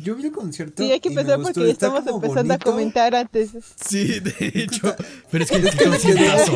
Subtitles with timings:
[0.00, 0.82] Yo vi el concierto.
[0.82, 2.54] Sí, hay que empezar porque Está estamos empezando bonito.
[2.54, 3.50] a comentar antes.
[3.76, 4.94] Sí, de hecho.
[5.30, 6.52] Pero es que qué conciertazo.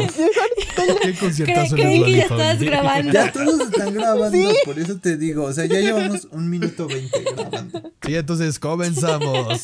[1.02, 2.64] Qué conciertazo Creen de que ya oye.
[2.64, 3.12] grabando.
[3.12, 4.56] Ya todos están grabando, Sí.
[4.64, 5.44] por eso te digo.
[5.44, 7.92] O sea, ya llevamos un minuto veinte grabando.
[8.06, 9.60] Sí, entonces comenzamos.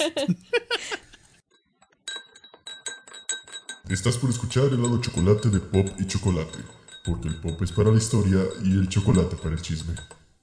[3.89, 6.59] Estás por escuchar el lado chocolate de Pop y Chocolate,
[7.05, 9.95] porque el pop es para la historia y el chocolate para el chisme.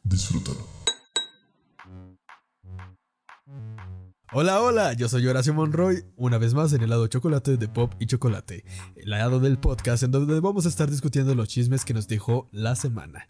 [0.03, 0.78] Disfrútalo.
[4.31, 7.93] Hola, hola, yo soy Horacio Monroy, una vez más en el lado chocolate de Pop
[7.97, 8.63] y Chocolate,
[8.95, 12.47] el lado del podcast en donde vamos a estar discutiendo los chismes que nos dejó
[12.51, 13.25] la semana.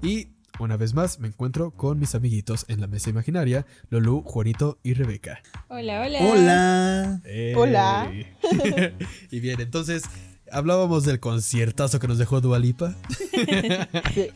[0.00, 0.28] Y
[0.60, 4.94] una vez más me encuentro con mis amiguitos en la mesa imaginaria, Lulu, Juanito y
[4.94, 5.42] Rebeca.
[5.66, 6.18] Hola, hola.
[6.22, 7.22] Hola.
[7.56, 8.12] Hola.
[9.32, 10.04] y bien, entonces
[10.52, 12.94] hablábamos del conciertazo que nos dejó Dualipa.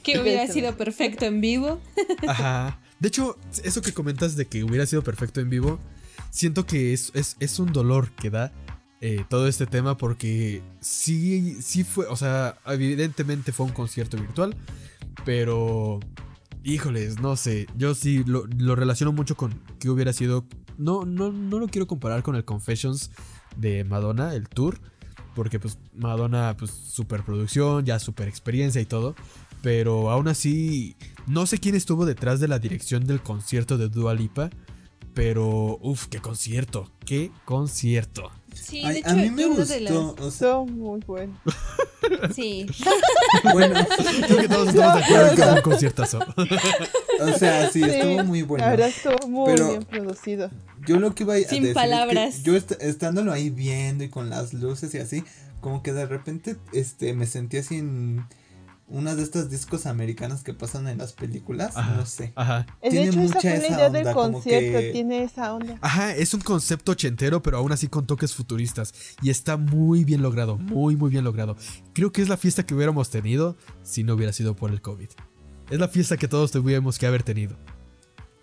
[0.02, 1.80] Que hubiera sido perfecto en vivo.
[2.26, 2.80] Ajá.
[2.98, 5.78] De hecho, eso que comentas de que hubiera sido perfecto en vivo,
[6.30, 8.52] siento que es, es, es un dolor que da
[9.00, 14.56] eh, todo este tema porque sí, sí fue, o sea, evidentemente fue un concierto virtual,
[15.24, 16.00] pero,
[16.64, 20.44] híjoles, no sé, yo sí lo, lo relaciono mucho con que hubiera sido,
[20.76, 23.10] no, no, no lo quiero comparar con el Confessions
[23.56, 24.80] de Madonna, el tour,
[25.34, 29.14] porque pues Madonna, pues superproducción, ya super experiencia y todo.
[29.62, 34.14] Pero aún así, no sé quién estuvo detrás de la dirección del concierto de Dua
[34.14, 34.50] Lipa.
[35.18, 38.30] Pero, uff, qué concierto, qué concierto.
[38.54, 40.14] Sí, Ay, de hecho, a mí me gustó.
[40.20, 41.36] O sea, Son muy buenos.
[41.44, 41.56] las-
[42.36, 42.66] Sí.
[43.52, 43.74] bueno,
[44.28, 46.18] Creo que todos estamos de acuerdo en que fue un conciertazo.
[47.20, 48.64] o sea, sí, estuvo muy bueno.
[48.64, 50.50] La verdad estuvo muy Pero- bien producido.
[50.86, 52.42] Yo lo que iba a Sin decir es que palabras.
[52.44, 55.24] yo est- estándolo ahí viendo y con las luces y así,
[55.60, 58.24] como que de repente este me sentí así en
[58.90, 61.94] una de estas discos americanas que pasan en las películas, Ajá.
[61.96, 62.32] no sé.
[62.34, 62.66] Ajá.
[62.82, 65.52] De Tiene esa mucha fue la esa idea del onda, como concierto, que- tiene esa
[65.54, 65.78] onda.
[65.82, 68.94] Ajá, es un concepto ochentero, pero aún así con toques futuristas.
[69.22, 71.56] Y está muy bien logrado, muy, muy bien logrado.
[71.92, 75.08] Creo que es la fiesta que hubiéramos tenido si no hubiera sido por el COVID.
[75.70, 77.56] Es la fiesta que todos tuviéramos que haber tenido.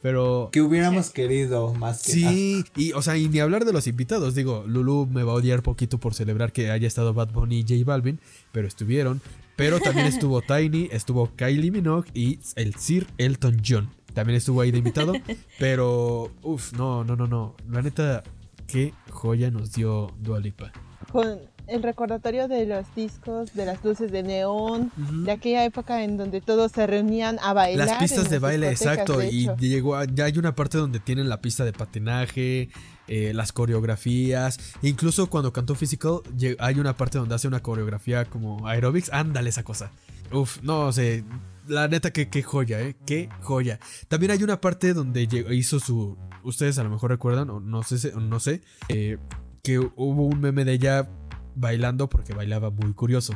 [0.02, 3.88] Pero Que hubiéramos querido más que Sí, y o sea, y ni hablar de los
[3.88, 7.62] invitados, digo, Lulu me va a odiar poquito por celebrar que haya estado Bad Bunny
[7.62, 8.20] y J Balvin,
[8.52, 9.20] pero estuvieron,
[9.56, 13.90] pero también estuvo Tiny, estuvo Kylie Minogue y el Sir Elton John.
[14.14, 15.14] También estuvo ahí de invitado,
[15.60, 18.24] pero uff, no, no, no, no, la neta
[18.68, 20.72] qué joya nos dio Dua Lipa.
[21.12, 24.92] Con el recordatorio de los discos, de las luces de neón,
[25.26, 27.88] de aquella época en donde todos se reunían a bailar.
[27.88, 29.18] Las pistas de baile, exacto.
[29.18, 32.70] de Y llegó a- ya hay una parte donde tienen la pista de patinaje,
[33.08, 34.60] eh, las coreografías.
[34.82, 36.20] Incluso cuando cantó Physical,
[36.60, 39.12] hay una parte donde hace una coreografía como aerobics.
[39.14, 39.92] Ándale esa cosa.
[40.32, 41.24] Uf, no sé.
[41.68, 42.96] La neta, que qué joya, ¿eh?
[43.06, 43.80] Qué joya.
[44.08, 46.18] También hay una parte donde hizo su.
[46.44, 49.18] Ustedes a lo mejor recuerdan, o no sé, o no sé, eh,
[49.64, 51.08] que hubo un meme de ella
[51.56, 53.36] bailando porque bailaba muy curioso.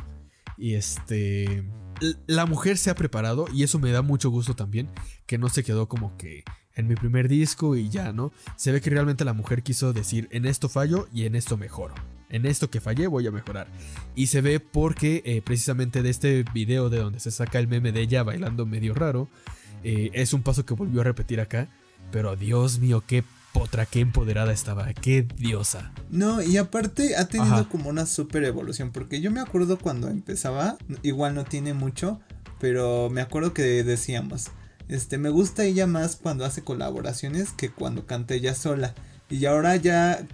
[0.56, 1.64] Y este.
[2.26, 4.88] La mujer se ha preparado y eso me da mucho gusto también.
[5.26, 6.44] Que no se quedó como que
[6.74, 8.32] en mi primer disco y ya, ¿no?
[8.56, 11.94] Se ve que realmente la mujer quiso decir: en esto fallo y en esto mejoro.
[12.28, 13.66] En esto que fallé voy a mejorar.
[14.14, 17.90] Y se ve porque eh, precisamente de este video de donde se saca el meme
[17.90, 19.28] de ella bailando medio raro.
[19.82, 21.68] eh, es un paso que volvió a repetir acá.
[22.12, 24.92] Pero Dios mío, qué potra, qué empoderada estaba.
[24.94, 25.92] Qué diosa.
[26.10, 27.68] No, y aparte ha tenido Ajá.
[27.68, 32.20] como una super evolución, porque yo me acuerdo cuando empezaba, igual no tiene mucho,
[32.58, 34.48] pero me acuerdo que decíamos,
[34.88, 38.94] este, me gusta ella más cuando hace colaboraciones que cuando canta ella sola.
[39.28, 40.26] Y ahora ya,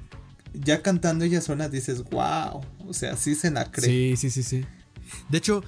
[0.54, 4.16] ya cantando ella sola dices, wow, o sea, sí se la cree.
[4.16, 4.64] Sí, sí, sí, sí.
[5.28, 5.62] De hecho,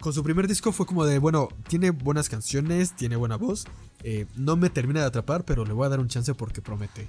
[0.00, 3.66] con su primer disco fue como de, bueno, tiene buenas canciones, tiene buena voz.
[4.02, 7.08] eh, no me termina de atrapar, pero le voy a dar un chance porque promete.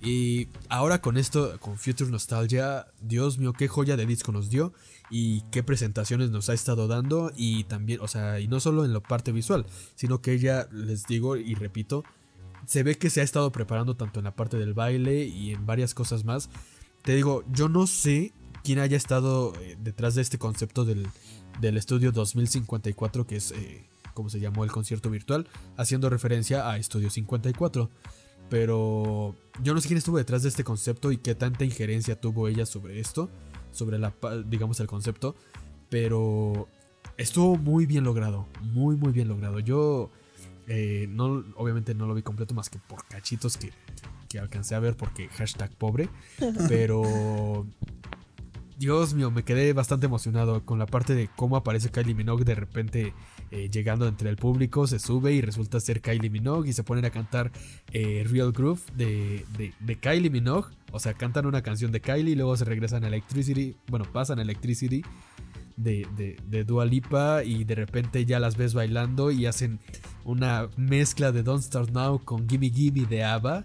[0.00, 4.72] Y ahora con esto, con Future Nostalgia, Dios mío, qué joya de disco nos dio
[5.10, 7.32] y qué presentaciones nos ha estado dando.
[7.36, 9.66] Y también, o sea, y no solo en la parte visual,
[9.96, 12.04] sino que ella, les digo y repito,
[12.66, 15.66] se ve que se ha estado preparando tanto en la parte del baile y en
[15.66, 16.48] varias cosas más.
[17.02, 18.32] Te digo, yo no sé
[18.62, 21.06] quién haya estado eh, detrás de este concepto del,
[21.60, 23.84] del estudio 2054, que es eh,
[24.14, 25.46] como se llamó el concierto virtual,
[25.76, 27.88] haciendo referencia a Estudio 54.
[28.50, 32.48] Pero yo no sé quién estuvo detrás de este concepto y qué tanta injerencia tuvo
[32.48, 33.28] ella sobre esto,
[33.70, 34.12] sobre la,
[34.46, 35.36] digamos, el concepto.
[35.88, 36.66] Pero
[37.16, 39.60] estuvo muy bien logrado, muy, muy bien logrado.
[39.60, 40.10] Yo,
[40.66, 43.70] eh, no, obviamente no lo vi completo más que por cachitos que,
[44.28, 46.08] que alcancé a ver porque hashtag pobre.
[46.68, 47.66] Pero
[48.78, 52.54] Dios mío, me quedé bastante emocionado con la parte de cómo aparece Kylie Minogue de
[52.54, 53.12] repente
[53.50, 57.04] eh, llegando entre el público, se sube y resulta ser Kylie Minogue y se ponen
[57.04, 57.50] a cantar
[57.92, 59.44] eh, Real Groove de,
[59.80, 60.68] de, Kylie Minogue.
[60.92, 64.38] O sea, cantan una canción de Kylie y luego se regresan a Electricity, bueno, pasan
[64.38, 65.02] a Electricity
[65.76, 69.80] de, de, de Dua Lipa y de repente ya las ves bailando y hacen
[70.24, 73.64] una mezcla de Don't Start Now con Gimme Gimme de ABBA.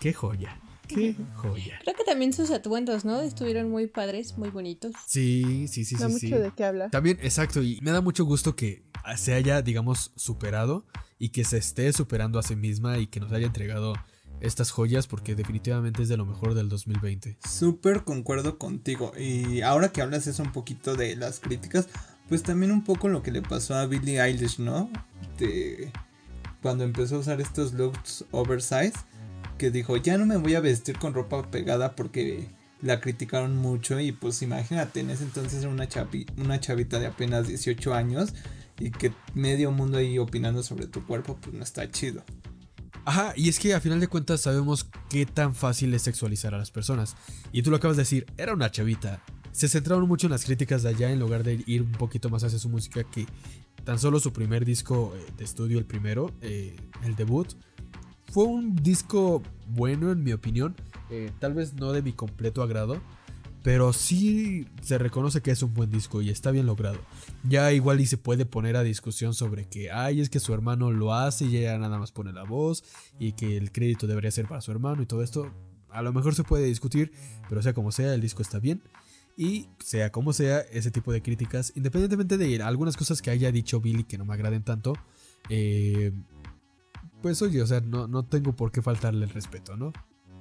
[0.00, 0.63] ¡Qué joya!
[0.88, 1.78] Qué joya.
[1.82, 3.20] Creo que también sus atuendos, ¿no?
[3.20, 4.92] Estuvieron muy padres, muy bonitos.
[5.06, 6.26] Sí, sí, sí, da sí.
[6.26, 6.90] mucho de qué hablar.
[6.90, 8.84] También, exacto, y me da mucho gusto que
[9.16, 10.86] se haya, digamos, superado
[11.18, 13.94] y que se esté superando a sí misma y que nos haya entregado
[14.40, 17.38] estas joyas porque definitivamente es de lo mejor del 2020.
[17.48, 19.12] Súper concuerdo contigo.
[19.18, 21.88] Y ahora que hablas eso un poquito de las críticas,
[22.28, 24.90] pues también un poco lo que le pasó a Billie Eilish, ¿no?
[25.38, 25.92] De
[26.62, 28.94] cuando empezó a usar estos looks oversize
[29.58, 32.48] que dijo, ya no me voy a vestir con ropa pegada porque
[32.80, 35.88] la criticaron mucho y pues imagínate, en ese entonces era una,
[36.36, 38.34] una chavita de apenas 18 años
[38.78, 42.24] y que medio mundo ahí opinando sobre tu cuerpo, pues no está chido.
[43.06, 46.58] Ajá, y es que a final de cuentas sabemos qué tan fácil es sexualizar a
[46.58, 47.16] las personas.
[47.52, 49.22] Y tú lo acabas de decir, era una chavita.
[49.52, 52.44] Se centraron mucho en las críticas de allá en lugar de ir un poquito más
[52.44, 53.26] hacia su música que
[53.84, 56.74] tan solo su primer disco eh, de estudio, el primero, eh,
[57.04, 57.52] el debut,
[58.34, 60.74] fue un disco bueno en mi opinión,
[61.08, 63.00] eh, tal vez no de mi completo agrado,
[63.62, 66.98] pero sí se reconoce que es un buen disco y está bien logrado.
[67.48, 70.90] Ya igual y se puede poner a discusión sobre que, ay, es que su hermano
[70.90, 72.82] lo hace y ella nada más pone la voz
[73.20, 75.52] y que el crédito debería ser para su hermano y todo esto.
[75.88, 77.12] A lo mejor se puede discutir,
[77.48, 78.82] pero sea como sea, el disco está bien.
[79.36, 83.80] Y sea como sea, ese tipo de críticas, independientemente de algunas cosas que haya dicho
[83.80, 84.94] Billy que no me agraden tanto,
[85.50, 86.10] eh,
[87.24, 89.94] pues oye, o sea, no, no tengo por qué faltarle el respeto, ¿no?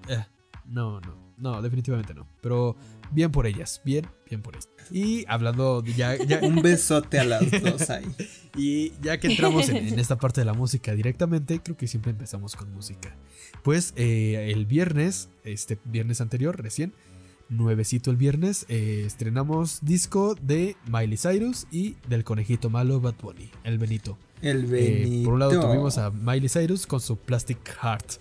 [0.09, 0.21] Eh,
[0.65, 2.27] no, no, no, definitivamente no.
[2.41, 2.75] Pero
[3.09, 4.67] bien por ellas, bien, bien por ellas.
[4.91, 6.41] Y hablando ya, ya...
[6.41, 8.03] Un besote a las dos ahí.
[8.57, 12.57] y ya que entramos en, esta parte de la música directamente, creo que siempre empezamos
[12.57, 13.15] con música.
[13.63, 16.91] Pues eh, el viernes, este viernes anterior, recién,
[17.47, 23.49] nuevecito el viernes, eh, estrenamos disco de Miley Cyrus y del conejito malo Bad Bunny,
[23.63, 24.17] el Benito.
[24.43, 25.21] El Benito.
[25.21, 28.13] Eh, por un lado tuvimos a Miley Cyrus con su Plastic Heart.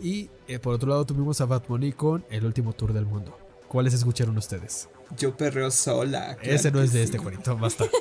[0.00, 3.38] Y eh, por otro lado tuvimos a Bad Bunny con El último tour del mundo.
[3.68, 4.88] ¿Cuáles escucharon ustedes?
[5.16, 6.36] Yo perreo sola.
[6.42, 7.86] Ese no es de este Juanito, basta.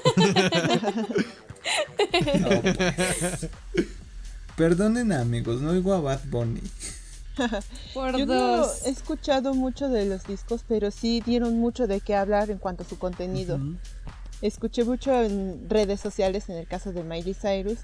[2.11, 3.49] Pues.
[4.57, 6.61] Perdonen amigos, no oigo a Bad Bunny.
[7.93, 12.15] Por Yo no he escuchado mucho de los discos, pero sí dieron mucho de qué
[12.15, 13.59] hablar en cuanto a su contenido
[14.47, 17.79] escuché mucho en redes sociales, en el caso de Miley Cyrus,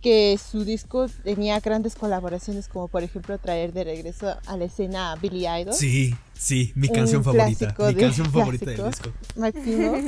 [0.00, 5.12] que su disco tenía grandes colaboraciones, como por ejemplo traer de regreso a la escena
[5.12, 5.74] a Billy Idol.
[5.74, 7.74] Sí, sí, mi canción favorita.
[7.78, 9.12] Mi canción favorita del disco.
[9.36, 9.98] Máximo.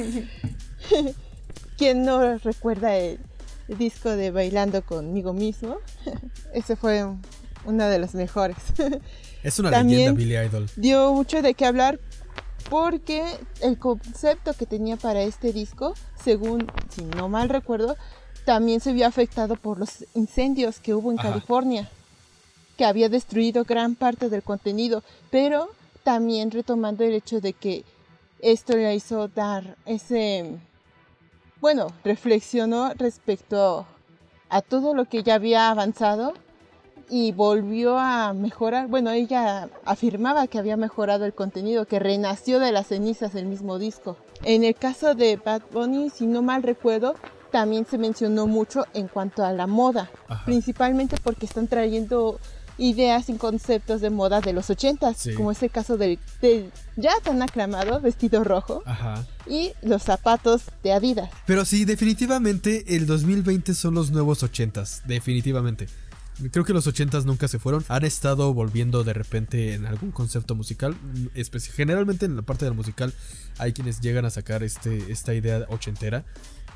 [1.76, 3.18] ¿Quién no recuerda el,
[3.78, 5.78] disco de Bailando conmigo mismo?
[6.54, 7.06] Ese fue
[7.64, 8.56] uno de los mejores.
[9.42, 10.70] Es una leyenda Billy Idol.
[10.76, 11.98] Dio mucho de qué hablar
[12.72, 13.22] porque
[13.60, 15.92] el concepto que tenía para este disco,
[16.24, 17.96] según, si no mal recuerdo,
[18.46, 21.90] también se vio afectado por los incendios que hubo en California,
[22.78, 25.68] que había destruido gran parte del contenido, pero
[26.02, 27.84] también retomando el hecho de que
[28.40, 30.56] esto le hizo dar ese,
[31.60, 33.84] bueno, reflexionó respecto
[34.48, 36.32] a todo lo que ya había avanzado
[37.08, 38.88] y volvió a mejorar.
[38.88, 43.78] Bueno, ella afirmaba que había mejorado el contenido, que renació de las cenizas del mismo
[43.78, 44.16] disco.
[44.44, 47.14] En el caso de Bad Bunny, si no mal recuerdo,
[47.50, 50.10] también se mencionó mucho en cuanto a la moda,
[50.44, 52.40] principalmente porque están trayendo
[52.78, 56.18] ideas y conceptos de moda de los 80 como es el caso del,
[56.96, 58.82] ya tan aclamado vestido rojo
[59.46, 61.30] y los zapatos de Adidas.
[61.46, 65.88] Pero sí, definitivamente el 2020 son los nuevos 80s, definitivamente.
[66.50, 67.84] Creo que los 80s nunca se fueron.
[67.88, 70.96] Han estado volviendo de repente en algún concepto musical.
[71.74, 73.12] Generalmente en la parte del musical
[73.58, 76.24] hay quienes llegan a sacar este, esta idea ochentera.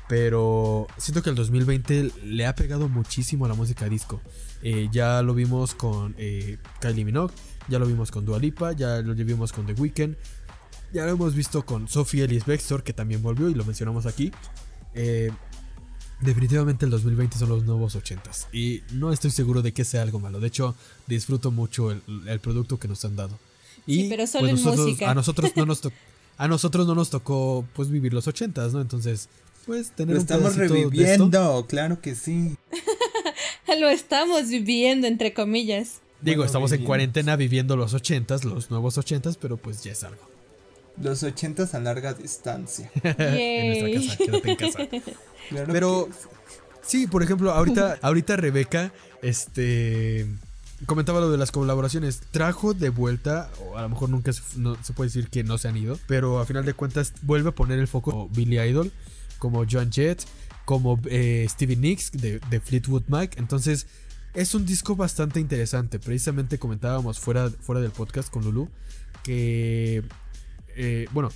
[0.07, 4.21] Pero siento que el 2020 le ha pegado muchísimo a la música disco.
[4.61, 7.33] Eh, ya lo vimos con eh, Kylie Minogue,
[7.67, 10.15] ya lo vimos con Dua Lipa, ya lo vimos con The Weeknd,
[10.93, 14.31] ya lo hemos visto con Sophie Ellis Bextor, que también volvió y lo mencionamos aquí.
[14.93, 15.31] Eh,
[16.19, 20.19] Definitivamente el 2020 son los nuevos 80s y no estoy seguro de que sea algo
[20.19, 20.39] malo.
[20.39, 23.37] De hecho, disfruto mucho el, producto que nos han dado.
[23.85, 25.11] Y sí, pero solo pues, en música.
[25.11, 25.81] A nosotros no nos
[26.37, 28.81] a nosotros no nos tocó pues vivir los 80s, ¿no?
[28.81, 29.29] Entonces,
[29.67, 32.57] pues tener Lo estamos reviviendo, claro que sí.
[33.79, 36.01] Lo estamos viviendo entre comillas.
[36.21, 40.36] Digo, estamos en cuarentena viviendo los 80s, los nuevos 80s, pero pues ya es algo.
[41.01, 42.89] Los ochentas a larga distancia.
[43.03, 44.79] en nuestra casa, quédate en casa.
[45.71, 46.09] Pero
[46.81, 50.27] sí, por ejemplo, ahorita, ahorita Rebeca, este
[50.85, 52.21] comentaba lo de las colaboraciones.
[52.31, 54.41] Trajo de vuelta, o a lo mejor nunca se,
[54.93, 57.79] puede decir que no se han ido, pero a final de cuentas vuelve a poner
[57.79, 58.91] el foco como Billy Idol,
[59.39, 60.23] como Joan Jett,
[60.65, 63.35] como eh, Stevie Nicks de, Fleetwood Mac.
[63.37, 63.87] Entonces,
[64.35, 65.97] es un disco bastante interesante.
[65.97, 68.69] Precisamente comentábamos fuera, fuera del podcast con Lulu
[69.27, 70.03] que,
[70.77, 71.29] eh, bueno,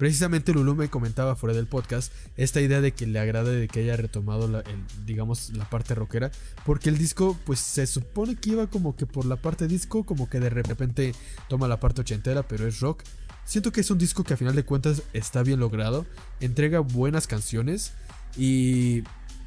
[0.00, 3.80] Precisamente Lulu me comentaba fuera del podcast esta idea de que le agrade de que
[3.80, 4.64] haya retomado la,
[5.04, 6.30] digamos la parte rockera,
[6.64, 10.30] porque el disco pues se supone que iba como que por la parte disco, como
[10.30, 11.14] que de repente
[11.50, 13.02] toma la parte ochentera, pero es rock.
[13.44, 16.06] Siento que es un disco que a final de cuentas está bien logrado,
[16.40, 17.92] entrega buenas canciones
[18.38, 19.02] y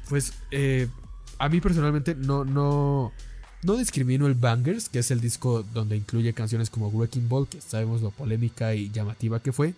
[0.08, 0.86] pues eh,
[1.40, 3.12] a mí personalmente no, no,
[3.64, 7.60] no discrimino el Bangers, que es el disco donde incluye canciones como Wrecking Ball, que
[7.60, 9.74] sabemos lo polémica y llamativa que fue.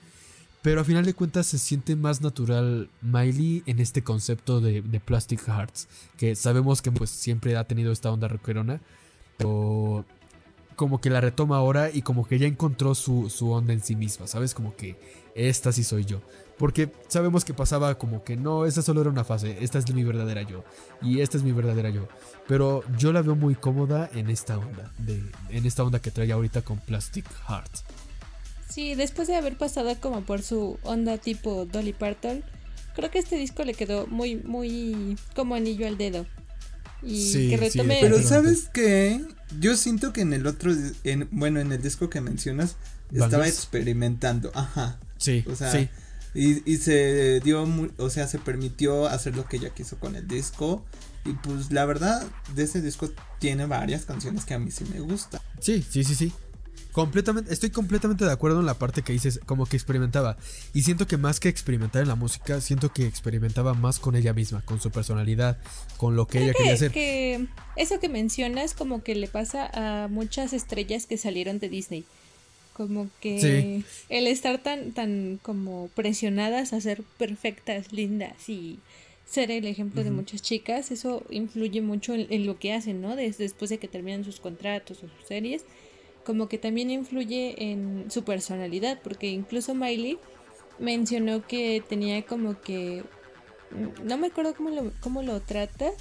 [0.60, 5.40] Pero a final de cuentas se siente más natural Miley en este concepto de, Plastic
[5.46, 5.86] Hearts.
[6.16, 8.80] Que sabemos que pues siempre ha tenido esta onda rockerona.
[9.36, 10.04] Pero
[10.74, 13.94] como que la retoma ahora y como que ya encontró su, su, onda en sí
[13.94, 14.52] misma, ¿sabes?
[14.54, 14.96] Como que
[15.36, 16.20] esta sí soy yo.
[16.58, 20.04] Porque sabemos que pasaba como que no, esta solo era una fase, esta es mi
[20.04, 20.64] verdadera yo.
[21.02, 22.08] Y esta es mi verdadera yo.
[22.48, 26.32] Pero yo la veo muy cómoda en esta onda, de, en esta onda que trae
[26.32, 27.84] ahorita con Plastic Hearts.
[28.70, 32.42] Sí, después de haber pasado como por su onda tipo Dolly Parton,
[32.94, 36.26] creo que este disco le quedó muy, muy como anillo al dedo.
[37.02, 37.98] Y que retome.
[38.00, 39.22] Pero sabes qué,
[39.60, 40.72] yo siento que en el otro,
[41.04, 42.76] en, bueno, en el disco que mencionas,
[43.12, 44.50] estaba experimentando.
[44.54, 44.98] Ajá.
[45.18, 45.44] Sí.
[45.50, 45.88] O sea, sí.
[46.36, 47.66] Y, y se dio,
[47.96, 50.84] o sea, se permitió hacer lo que ella quiso con el disco.
[51.24, 55.00] Y pues la verdad, de ese disco tiene varias canciones que a mí sí me
[55.00, 55.40] gustan.
[55.60, 56.32] Sí, sí, sí, sí.
[56.92, 60.36] Completamente, estoy completamente de acuerdo en la parte que dices, como que experimentaba.
[60.72, 64.32] Y siento que más que experimentar en la música, siento que experimentaba más con ella
[64.32, 65.58] misma, con su personalidad,
[65.96, 66.92] con lo que ella quería hacer.
[66.92, 72.04] Que eso que mencionas, como que le pasa a muchas estrellas que salieron de Disney.
[72.76, 78.80] Como que el estar tan, tan como presionadas a ser perfectas, lindas y
[79.24, 83.16] ser el ejemplo de muchas chicas, eso influye mucho en, lo que hacen, ¿no?
[83.16, 85.64] después de que terminan sus contratos o sus series
[86.26, 90.18] como que también influye en su personalidad, porque incluso Miley
[90.80, 93.04] mencionó que tenía como que,
[93.70, 95.92] mm, no me acuerdo cómo lo, cómo lo trata,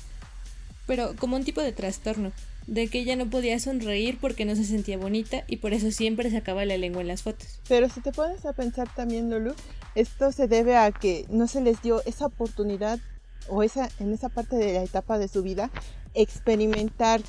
[0.88, 2.32] pero como un tipo de trastorno,
[2.68, 6.32] de que ella no podía sonreír porque no se sentía bonita y por eso siempre
[6.32, 7.60] sacaba la lengua en las fotos.
[7.68, 9.54] Pero si te pones a pensar también, Lulu,
[9.94, 13.00] esto se debe a que no se les dio esa oportunidad
[13.48, 15.70] o esa en esa parte de la etapa de su vida
[16.16, 17.22] experimentar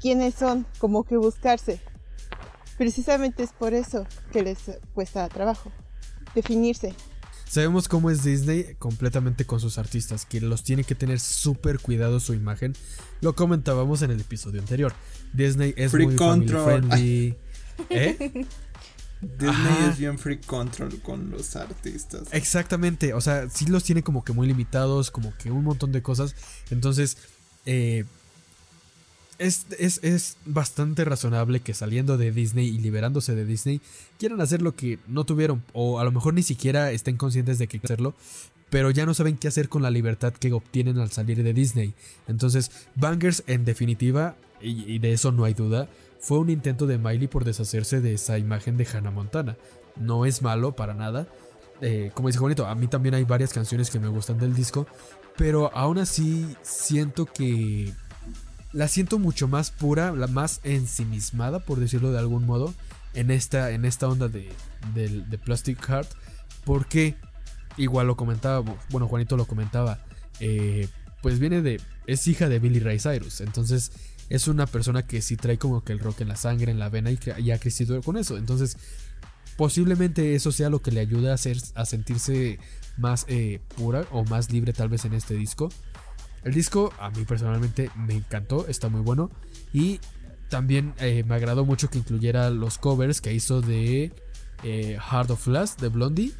[0.00, 1.80] quiénes son, como que buscarse.
[2.78, 4.58] Precisamente es por eso que les
[4.94, 5.70] cuesta trabajo
[6.34, 6.94] definirse.
[7.50, 12.20] Sabemos cómo es Disney completamente con sus artistas, que los tiene que tener súper cuidado
[12.20, 12.74] su imagen.
[13.22, 14.92] Lo comentábamos en el episodio anterior.
[15.32, 16.64] Disney es muy control.
[16.64, 17.36] friendly.
[17.90, 18.46] ¿Eh?
[19.20, 22.28] Disney es bien free control con los artistas.
[22.30, 26.02] Exactamente, o sea, sí los tiene como que muy limitados, como que un montón de
[26.02, 26.36] cosas.
[26.70, 27.16] Entonces,
[27.66, 28.04] eh,
[29.40, 33.80] es, bastante razonable que saliendo de Disney y liberándose de Disney
[34.18, 37.66] quieran hacer lo que no tuvieron o a lo mejor ni siquiera estén conscientes de
[37.66, 38.14] que hacerlo,
[38.68, 41.94] pero ya no saben qué hacer con la libertad que obtienen al salir de Disney.
[42.28, 45.88] Entonces, Bangers en definitiva, y, de eso no hay duda,
[46.20, 49.56] fue un intento de Miley por deshacerse de esa imagen de Hannah Montana.
[49.96, 51.26] No es malo para nada.
[51.80, 54.86] Eh, como dice Juanito, a mí también hay varias canciones que me gustan del disco,
[55.38, 57.94] pero aún así siento que
[58.72, 62.72] la siento mucho más pura, la más ensimismada, por decirlo de algún modo,
[63.14, 64.50] en esta, en esta onda de,
[64.94, 66.08] de, Plastic Heart.
[66.64, 67.16] Porque,
[67.76, 69.98] igual lo comentaba, bueno, Juanito lo comentaba,
[70.38, 70.88] eh,
[71.22, 73.40] pues viene de, es hija de Billy Ray Cyrus.
[73.40, 73.92] Entonces,
[74.28, 76.88] es una persona que sí trae como que el rock en la sangre, en la
[76.88, 78.38] vena y ha crecido con eso.
[78.38, 78.76] Entonces,
[79.56, 82.60] posiblemente eso sea lo que le ayuda a, hacer, a sentirse
[82.96, 85.70] más eh, pura o más libre tal vez en este disco.
[86.44, 89.30] El disco a mí personalmente me encantó, está muy bueno.
[89.72, 90.00] Y
[90.48, 94.12] también eh, me agradó mucho que incluyera los covers que hizo de
[94.62, 96.32] eh, Heart of Flash de Blondie.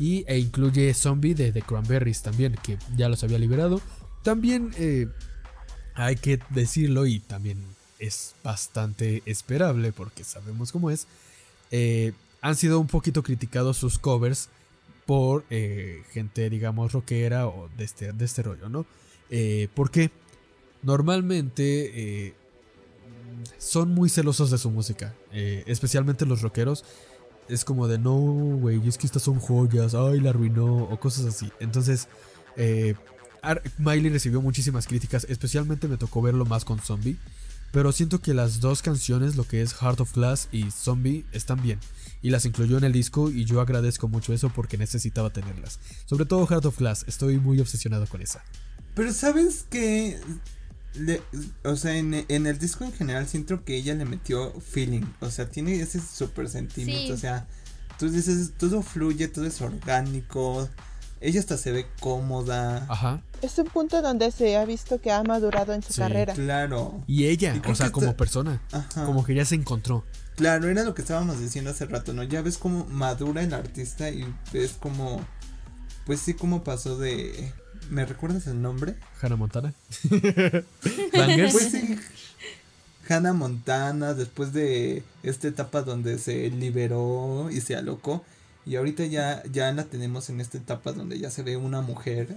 [0.00, 3.80] Y, e incluye Zombie de The Cranberries también, que ya los había liberado.
[4.22, 5.08] También eh,
[5.94, 7.58] hay que decirlo y también
[7.98, 11.08] es bastante esperable porque sabemos cómo es.
[12.42, 14.50] han sido un poquito criticados sus covers
[15.04, 18.86] por gente, digamos, rockera o de este, de este rollo, ¿no?
[19.30, 20.10] Eh, porque
[20.82, 22.34] normalmente eh,
[23.58, 26.84] son muy celosos de su música, eh, especialmente los rockeros.
[27.48, 31.24] es como de no, güey, es que estas son joyas, ay, la arruinó, o cosas
[31.24, 31.50] así.
[31.60, 32.08] Entonces,
[32.56, 32.94] eh,
[33.78, 37.16] Miley recibió muchísimas críticas, especialmente me tocó verlo más con Zombie.
[37.70, 41.62] Pero siento que las dos canciones, lo que es Heart of Glass y Zombie, están
[41.62, 41.78] bien.
[42.22, 45.78] Y las incluyó en el disco y yo agradezco mucho eso porque necesitaba tenerlas.
[46.06, 48.42] Sobre todo Heart of Glass, estoy muy obsesionado con esa.
[48.94, 50.18] Pero sabes que...
[51.64, 55.06] o sea, en, el disco en general siento que ella le metió feeling.
[55.20, 57.14] O sea, tiene ese super sentimiento.
[57.14, 57.46] O sea,
[57.98, 60.68] tú dices, todo fluye, todo es orgánico.
[61.20, 62.86] Ella hasta se ve cómoda.
[62.88, 63.22] Ajá.
[63.42, 66.34] Es un punto donde se ha visto que ha madurado en su carrera.
[66.34, 67.02] Claro.
[67.06, 68.62] Y ella, o sea, como persona.
[68.72, 69.04] Ajá.
[69.04, 70.04] Como que ya se encontró.
[70.38, 72.22] Claro, era lo que estábamos diciendo hace rato, ¿no?
[72.22, 75.20] Ya ves cómo madura el artista y ves cómo.
[76.06, 77.52] Pues sí, cómo pasó de.
[77.90, 78.94] ¿Me recuerdas el nombre?
[79.20, 79.74] Hannah Montana.
[80.10, 81.98] pues sí.
[83.08, 88.24] Hannah Montana, después de esta etapa donde se liberó y se alocó
[88.68, 92.36] y ahorita ya, ya la tenemos en esta etapa donde ya se ve una mujer,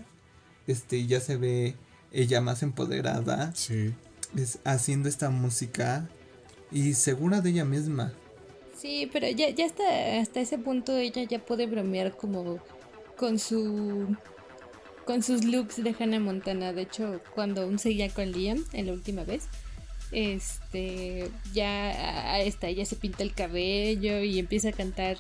[0.66, 1.76] este, ya se ve
[2.14, 3.54] ella más empoderada.
[3.54, 3.94] Sí.
[4.38, 6.08] Es, haciendo esta música
[6.72, 8.14] y segura de ella misma.
[8.78, 12.60] Sí, pero ya, ya hasta, hasta ese punto ella ya puede bromear como
[13.18, 14.16] con su
[15.06, 16.74] con sus looks de Hannah Montana.
[16.74, 19.44] De hecho, cuando aún seguía con Liam en la última vez,
[20.12, 25.18] este ya está, ella se pinta el cabello y empieza a cantar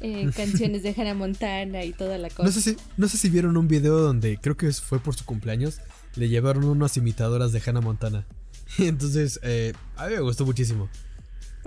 [0.00, 2.44] eh, canciones de Hannah Montana y toda la cosa.
[2.44, 5.24] No sé, si, no sé si vieron un video donde creo que fue por su
[5.24, 5.80] cumpleaños,
[6.16, 8.26] le llevaron unas imitadoras de Hannah Montana.
[8.78, 10.88] Entonces, eh, a mí me gustó muchísimo.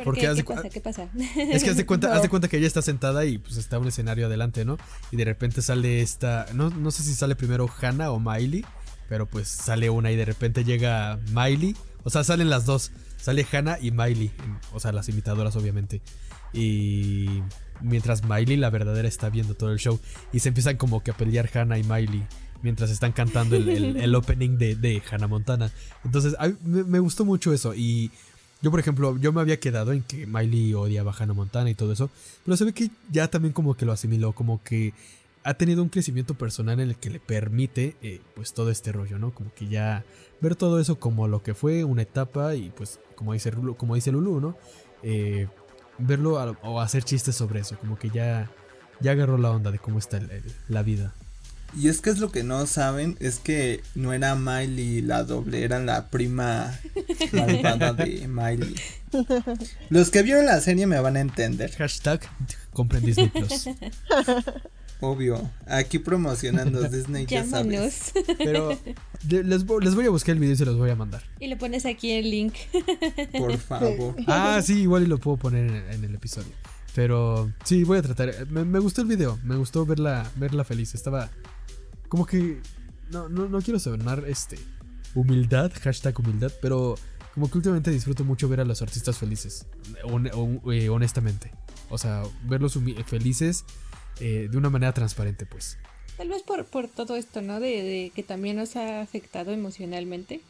[0.03, 0.35] Porque qué?
[0.35, 0.69] ¿Qué pasa?
[0.69, 1.09] ¿Qué pasa?
[1.35, 3.87] Es que haz de cuenta, de cuenta que ella está sentada y pues está un
[3.87, 4.77] escenario adelante, ¿no?
[5.11, 8.65] Y de repente sale esta, no, no sé si sale primero Hannah o Miley,
[9.09, 13.45] pero pues sale una y de repente llega Miley, o sea, salen las dos, sale
[13.51, 14.31] Hannah y Miley,
[14.73, 16.01] o sea, las imitadoras obviamente.
[16.53, 17.41] Y
[17.81, 19.99] mientras Miley, la verdadera, está viendo todo el show.
[20.33, 22.23] Y se empiezan como que a pelear Hannah y Miley
[22.61, 25.71] mientras están cantando el, opening de, de, Hannah Montana.
[26.03, 27.73] Entonces, me, gustó mucho eso.
[27.75, 28.11] Y
[28.61, 31.75] yo, por ejemplo, yo me había quedado en que Miley odiaba a Hannah Montana y
[31.75, 32.09] todo eso.
[32.43, 34.93] Pero se ve que ya también como que lo asimiló, como que
[35.43, 39.19] ha tenido un crecimiento personal en el que le permite eh, pues todo este rollo,
[39.19, 39.31] ¿no?
[39.31, 40.03] Como que ya
[40.41, 44.11] ver todo eso como lo que fue una etapa y pues como dice, como dice
[44.11, 44.57] Lulu, ¿no?
[45.03, 45.47] Eh,
[45.99, 48.51] verlo o hacer chistes sobre eso, como que ya,
[48.99, 50.19] ya agarró la onda de cómo está
[50.67, 51.13] la vida.
[51.75, 55.63] Y es que es lo que no saben, es que no era Miley la doble,
[55.63, 56.79] era la prima
[57.33, 58.75] malvada de Miley.
[59.89, 61.71] Los que vieron la serie me van a entender.
[61.71, 62.21] Hashtag
[62.73, 63.69] compren Disney Plus.
[64.99, 68.13] Obvio, aquí promocionando Disney ya sabes.
[68.39, 68.77] Pero
[69.29, 71.21] les, voy a buscar el video y se los voy a mandar.
[71.39, 72.53] Y le pones aquí el link.
[73.37, 74.15] Por favor.
[74.27, 76.51] Ah, sí, igual y lo puedo poner en, el episodio.
[76.95, 78.47] Pero sí, voy a tratar.
[78.47, 80.95] Me, gustó el video, me gustó verla, verla feliz.
[80.95, 81.29] Estaba
[82.07, 82.61] como que...
[83.11, 84.59] No, no, no quiero sonar este,
[85.15, 86.95] humildad, hashtag humildad, pero
[87.33, 89.67] como que últimamente disfruto mucho ver a los artistas felices,
[90.71, 91.51] eh, honestamente.
[91.89, 93.63] O sea, verlos felices
[94.19, 95.77] eh, de una manera transparente, pues.
[96.17, 97.59] Tal vez por, por todo esto, ¿no?
[97.59, 100.41] De, que también nos ha afectado emocionalmente.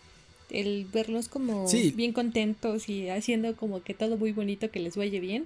[0.50, 5.20] El verlos como bien contentos y haciendo como que todo muy bonito, que les vaya
[5.20, 5.46] bien.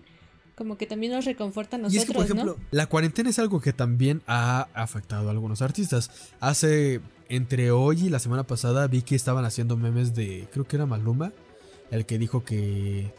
[0.61, 3.39] Como que también nos reconforta a nosotros, y es que, por ejemplo, la cuarentena es
[3.39, 6.11] algo que también ha afectado a algunos artistas.
[6.39, 10.75] Hace, entre hoy y la semana pasada, vi que estaban haciendo memes de, creo que
[10.75, 11.33] era Maluma,
[11.89, 13.11] el que dijo que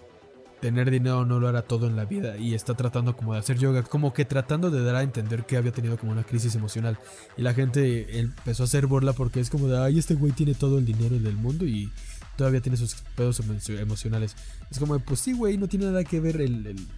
[0.61, 3.59] tener dinero no lo hará todo en la vida y está tratando como de hacer
[3.59, 6.97] yoga, como que tratando de dar a entender que había tenido como una crisis emocional
[7.37, 10.55] y la gente empezó a hacer burla porque es como de, ay, este güey tiene
[10.55, 11.91] todo el dinero del mundo y
[12.37, 14.37] todavía tiene sus pedos emocionales.
[14.71, 16.89] Es como, pues sí, güey, no tiene nada que ver el, el,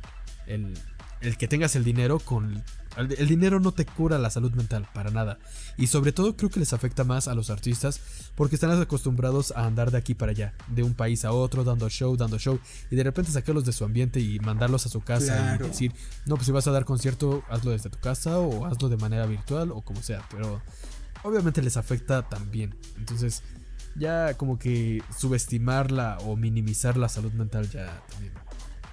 [0.47, 2.63] el que tengas el dinero con
[2.97, 5.39] el dinero no te cura la salud mental, para nada.
[5.77, 8.01] Y sobre todo creo que les afecta más a los artistas
[8.35, 11.89] porque están acostumbrados a andar de aquí para allá, de un país a otro, dando
[11.89, 12.59] show, dando show,
[12.91, 15.93] y de repente sacarlos de su ambiente y mandarlos a su casa y decir,
[16.27, 19.27] no, pues si vas a dar concierto, hazlo desde tu casa o hazlo de manera
[19.27, 20.63] virtual o como sea, pero
[21.23, 22.77] obviamente les afecta también.
[22.97, 23.43] Entonces,
[23.97, 28.33] ya como que subestimarla o minimizar la salud mental ya también.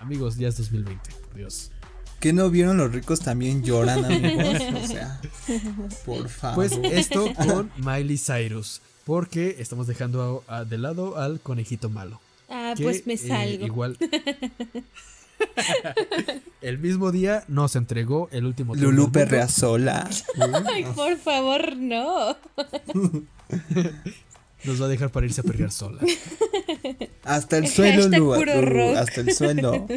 [0.01, 1.71] Amigos, ya es 2020, por Dios.
[2.19, 4.55] ¿Qué no vieron los ricos también lloran, amigos?
[4.83, 5.21] O sea,
[6.05, 6.55] por favor.
[6.55, 8.81] Pues esto con Miley Cyrus.
[9.05, 12.19] Porque estamos dejando de lado al conejito malo.
[12.49, 13.65] Ah, pues me eh, salgo.
[13.65, 13.97] igual.
[16.61, 20.09] el mismo día nos entregó el último Lulu perrea sola.
[20.65, 22.35] Ay, por favor, no.
[24.63, 26.01] Nos va a dejar para irse a perrear sola.
[27.23, 28.33] Hasta el suelo, Lu,
[28.95, 29.87] hasta el suelo.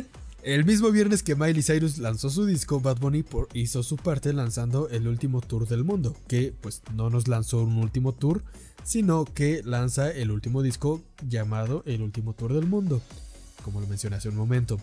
[0.43, 3.25] El mismo viernes que Miley Cyrus lanzó su disco, Bad Bunny
[3.55, 7.79] hizo su parte lanzando el último tour del mundo, que pues no nos lanzó un
[7.79, 8.45] último tour,
[8.85, 13.01] sino que lanza el último disco llamado El último tour del mundo,
[13.65, 14.79] como lo mencioné hace un momento.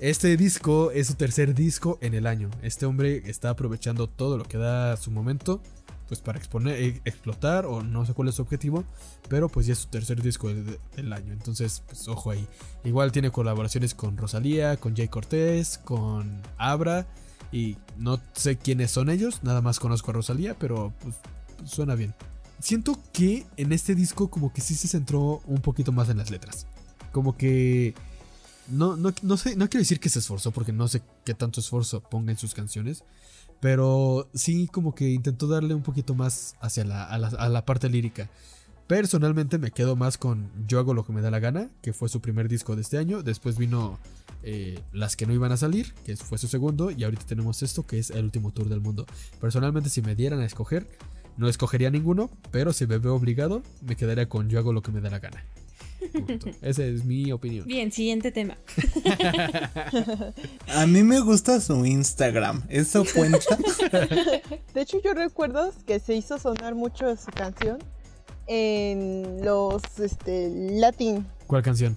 [0.00, 2.50] Este disco es su tercer disco en el año.
[2.62, 5.62] Este hombre está aprovechando todo lo que da su momento
[6.08, 8.84] pues para exponer, eh, explotar o no sé cuál es su objetivo,
[9.28, 12.46] pero pues ya es su tercer disco del año, entonces pues ojo ahí.
[12.84, 17.06] Igual tiene colaboraciones con Rosalía, con Jay Cortés, con Abra
[17.52, 21.16] y no sé quiénes son ellos, nada más conozco a Rosalía, pero pues
[21.64, 22.14] suena bien.
[22.60, 26.30] Siento que en este disco como que sí se centró un poquito más en las
[26.30, 26.66] letras.
[27.12, 27.94] Como que
[28.68, 31.60] no, no, no sé, no quiero decir que se esforzó porque no sé qué tanto
[31.60, 33.04] esfuerzo ponga en sus canciones,
[33.60, 38.28] pero sí como que intentó darle un poquito más hacia la, a, la, parte lírica.
[38.86, 42.08] Personalmente me quedo más con Yo hago lo que me da la gana, que fue
[42.08, 43.22] su primer disco de este año.
[43.22, 43.98] Después vino
[44.42, 46.90] eh, Las que no iban a salir, que fue su segundo.
[46.92, 49.06] Y ahorita tenemos esto, que es el último tour del mundo.
[49.40, 50.88] Personalmente si me dieran a escoger,
[51.36, 54.92] no escogería ninguno, pero si me veo obligado, me quedaría con Yo hago lo que
[54.92, 55.44] me da la gana.
[56.62, 57.66] Esa es mi opinión.
[57.66, 58.56] Bien, siguiente tema.
[60.68, 62.64] A mí me gusta su Instagram.
[62.68, 63.38] ¿Eso cuenta?
[64.74, 67.78] De hecho, yo recuerdo que se hizo sonar mucho su canción
[68.46, 71.26] en los este, Latin.
[71.46, 71.96] ¿Cuál canción?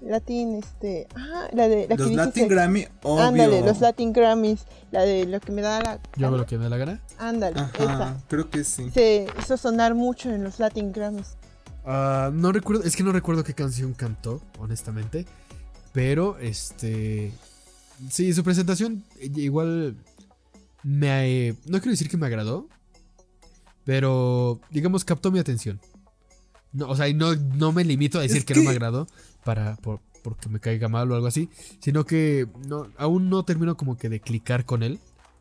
[0.00, 1.06] Latin, este.
[1.14, 1.86] Ah, la de.
[1.88, 3.24] La los Latin Grammy, obvio.
[3.24, 4.64] Ándale, los Latin Grammys.
[4.90, 6.00] La de lo que me da la.
[6.16, 7.00] ¿Yo hago lo que me da la gana?
[7.18, 8.16] Ándale, esa.
[8.28, 8.90] Creo que sí.
[8.90, 11.36] Se hizo sonar mucho en los Latin Grammys.
[11.92, 15.26] Ah, no recuerdo, es que no recuerdo qué canción cantó, honestamente.
[15.92, 17.32] Pero, este.
[18.08, 19.96] Sí, su presentación eh, igual
[20.84, 21.56] me.
[21.66, 22.68] No quiero decir que me agradó.
[23.84, 25.80] Pero, digamos, captó mi atención.
[26.72, 28.54] No, o sea, y no, no me limito a decir que...
[28.54, 29.08] no me agradó
[29.42, 29.76] para,
[30.22, 31.48] porque me caiga mal o algo así.
[31.80, 35.00] Sino que no, aún no termino como que de clicar con él.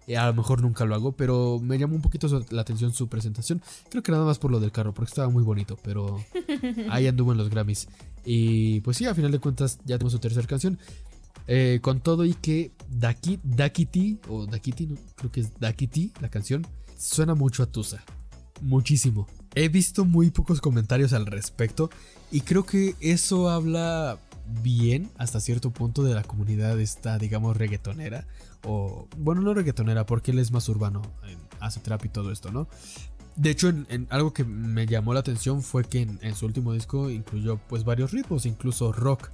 [0.10, 3.08] Eh, a lo mejor nunca lo hago, pero me llamó un poquito la atención su
[3.08, 3.62] presentación.
[3.92, 6.20] Creo que nada más por lo del carro, porque estaba muy bonito, pero
[6.90, 7.88] ahí anduvo en los Grammys.
[8.26, 10.80] Y pues sí, a final de cuentas ya tenemos su tercera canción.
[11.46, 16.30] Eh, con todo y que Daki, Dakiti, o Dakiti, no, creo que es Dakiti, la
[16.30, 16.66] canción,
[16.98, 18.04] suena mucho a Tusa.
[18.62, 19.28] Muchísimo.
[19.54, 21.92] He visto muy pocos comentarios al respecto
[22.32, 24.18] y creo que eso habla
[24.64, 28.26] bien hasta cierto punto de la comunidad esta, digamos, reggaetonera
[28.64, 31.02] o bueno, no reggaetonera, porque él es más urbano,
[31.60, 32.68] hace trap y todo esto, ¿no?
[33.36, 37.10] De hecho, en, algo que me llamó la atención fue que en, su último disco
[37.10, 39.30] incluyó pues varios ritmos, incluso rock.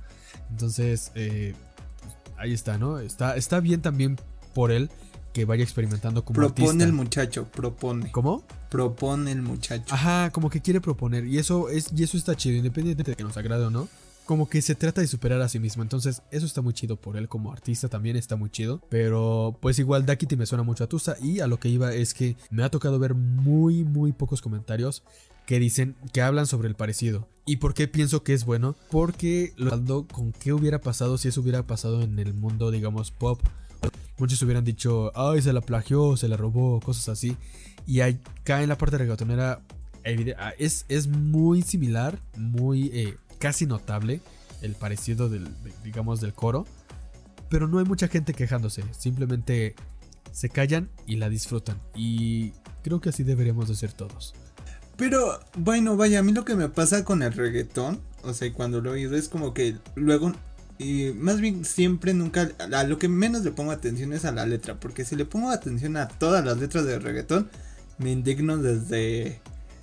[0.52, 1.56] Entonces, eh,
[2.38, 3.00] ahí está, ¿no?
[3.00, 4.18] Está, está bien también
[4.54, 4.92] por él
[5.34, 8.12] que vaya experimentando como propone el muchacho, propone.
[8.12, 8.44] ¿Cómo?
[8.70, 9.94] Propone el muchacho.
[9.94, 13.24] Ajá, como que quiere proponer y eso es y eso está chido, independiente de que
[13.24, 13.90] nos agrade o no
[14.26, 15.84] como que se trata de superar a sí mismo.
[15.84, 18.82] Entonces, eso está muy chido por él como artista, también está muy chido.
[18.90, 21.16] Pero, pues igual, Dakiti me suena mucho a Tusa.
[21.22, 25.04] Y a lo que iba es que me ha tocado ver muy, muy pocos comentarios
[25.46, 27.28] que dicen que hablan sobre el parecido.
[27.46, 28.76] ¿Y por qué pienso que es bueno?
[28.90, 33.40] Porque lo con qué hubiera pasado si eso hubiera pasado en el mundo, digamos, pop.
[34.18, 37.38] Muchos hubieran dicho, ay, se la plagió, se la robó, cosas así.
[37.86, 39.62] Y acá en la parte reggaetonera
[40.58, 44.22] es, es muy similar, muy eh, casi notable
[44.64, 45.48] el parecido del,
[45.84, 46.66] digamos, del coro.
[47.48, 48.84] Pero no hay mucha gente quejándose.
[48.98, 49.76] Simplemente
[50.32, 51.80] se callan y la disfrutan.
[51.94, 54.34] Y creo que así deberíamos de ser todos.
[54.98, 58.82] Pero bueno, vaya, a mí lo que me pasa con el reggaetón, o sea, cuando
[58.82, 60.34] lo oído es como que luego,
[60.80, 64.48] y más bien siempre nunca, a lo que menos le pongo atención es a la
[64.48, 67.48] letra, porque si le pongo atención a todas las letras de reggaetón,
[68.00, 69.40] me indigno desde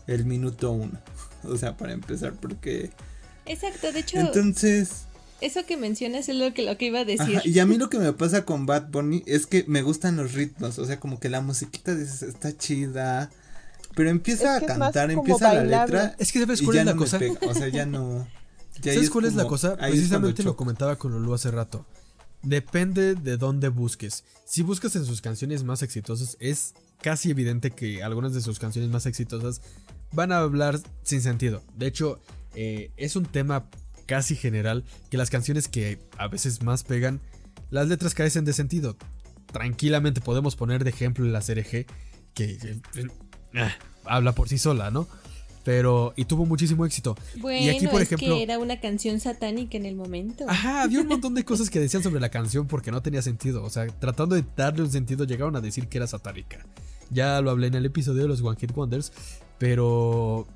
[0.08, 0.98] el minuto uno.
[1.44, 2.92] O sea, para empezar, porque
[3.46, 4.18] Exacto, de hecho.
[4.18, 5.06] Entonces.
[5.40, 7.42] Eso que mencionas es lo que, lo que iba a decir.
[7.44, 10.34] y a mí lo que me pasa con Bad Bunny es que me gustan los
[10.34, 10.78] ritmos.
[10.78, 13.30] O sea, como que la musiquita dices, está chida.
[13.94, 16.14] Pero empieza a cantar, empieza la letra.
[16.18, 17.18] Es que sabes cuál es la cosa.
[17.48, 18.26] O sea, ya no.
[18.82, 19.76] ¿Sabes cuál es la cosa?
[19.76, 21.84] Precisamente lo comentaba con Lulu hace rato.
[22.42, 24.24] Depende de dónde busques.
[24.44, 28.90] Si buscas en sus canciones más exitosas, es casi evidente que algunas de sus canciones
[28.90, 29.60] más exitosas
[30.12, 31.62] van a hablar sin sentido.
[31.76, 32.20] De hecho,
[32.54, 33.66] eh, es un tema
[34.06, 37.20] casi general que las canciones que a veces más pegan,
[37.70, 38.96] las letras carecen de sentido.
[39.52, 41.86] Tranquilamente podemos poner de ejemplo la CRG,
[42.34, 42.58] que
[42.94, 43.70] eh,
[44.04, 45.06] habla por sí sola, ¿no?
[45.64, 47.16] Pero, y tuvo muchísimo éxito.
[47.36, 48.34] Bueno, y aquí, por es ejemplo.
[48.34, 50.44] que era una canción satánica en el momento.
[50.48, 53.62] Ajá, había un montón de cosas que decían sobre la canción porque no tenía sentido.
[53.62, 56.66] O sea, tratando de darle un sentido, llegaron a decir que era satánica.
[57.10, 59.12] Ya lo hablé en el episodio de los One Hit Wonders.
[59.58, 60.48] Pero.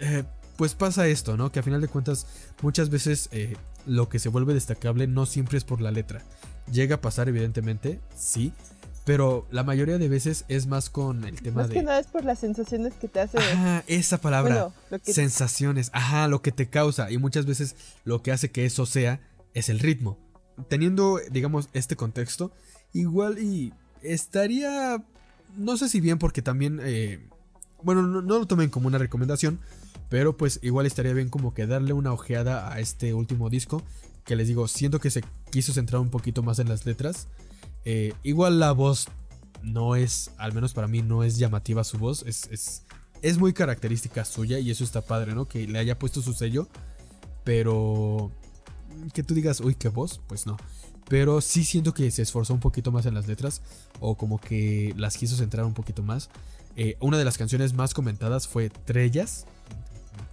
[0.00, 0.24] Eh,
[0.56, 1.50] pues pasa esto, ¿no?
[1.52, 2.26] Que a final de cuentas
[2.62, 6.22] muchas veces eh, lo que se vuelve destacable no siempre es por la letra.
[6.70, 8.52] Llega a pasar evidentemente, sí,
[9.04, 11.74] pero la mayoría de veces es más con el tema más de...
[11.74, 13.36] que nada es por las sensaciones que te hace.
[13.38, 14.54] Ajá, esa palabra.
[14.54, 15.90] Bueno, lo que- Sensaciones.
[15.92, 17.10] Ajá, lo que te causa.
[17.10, 19.20] Y muchas veces lo que hace que eso sea
[19.52, 20.18] es el ritmo.
[20.68, 22.52] Teniendo, digamos, este contexto,
[22.92, 25.04] igual y estaría...
[25.56, 26.80] No sé si bien porque también...
[26.82, 27.28] eh,
[27.82, 29.60] bueno, no, no lo tomen como una recomendación,
[30.08, 33.82] pero pues igual estaría bien como que darle una ojeada a este último disco.
[34.24, 37.28] Que les digo, siento que se quiso centrar un poquito más en las letras.
[37.84, 39.08] Eh, igual la voz
[39.62, 42.24] no es, al menos para mí, no es llamativa su voz.
[42.26, 42.84] Es, es,
[43.22, 45.46] es muy característica suya y eso está padre, ¿no?
[45.46, 46.68] Que le haya puesto su sello.
[47.44, 48.30] Pero
[49.12, 50.56] que tú digas, uy, qué voz, pues no.
[51.08, 53.60] Pero sí siento que se esforzó un poquito más en las letras
[54.00, 56.30] o como que las quiso centrar un poquito más.
[56.76, 59.46] Eh, una de las canciones más comentadas fue Trellas,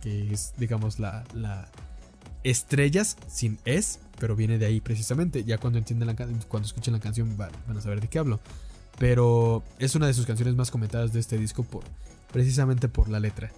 [0.01, 1.69] que es, digamos, la, la
[2.43, 5.43] estrellas sin es, pero viene de ahí precisamente.
[5.43, 8.39] Ya cuando entienden la cuando escuchen la canción van, a saber de qué hablo.
[8.97, 11.83] Pero es una de sus canciones más comentadas de este disco por
[12.31, 13.51] precisamente por la letra.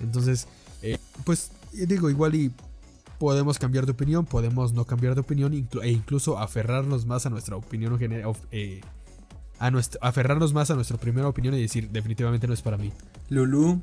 [0.00, 0.48] Entonces,
[0.82, 2.52] eh, pues y digo, igual y
[3.18, 7.56] podemos cambiar de opinión, podemos no cambiar de opinión e incluso aferrarnos más a nuestra
[7.56, 8.80] opinión gener- of- eh,
[9.58, 12.92] a nuestro, aferrarnos más a nuestra primera opinión y decir definitivamente no es para mí.
[13.28, 13.82] Lulu.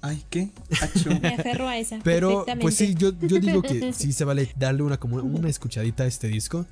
[0.00, 0.50] Ay, ¿qué?
[1.20, 1.98] Me aferro a esa.
[2.04, 6.04] Pero, pues sí, yo, yo digo que sí se vale darle una, como una escuchadita
[6.04, 6.66] a este disco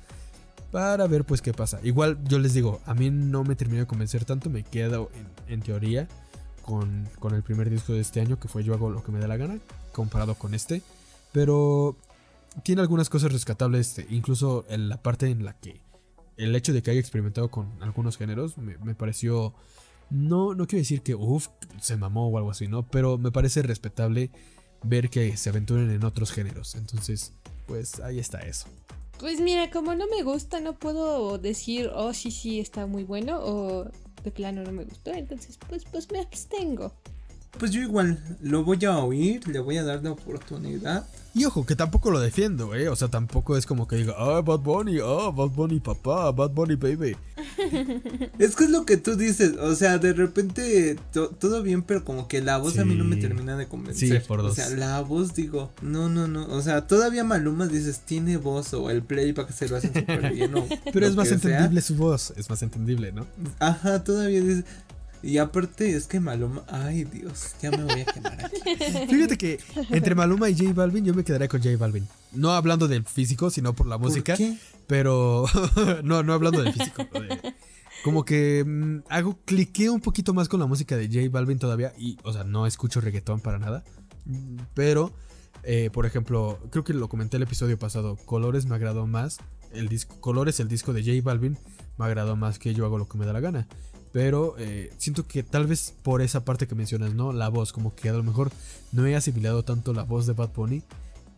[0.71, 1.79] para ver pues qué pasa.
[1.83, 5.09] Igual yo les digo, a mí no me terminó de convencer tanto, me quedo
[5.47, 6.07] en, en teoría
[6.61, 9.19] con, con el primer disco de este año que fue Yo hago lo que me
[9.19, 9.59] da la gana,
[9.91, 10.81] comparado con este.
[11.31, 11.97] Pero
[12.63, 15.81] tiene algunas cosas rescatables, este, incluso en la parte en la que
[16.37, 19.53] el hecho de que haya experimentado con algunos géneros me, me pareció...
[20.09, 21.49] No, no quiero decir que uff,
[21.81, 22.87] se mamó o algo así, ¿no?
[22.87, 24.31] Pero me parece respetable
[24.83, 26.75] ver que se aventuren en otros géneros.
[26.75, 27.33] Entonces,
[27.65, 28.67] pues ahí está eso.
[29.19, 33.39] Pues mira, como no me gusta, no puedo decir, oh, sí, sí, está muy bueno,
[33.41, 33.89] o
[34.23, 36.93] de plano no me gustó, entonces, pues, pues me abstengo.
[37.57, 41.05] Pues yo igual lo voy a oír, le voy a dar la oportunidad.
[41.33, 42.89] Y ojo, que tampoco lo defiendo, ¿eh?
[42.89, 46.49] O sea, tampoco es como que diga, ah, Bad Bunny, ah, Bad Bunny papá, Bad
[46.51, 47.15] Bunny baby.
[48.39, 52.03] Es que es lo que tú dices, o sea, de repente to- todo bien, pero
[52.05, 54.21] como que la voz a mí no me termina de convencer.
[54.21, 54.55] Sí, por O dos.
[54.55, 58.89] sea, la voz digo, no, no, no, o sea, todavía Maluma dices, tiene voz o
[58.89, 61.35] el playback se lo hacen súper bien o Pero es más sea.
[61.35, 63.25] entendible su voz, es más entendible, ¿no?
[63.59, 64.63] Ajá, todavía dices.
[65.23, 68.55] Y aparte es que Maluma, ay Dios, ya me voy a quemar aquí.
[69.09, 72.07] Fíjate que entre Maluma y J Balvin yo me quedaré con J Balvin.
[72.33, 74.33] No hablando del físico, sino por la música.
[74.33, 74.57] ¿Por qué?
[74.85, 75.45] Pero
[76.03, 77.03] no, no hablando del físico.
[77.13, 77.53] de-
[78.03, 81.93] como que mm, hago, cliqué un poquito más con la música de J Balvin todavía.
[81.97, 83.83] Y, o sea, no escucho reggaetón para nada.
[84.73, 85.11] Pero,
[85.63, 88.15] eh, por ejemplo, creo que lo comenté el episodio pasado.
[88.25, 89.39] Colores me agradó más.
[89.73, 91.57] El disco, Colores, el disco de J Balvin,
[91.97, 93.67] me agradó más que yo hago lo que me da la gana.
[94.17, 97.33] Pero eh, siento que tal vez por esa parte que mencionas, ¿no?
[97.33, 98.49] La voz, como que a lo mejor
[98.91, 100.81] no he asimilado tanto la voz de Bad Bunny.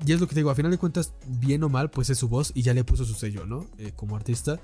[0.06, 2.18] Y es lo que te digo, a final de cuentas, bien o mal, pues es
[2.18, 3.66] su voz y ya le puso su sello, ¿no?
[3.80, 4.62] Eh, como artista.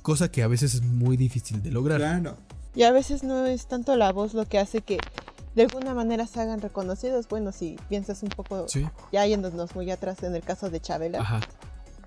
[0.00, 1.98] Cosa que a veces es muy difícil de lograr.
[1.98, 2.38] Claro.
[2.74, 4.96] Y a veces no es tanto la voz lo que hace que
[5.54, 7.28] de alguna manera se hagan reconocidos.
[7.28, 8.86] Bueno, si piensas un poco, Sí.
[9.12, 11.40] ya yéndonos muy atrás en el caso de Chabela, Ajá.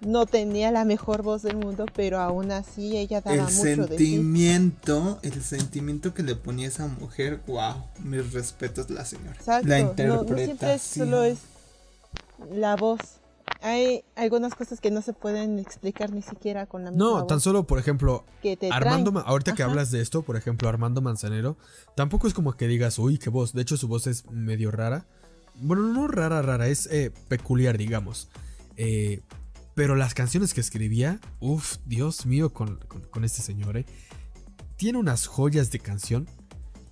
[0.05, 3.97] No tenía la mejor voz del mundo, pero aún así ella daba El mucho de
[3.97, 4.13] sí.
[4.15, 9.33] sentimiento, el sentimiento que le ponía esa mujer, wow, mis respetos la señora.
[9.35, 11.05] Exacto, La no, no siempre es- interpretación.
[11.07, 11.37] solo es
[12.53, 12.99] la voz.
[13.61, 17.27] Hay algunas cosas que no se pueden explicar ni siquiera con la misma No, voz
[17.27, 19.25] tan solo, por ejemplo, que te Armando, traen.
[19.27, 21.57] Ahorita que hablas de esto, por ejemplo, Armando Manzanero,
[21.95, 23.53] tampoco es como que digas, uy, qué voz.
[23.53, 25.05] De hecho, su voz es medio rara.
[25.55, 28.27] Bueno, no rara, rara, es eh, peculiar, digamos.
[28.75, 29.21] Eh,
[29.75, 33.85] pero las canciones que escribía, uff, Dios mío, con, con- con este señor, eh.
[34.77, 36.27] Tiene unas joyas de canción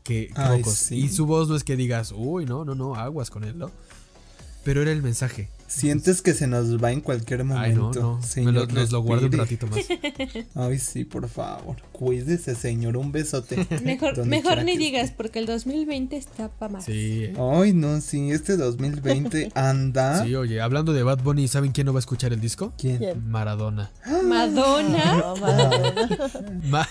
[0.04, 0.96] que, Ay, sí.
[0.96, 3.72] Y su voz no es que digas, uy, no, no, no, aguas con él, ¿no?
[4.64, 5.50] Pero era el mensaje.
[5.72, 8.02] Sientes que se nos va en cualquier Ay, no, momento.
[8.02, 8.18] no.
[8.18, 9.80] Me Señor, lo, nos lo guardo un ratito más.
[10.56, 11.78] Ay, sí, por favor.
[11.94, 12.98] Cuídese, señor.
[12.98, 13.66] Un besote.
[13.84, 16.84] Mejor, mejor ni digas, porque el 2020 está pa' más.
[16.84, 17.34] Sí, eh.
[17.40, 20.24] Ay, no, sí, este 2020 anda.
[20.26, 22.74] Sí, oye, hablando de Bad Bunny, ¿saben quién no va a escuchar el disco?
[22.78, 22.98] ¿Quién?
[22.98, 23.30] ¿Quién?
[23.30, 23.92] Maradona.
[24.26, 25.16] Madonna.
[25.16, 26.20] No, Maradona.
[26.70, 26.90] Ma-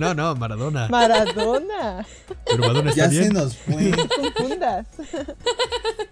[0.00, 0.88] no, no, Maradona.
[0.88, 2.06] Maradona.
[2.46, 3.24] Pero Madonna está Ya bien.
[3.24, 3.90] se nos fue.
[3.90, 4.86] No confundas.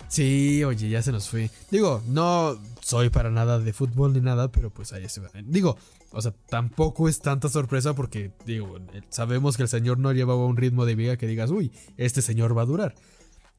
[0.08, 1.50] Sí, oye, ya se nos fue.
[1.70, 5.28] Digo, no soy para nada de fútbol ni nada, pero pues ahí se va.
[5.44, 5.76] Digo,
[6.10, 10.44] o sea, tampoco es tanta sorpresa porque, digo, eh, sabemos que el señor no llevaba
[10.46, 12.94] un ritmo de vida que digas, uy, este señor va a durar.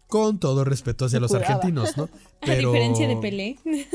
[0.07, 2.09] Con todo respeto hacia los argentinos, ¿no?
[2.41, 2.69] Pero...
[2.69, 3.59] A diferencia de Pelé.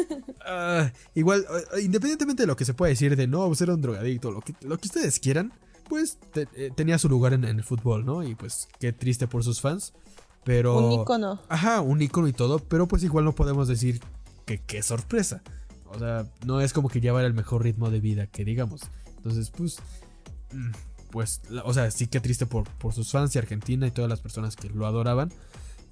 [0.53, 3.83] Ah, igual, eh, independientemente de lo que se pueda decir de no, pues era un
[3.83, 5.53] drogadicto, lo que, lo que ustedes quieran,
[5.91, 8.23] pues eh, tenía su lugar en, el fútbol, ¿no?
[8.23, 9.93] Y pues qué triste por sus fans.
[10.45, 10.79] Pero.
[10.79, 11.41] Un icono.
[11.49, 12.59] Ajá, un icono y todo.
[12.59, 14.01] Pero pues igual no podemos decir
[14.51, 15.43] que qué sorpresa.
[15.87, 18.83] O sea, no es como que llevar el mejor ritmo de vida que digamos.
[19.17, 19.79] Entonces, pues.
[20.53, 20.71] Mm,
[21.11, 24.21] pues, o sea, sí que triste por, por sus fans y Argentina y todas las
[24.21, 25.33] personas que lo adoraban.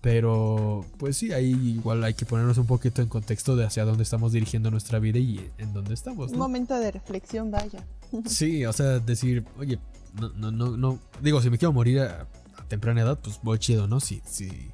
[0.01, 4.05] Pero, pues sí, ahí igual hay que ponernos un poquito en contexto de hacia dónde
[4.05, 6.31] estamos dirigiendo nuestra vida y en dónde estamos.
[6.31, 7.85] Un momento de reflexión, vaya.
[8.27, 9.79] Sí, o sea, decir, oye,
[10.21, 11.01] no, no, no, no.
[11.21, 12.29] Digo, si me quiero morir a,
[12.69, 13.99] temprana edad, pues voy chido, ¿no?
[13.99, 14.71] Si, si,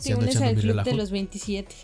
[0.00, 0.90] si ando echando mi relajo.
[0.90, 1.74] de los 27.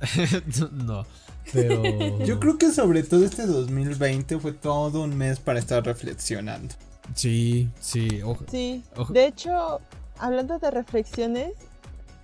[0.72, 1.06] no,
[1.52, 2.24] pero.
[2.24, 6.74] Yo creo que sobre todo este 2020 fue todo un mes para estar reflexionando.
[7.14, 8.44] Sí, sí, ojo.
[8.50, 9.80] Sí, de hecho,
[10.18, 11.52] hablando de reflexiones,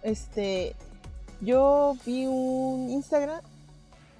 [0.02, 0.74] este.
[1.40, 3.40] Yo vi un Instagram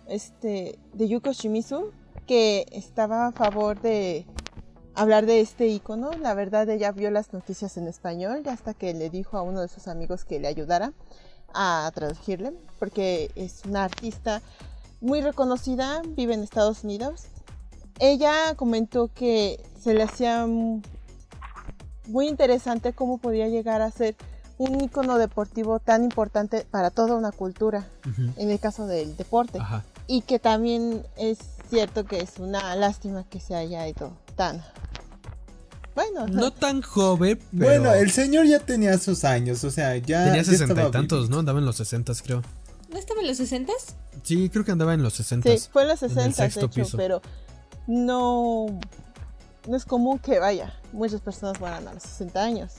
[0.09, 1.93] este, de Yuko Shimizu
[2.27, 4.27] que estaba a favor de
[4.95, 6.13] hablar de este icono.
[6.13, 9.69] La verdad, ella vio las noticias en español hasta que le dijo a uno de
[9.69, 10.93] sus amigos que le ayudara
[11.53, 14.43] a traducirle, porque es una artista
[15.01, 17.25] muy reconocida, vive en Estados Unidos.
[18.01, 20.47] Ella comentó que se le hacía
[22.07, 24.17] muy interesante cómo podía llegar a ser
[24.59, 27.87] un icono deportivo tan importante para toda una cultura,
[28.37, 29.59] en el caso del deporte.
[30.07, 34.63] Y que también es cierto que es una lástima que se haya ido tan
[35.95, 37.65] bueno, no tan joven, pero...
[37.65, 40.25] Bueno, el señor ya tenía sus años, o sea, ya.
[40.25, 41.39] Tenía sesenta y tantos, ¿no?
[41.39, 42.43] Andaba en los sesentas, creo.
[42.91, 43.95] ¿No estaba en los sesentas?
[44.25, 45.61] Sí, creo que andaba en los sesentas.
[45.61, 47.23] Sí, fue en los sesentas, de hecho, pero
[47.87, 48.67] no.
[49.69, 50.75] No es común que vaya.
[50.93, 52.73] Muchas personas van a los 60 años.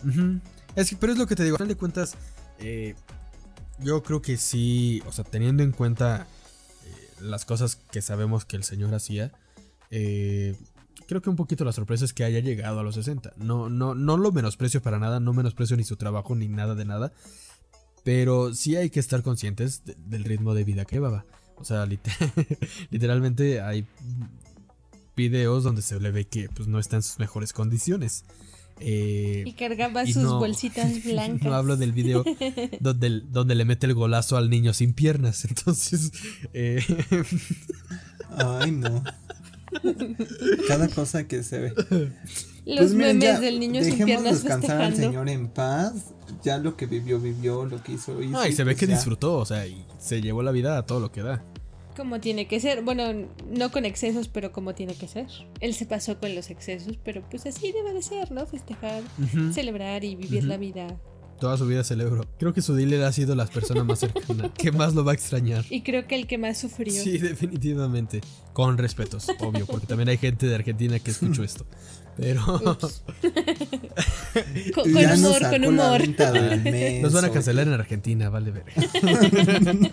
[0.75, 2.15] es pero es lo que te digo, al final de cuentas,
[2.59, 2.95] eh,
[3.79, 6.27] yo creo que sí, o sea, teniendo en cuenta
[7.21, 9.31] las cosas que sabemos que el señor hacía,
[9.91, 10.55] eh,
[11.07, 13.33] creo que un poquito la sorpresa es que haya llegado a los 60.
[13.37, 16.85] No, no, no lo menosprecio para nada, no menosprecio ni su trabajo ni nada de
[16.85, 17.13] nada.
[18.03, 21.25] Pero sí hay que estar conscientes del ritmo de vida que llevaba.
[21.57, 21.85] O sea,
[22.89, 23.87] literalmente hay
[25.15, 28.25] videos donde se le ve que pues, no está en sus mejores condiciones.
[28.79, 31.47] Eh, y cargaba sus bolsitas blancas.
[31.47, 32.23] No hablo del video
[32.79, 35.45] donde, donde le mete el golazo al niño sin piernas.
[35.45, 36.11] Entonces.
[36.53, 36.83] Eh,
[38.37, 39.03] Ay, no.
[40.67, 41.73] Cada cosa que se ve.
[42.65, 45.93] Los pues memes del niño sin piernas descansar al Señor en paz.
[46.43, 48.47] Ya lo que vivió, vivió, lo que hizo, hizo.
[48.47, 50.99] y se ve pues que disfrutó, o sea, y se llevó la vida a todo
[50.99, 51.43] lo que da.
[51.95, 52.83] Como tiene que ser.
[52.83, 55.27] Bueno, no con excesos, pero como tiene que ser.
[55.59, 58.45] Él se pasó con los excesos, pero pues así debe de ser, ¿no?
[58.45, 59.01] Festejar,
[59.53, 60.99] celebrar y vivir la vida
[61.39, 62.25] Toda su vida celebro.
[62.39, 65.15] Creo que su dealer ha sido la persona más cercana que más lo va a
[65.15, 65.65] extrañar.
[65.69, 66.93] Y creo que el que más sufrió.
[66.93, 68.21] Sí, definitivamente.
[68.53, 71.65] Con respetos, obvio, porque también hay gente de Argentina que escuchó esto.
[72.17, 72.45] Pero.
[74.73, 76.01] con, humor, con humor.
[77.01, 78.63] Nos van a cancelar en Argentina, vale ver.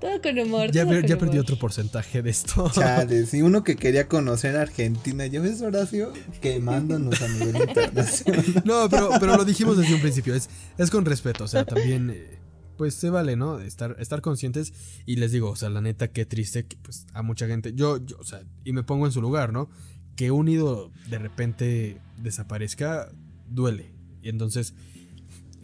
[0.00, 0.70] todo con humor.
[0.70, 2.70] Ya, ya perdí otro porcentaje de esto.
[2.72, 6.12] Chale, si uno que quería conocer Argentina, ¿ya ves, Horacio?
[6.40, 8.62] Quemándonos a nivel internacional.
[8.64, 10.34] No, pero, pero lo dijimos desde un principio.
[10.34, 12.10] Es, es con respeto, o sea, también.
[12.10, 12.38] Eh,
[12.76, 13.60] pues se vale, ¿no?
[13.60, 14.72] Estar, estar conscientes.
[15.06, 17.72] Y les digo, o sea, la neta, qué triste que pues a mucha gente.
[17.74, 19.68] Yo, yo, o sea, y me pongo en su lugar, ¿no?
[20.16, 23.10] Que un ídolo de repente desaparezca
[23.48, 23.92] duele.
[24.22, 24.74] Y entonces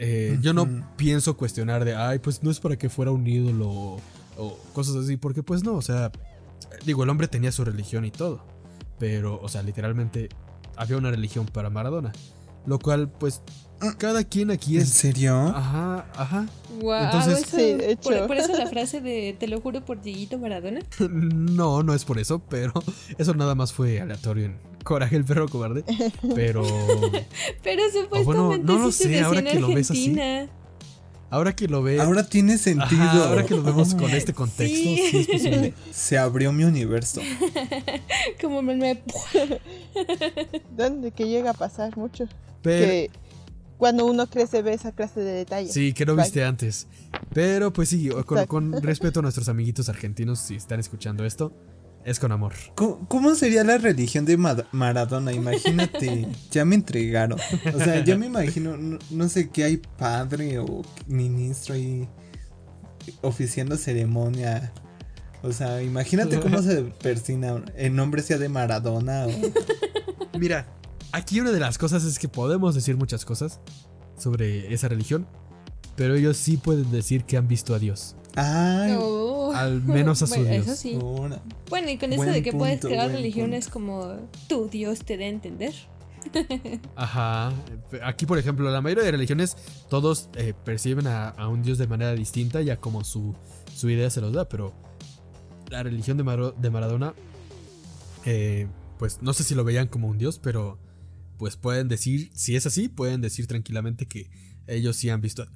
[0.03, 3.99] eh, yo no pienso cuestionar de, ay, pues no es para que fuera un ídolo
[4.39, 6.11] o, cosas así, porque pues no, o sea,
[6.87, 8.43] digo, el hombre tenía su religión y todo,
[8.99, 10.31] pero, o sea, literalmente
[10.77, 12.13] había una religión para Maradona,
[12.65, 13.43] lo cual pues
[13.99, 14.85] cada quien aquí es.
[14.85, 15.37] ¿En serio?
[15.55, 16.47] Ajá, ajá.
[16.81, 20.81] Wow, Entonces, sí, Por, por, eso la frase de te lo juro por Dieguito Maradona.
[21.11, 22.73] no, no es por eso, pero
[23.19, 25.85] eso nada más fue aleatorio en Coraje el perro cobarde.
[26.35, 26.63] Pero.
[27.63, 28.25] pero supuestamente.
[28.25, 30.17] bueno, no lo sé, ahora que lo ves así.
[31.29, 32.01] Ahora que lo ves.
[32.01, 33.03] Ahora tiene sentido.
[33.03, 35.01] ahora que lo vemos con este contexto, sí.
[35.13, 35.75] es posible.
[35.93, 37.21] Se abrió mi universo.
[38.41, 39.03] Como me.
[40.77, 42.27] ¿Dónde que llega a pasar mucho?
[42.63, 43.13] Pero
[43.81, 45.73] cuando uno crece ve esa clase de detalles.
[45.73, 46.87] Sí, que no viste antes.
[47.33, 48.11] Pero pues sí,
[48.47, 51.57] con, respeto a nuestros amiguitos argentinos, si están escuchando esto,
[52.05, 52.53] es con amor.
[52.75, 55.33] ¿Cómo, sería la religión de Maradona?
[55.33, 57.41] Imagínate, ya me entregaron.
[57.75, 58.77] O sea, yo me imagino,
[59.11, 62.07] no, sé qué hay padre o ministro ahí
[63.23, 64.75] oficiando ceremonia.
[65.43, 67.65] O sea, imagínate cómo se persina.
[67.77, 69.27] El nombre sea de Maradona.
[70.39, 70.67] Mira,
[71.13, 73.61] Aquí una de las cosas es que podemos decir muchas cosas
[74.19, 75.27] sobre esa religión,
[75.97, 78.17] pero ellos sí pueden decir que han visto a Dios.
[78.37, 79.53] Ay, Oh.
[79.53, 80.67] Al menos a su Bueno, Dios.
[80.69, 80.97] Eso sí.
[81.69, 83.73] Bueno, y con eso Buen de que puedes crear religiones punto.
[83.73, 85.75] como tu Dios te dé a entender.
[86.95, 87.53] Ajá.
[88.05, 89.57] Aquí, por ejemplo, la mayoría de religiones,
[89.89, 93.35] todos eh, perciben a, a un Dios de manera distinta, ya como su,
[93.75, 94.73] su idea se los da, pero
[95.69, 97.15] la religión de, Maro- de Maradona,
[98.25, 100.79] eh, pues no sé si lo veían como un Dios, pero
[101.41, 104.29] pues pueden decir, si es así, pueden decir tranquilamente que
[104.67, 105.47] ellos sí han visto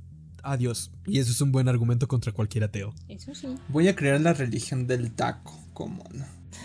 [0.43, 0.91] a, Dios.
[1.07, 2.95] Y eso es un buen argumento contra cualquier ateo.
[3.07, 3.49] Eso sí.
[3.69, 5.53] Voy a crear la religión del taco.
[5.75, 6.25] ¿Cómo no?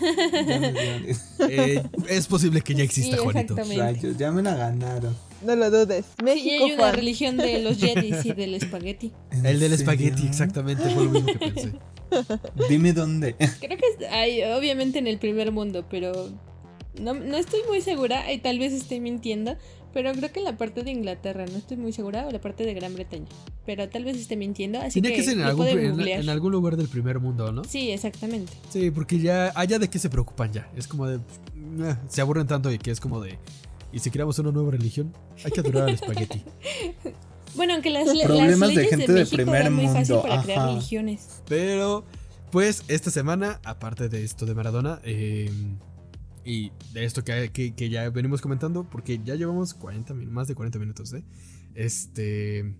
[1.50, 3.56] Eh, es posible que ya exista, Sí, Juanito.
[3.56, 5.14] Rayos, ya me la ganaron.
[5.44, 6.06] No lo dudes.
[6.06, 6.94] Sí, y México, hay una Juan.
[6.94, 9.12] religión de los jedis y del espagueti.
[9.32, 9.74] ¿En El del serio?
[9.76, 11.72] espagueti, exactamente, fue lo mismo que pensé.
[12.70, 13.34] Dime dónde.
[13.34, 16.30] Creo que es- hay, obviamente en el primer mundo, pero
[16.98, 19.56] no, no estoy muy segura, y tal vez esté mintiendo,
[19.92, 22.64] pero creo que en la parte de Inglaterra, no estoy muy segura, o la parte
[22.64, 23.26] de Gran Bretaña,
[23.66, 26.76] pero tal vez esté mintiendo, así Tiene que, que ser en algún, en- algún lugar
[26.76, 27.64] del primer mundo, ¿no?
[27.64, 28.52] Sí, exactamente.
[28.70, 30.70] Sí, porque ya allá de qué se preocupan ya.
[30.76, 31.16] Es como de.
[31.16, 33.38] eh, se aburren tanto y que es como de.
[33.92, 35.12] ¿Y si creamos una nueva religión?
[35.44, 36.42] Hay que adorar al espagueti.
[37.56, 39.86] Bueno, aunque las, le- Problemas las de leyes gente de de México primer eran muy
[39.88, 41.42] fácil mundo, para crear religiones.
[41.48, 42.04] Pero,
[42.52, 45.50] pues, esta semana, aparte de esto de Maradona, eh,
[46.44, 50.48] y de esto que, que- que ya venimos comentando, porque ya llevamos 40 min- más
[50.48, 51.22] de 40 minutos, ¿eh?
[51.74, 52.74] Este.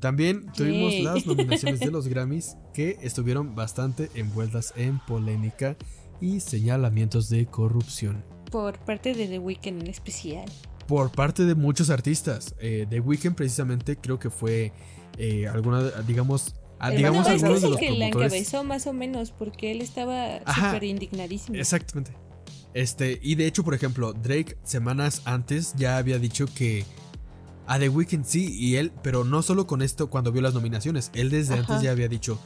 [0.00, 5.76] También tuvimos las nominaciones de los Grammys que estuvieron bastante envueltas en polémica
[6.20, 8.24] y señalamientos de corrupción.
[8.50, 10.50] Por parte de The Weeknd en especial.
[10.86, 12.54] por parte de muchos artistas.
[12.60, 14.72] Eh, The Weeknd precisamente creo que fue
[15.18, 18.64] eh, alguna, digamos, ah, El digamos bueno, es que de el los que la encabezó
[18.64, 21.56] más o menos, porque él estaba súper indignadísimo.
[21.58, 22.12] Exactamente.
[22.74, 26.84] Este, y de hecho, por ejemplo, Drake semanas antes ya había dicho que
[27.66, 31.10] a The Weeknd sí, y él, pero no solo con esto cuando vio las nominaciones,
[31.14, 31.62] él desde Ajá.
[31.62, 32.38] antes ya había dicho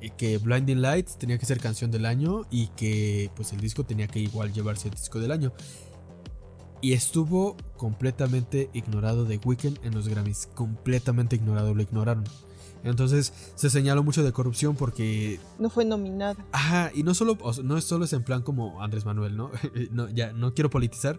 [0.00, 3.84] eh, que Blinding Lights tenía que ser canción del año y que pues el disco
[3.84, 5.52] tenía que igual llevarse el disco del año.
[6.80, 12.24] Y estuvo completamente ignorado de Weeknd en los Grammys, completamente ignorado, lo ignoraron.
[12.84, 16.36] Entonces se señaló mucho de corrupción porque No fue nominado.
[16.52, 19.36] Ajá, y no solo, o sea, no es solo es en plan como Andrés Manuel,
[19.36, 19.50] ¿no?
[19.92, 21.18] no ya no quiero politizar,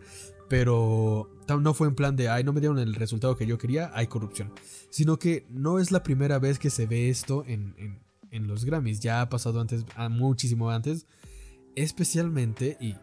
[0.49, 3.91] pero no fue en plan de, ay, no me dieron el resultado que yo quería,
[3.93, 4.51] hay corrupción.
[4.89, 8.66] Sino que no es la primera vez que se ve esto en, en- en los
[8.66, 11.05] Grammys, ya ha pasado antes, ah, muchísimo antes,
[11.76, 12.95] especialmente, y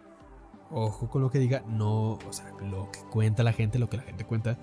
[0.71, 3.97] ojo con lo que diga, no, o sea, lo que cuenta la gente, lo que
[3.99, 4.59] la gente cuenta,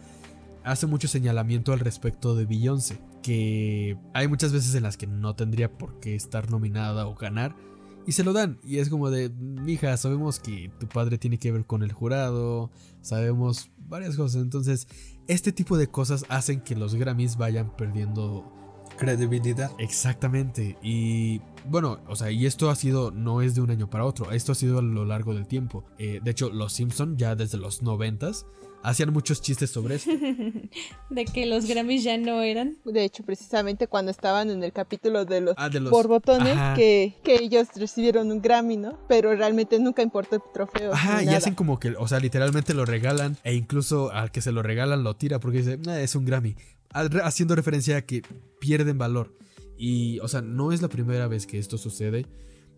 [0.63, 5.35] hace mucho señalamiento al respecto de Beyoncé, que hay muchas veces en las que no
[5.35, 7.57] tendría por qué estar nominada o ganar,
[8.05, 11.51] y se lo dan, y es como de, mija, sabemos que tu padre tiene que
[11.51, 12.71] ver con el jurado,
[13.01, 14.87] sabemos varias cosas, entonces
[15.27, 18.49] este tipo de cosas hacen que los Grammys vayan perdiendo
[18.97, 19.71] Credibilidad.
[19.77, 20.77] Exactamente.
[20.81, 24.31] Y bueno, o sea, y esto ha sido, no es de un año para otro,
[24.31, 25.85] esto ha sido a lo largo del tiempo.
[25.97, 28.45] Eh, de hecho, los Simpson ya desde los noventas
[28.83, 30.11] hacían muchos chistes sobre esto.
[31.09, 32.77] de que los Grammys ya no eran.
[32.85, 35.91] De hecho, precisamente cuando estaban en el capítulo de los Ah, de los...
[35.91, 38.97] borbotones, que, que ellos recibieron un Grammy, ¿no?
[39.07, 40.93] Pero realmente nunca importó el trofeo.
[40.93, 41.37] Ajá, y nada.
[41.39, 45.03] hacen como que, o sea, literalmente lo regalan e incluso al que se lo regalan
[45.03, 46.55] lo tira porque dice, "Nah, es un Grammy,
[46.91, 48.21] haciendo referencia a que
[48.59, 49.33] pierden valor.
[49.77, 52.25] Y, o sea, no es la primera vez que esto sucede,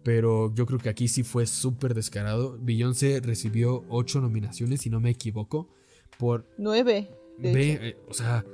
[0.03, 2.57] pero yo creo que aquí sí fue súper descarado.
[2.62, 5.70] Beyoncé recibió ocho nominaciones, si no me equivoco,
[6.18, 7.10] por Nueve.
[7.38, 7.84] de Ve, hecho.
[7.84, 8.45] eh, o sea,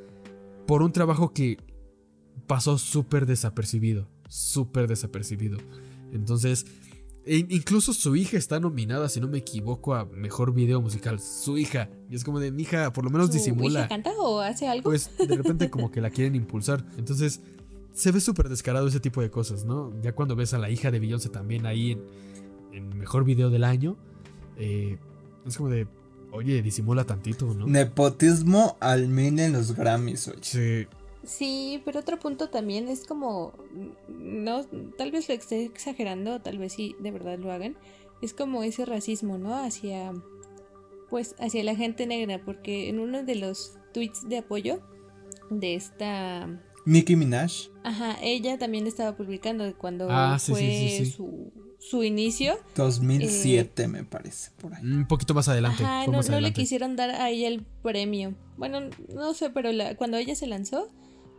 [0.68, 1.58] por un trabajo que
[2.48, 5.58] pasó súper desapercibido, súper desapercibido.
[6.14, 6.66] Entonces,
[7.26, 11.20] e- incluso su hija está nominada, si no me equivoco, a mejor video musical.
[11.20, 11.90] Su hija.
[12.10, 13.80] Y es como de, mi hija, por lo menos ¿Su disimula.
[13.80, 14.84] hija canta o hace algo?
[14.84, 16.86] Pues de repente como que la quieren impulsar.
[16.98, 17.42] Entonces,
[17.94, 19.92] se ve súper descarado ese tipo de cosas, ¿no?
[20.02, 22.04] Ya cuando ves a la hija de Beyoncé también ahí en,
[22.74, 23.98] en mejor video del año,
[24.58, 24.98] eh,
[25.46, 25.88] es como de,
[26.32, 27.66] oye, disimula tantito, ¿no?
[27.68, 30.38] Nepotismo al mil en los Grammys, oye.
[30.42, 30.88] Sí,
[31.26, 33.54] Sí, pero otro punto también es como,
[34.08, 34.64] no,
[34.98, 37.76] tal vez lo esté exagerando, tal vez sí, de verdad lo hagan,
[38.22, 39.56] es como ese racismo, ¿no?
[39.56, 40.14] Hacia,
[41.10, 44.82] pues, hacia la gente negra, porque en uno de los tweets de apoyo
[45.50, 46.48] de esta,
[46.86, 47.70] Nicki Minaj.
[47.84, 51.12] ajá, ella también estaba publicando de cuando Ah, sí, fue sí, sí, sí.
[51.12, 54.84] su, su inicio, 2007 me parece, por ahí.
[54.84, 55.84] un poquito más adelante.
[55.84, 58.80] ajá, no, más no le quisieron dar a ella el premio, bueno,
[59.14, 60.90] no sé, pero la- cuando ella se lanzó,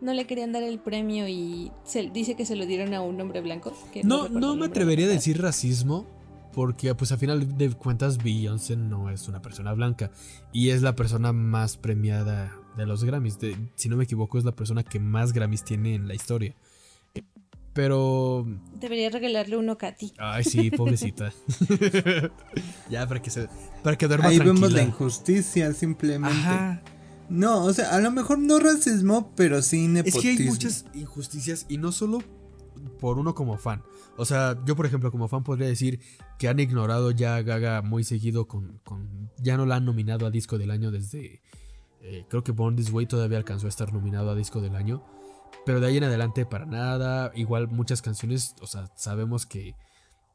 [0.00, 3.20] no le querían dar el premio y se, dice que se lo dieron a un
[3.20, 3.72] hombre blanco.
[3.92, 6.06] que No, no me atrevería a decir racismo
[6.52, 10.10] porque pues a final de cuentas Beyoncé no es una persona blanca
[10.52, 13.38] y es la persona más premiada de los Grammys.
[13.74, 16.54] si no me equivoco es la persona que más Grammys tiene en la historia.
[17.74, 18.46] Pero...
[18.80, 20.14] Debería regalarle uno a Katy.
[20.16, 21.30] Ay, sí, pobrecita.
[22.90, 23.48] ya, para que se...
[23.82, 26.80] Para que duerma Ahí vemos la injusticia, simplemente.
[27.28, 30.18] No, o sea, a lo mejor no racismo, pero sí nepotismo.
[30.18, 32.22] Es que hay muchas injusticias y no solo
[33.00, 33.82] por uno como fan.
[34.16, 36.00] O sea, yo por ejemplo como fan podría decir
[36.38, 38.80] que han ignorado ya a Gaga muy seguido con,
[39.38, 41.42] Ya no la han nominado a disco del año desde...
[42.00, 45.02] Eh, creo que Born This Way todavía alcanzó a estar nominado a disco del año.
[45.64, 47.32] Pero de ahí en adelante para nada.
[47.34, 49.74] Igual muchas canciones, o sea, sabemos que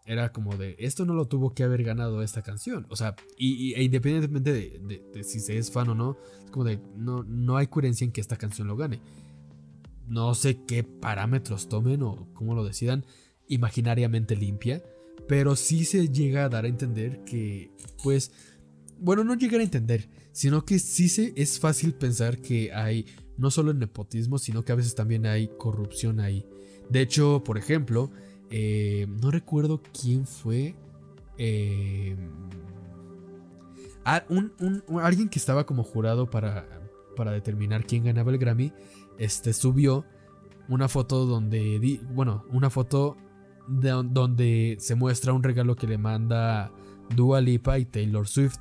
[0.06, 2.86] era como de, esto no lo tuvo que haber ganado esta canción.
[2.90, 6.80] O sea, y, e independientemente de, si se es fan o no, es como de,
[6.96, 9.00] no, no hay coherencia en que esta canción lo gane.
[10.08, 13.06] No sé qué parámetros tomen o cómo lo decidan,
[13.48, 14.84] imaginariamente limpia,
[15.28, 17.72] pero sí se llega a dar a entender que,
[18.04, 18.32] pues,
[19.00, 23.06] bueno, no llegar a entender, sino que sí se, es fácil pensar que hay
[23.38, 26.46] no solo nepotismo, sino que a veces también hay corrupción ahí.
[26.90, 28.12] De hecho, por ejemplo,
[28.52, 30.76] eh, no recuerdo quién fue.
[31.38, 32.16] Eh,
[34.04, 36.68] alguien que estaba como jurado para,
[37.16, 38.74] para determinar quién ganaba el Grammy,
[39.18, 40.06] este subió
[40.68, 43.18] una foto donde, bueno, una foto
[43.68, 46.72] de, donde se muestra un regalo que le manda
[47.16, 48.58] Dua Lipa y Taylor Swift,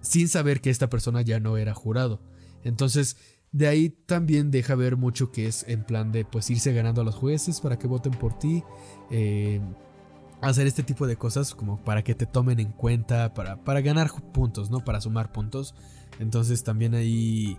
[0.00, 2.20] sin saber que esta persona ya no era jurado.
[2.62, 3.16] Entonces,
[3.52, 7.04] de ahí también deja ver mucho que es en plan de pues irse ganando a
[7.04, 8.62] los jueces para que voten por ti.
[9.10, 9.60] Eh,
[10.40, 14.10] hacer este tipo de cosas como para que te tomen en cuenta, para, para ganar
[14.32, 14.84] puntos, ¿no?
[14.84, 15.74] Para sumar puntos.
[16.18, 17.58] Entonces también ahí...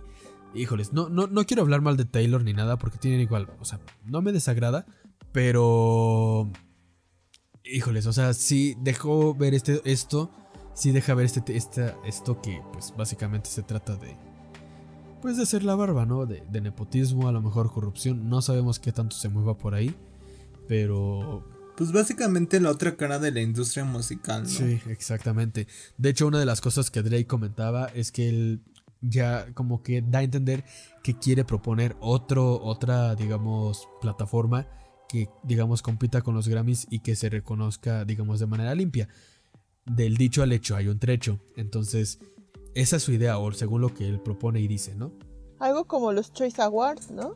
[0.54, 3.66] Híjoles, no, no, no quiero hablar mal de Taylor ni nada porque tienen igual, o
[3.66, 4.86] sea, no me desagrada,
[5.30, 6.50] pero...
[7.64, 10.30] Híjoles, o sea, sí dejó ver este, esto,
[10.72, 14.16] sí deja ver este, esto que pues básicamente se trata de
[15.20, 16.26] pues de ser la barba, ¿no?
[16.26, 19.94] De, nepotismo, a lo mejor corrupción, no sabemos qué tanto se mueva por ahí,
[20.66, 21.44] pero...
[21.76, 24.48] Pues básicamente la otra cara de la industria musical, ¿no?
[24.48, 25.68] Sí, exactamente.
[25.96, 28.62] De hecho, una de las cosas que Drake comentaba es que él
[29.00, 30.64] ya como que da a entender
[31.04, 34.66] que quiere proponer otro, otra, digamos, plataforma
[35.08, 39.08] que, digamos, compita con los Grammys y que se reconozca, digamos, de manera limpia.
[39.86, 41.40] Del dicho al hecho hay un trecho.
[41.56, 42.18] Entonces,
[42.74, 45.12] esa es su idea, o según lo que él propone y dice, ¿no?
[45.58, 47.34] Algo como los Choice Awards, ¿no?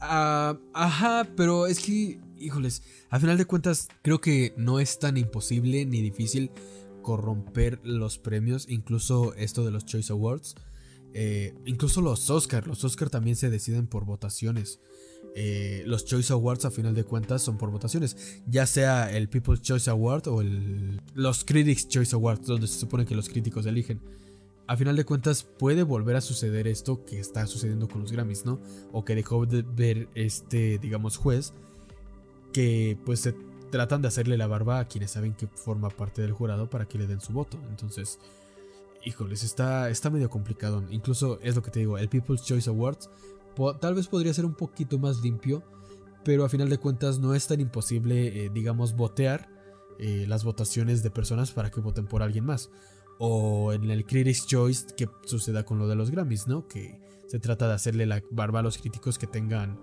[0.00, 5.16] Ah, ajá, pero es que, híjoles, a final de cuentas creo que no es tan
[5.18, 6.50] imposible ni difícil
[7.02, 10.54] corromper los premios, incluso esto de los Choice Awards,
[11.12, 14.80] eh, incluso los Oscar, los Oscar también se deciden por votaciones.
[15.36, 19.60] Eh, los Choice Awards a final de cuentas son por votaciones, ya sea el People's
[19.62, 24.00] Choice Award o el, los Critics Choice Awards, donde se supone que los críticos eligen
[24.70, 28.46] a final de cuentas puede volver a suceder esto que está sucediendo con los Grammys,
[28.46, 28.60] ¿no?
[28.92, 31.54] O que dejó de ver este, digamos, juez,
[32.52, 33.34] que pues se
[33.72, 36.98] tratan de hacerle la barba a quienes saben que forma parte del jurado para que
[36.98, 37.58] le den su voto.
[37.68, 38.20] Entonces,
[39.04, 40.84] híjoles, está, está medio complicado.
[40.92, 43.10] Incluso es lo que te digo, el People's Choice Awards
[43.80, 45.64] tal vez podría ser un poquito más limpio,
[46.24, 49.48] pero a final de cuentas no es tan imposible, eh, digamos, votear
[49.98, 52.70] eh, las votaciones de personas para que voten por alguien más
[53.22, 56.66] o en el Critics' Choice que suceda con lo de los Grammys, ¿no?
[56.66, 56.98] Que
[57.28, 59.78] se trata de hacerle la barba a los críticos que tengan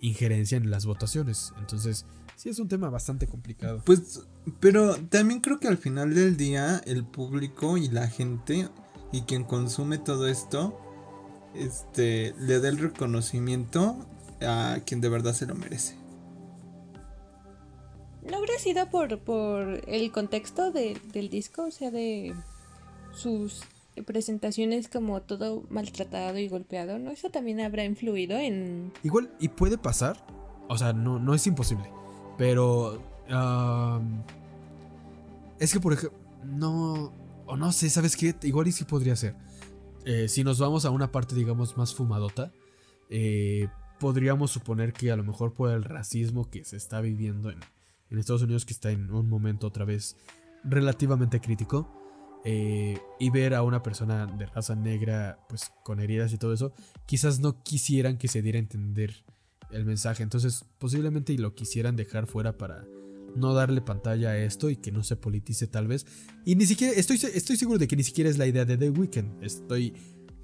[0.00, 1.54] injerencia en las votaciones.
[1.58, 2.04] Entonces,
[2.36, 3.80] sí es un tema bastante complicado.
[3.86, 4.20] Pues,
[4.60, 8.68] pero también creo que al final del día el público y la gente
[9.10, 10.78] y quien consume todo esto,
[11.54, 14.06] este, le da el reconocimiento
[14.42, 15.96] a quien de verdad se lo merece.
[18.22, 21.64] ¿No habrá sido por, por el contexto del disco?
[21.64, 22.34] O sea, de
[23.12, 23.62] sus
[24.06, 27.10] presentaciones como todo maltratado y golpeado, ¿no?
[27.10, 28.92] Eso también habrá influido en...
[29.02, 30.24] Igual, y puede pasar,
[30.68, 31.90] o sea, no, no es imposible,
[32.38, 33.02] pero...
[35.58, 37.12] es que, por ejemplo, no...
[37.46, 38.34] O no sé, ¿sabes qué?
[38.42, 39.34] Igual y sí podría ser.
[40.04, 42.52] Eh, si nos vamos a una parte, digamos, más fumadota,
[43.10, 43.68] eh,
[44.00, 47.58] podríamos suponer que a lo mejor por el racismo que se está viviendo en,
[48.10, 50.16] en Estados Unidos, que está en un momento otra vez
[50.64, 52.01] relativamente crítico,
[52.44, 56.72] eh, y ver a una persona de raza negra pues con heridas y todo eso,
[57.06, 59.24] quizás no quisieran que se diera a entender
[59.70, 60.22] el mensaje.
[60.22, 62.84] Entonces posiblemente lo quisieran dejar fuera para
[63.36, 66.06] no darle pantalla a esto y que no se politice tal vez.
[66.44, 68.90] Y ni siquiera, estoy, estoy seguro de que ni siquiera es la idea de The
[68.90, 69.94] Weeknd, estoy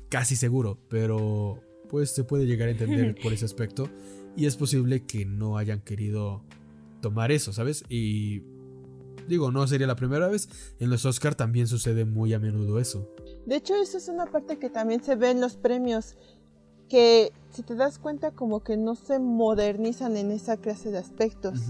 [0.09, 3.90] casi seguro, pero pues se puede llegar a entender por ese aspecto.
[4.36, 6.44] Y es posible que no hayan querido
[7.01, 7.84] tomar eso, ¿sabes?
[7.88, 8.42] Y
[9.29, 10.49] Digo, no sería la primera vez.
[10.79, 13.09] En los Oscar también sucede muy a menudo eso.
[13.47, 16.16] De hecho, eso es una parte que también se ve en los premios.
[16.89, 21.61] Que si te das cuenta como que no se modernizan en esa clase de aspectos.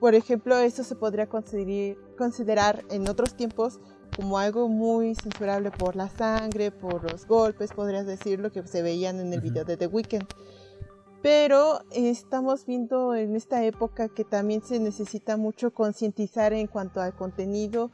[0.00, 3.78] Por ejemplo, eso se podría considerar, considerar en otros tiempos
[4.16, 8.82] como algo muy censurable por la sangre, por los golpes, podrías decir lo que se
[8.82, 10.26] veían en el video de The Weeknd.
[11.22, 17.14] Pero estamos viendo en esta época que también se necesita mucho concientizar en cuanto al
[17.14, 17.90] contenido,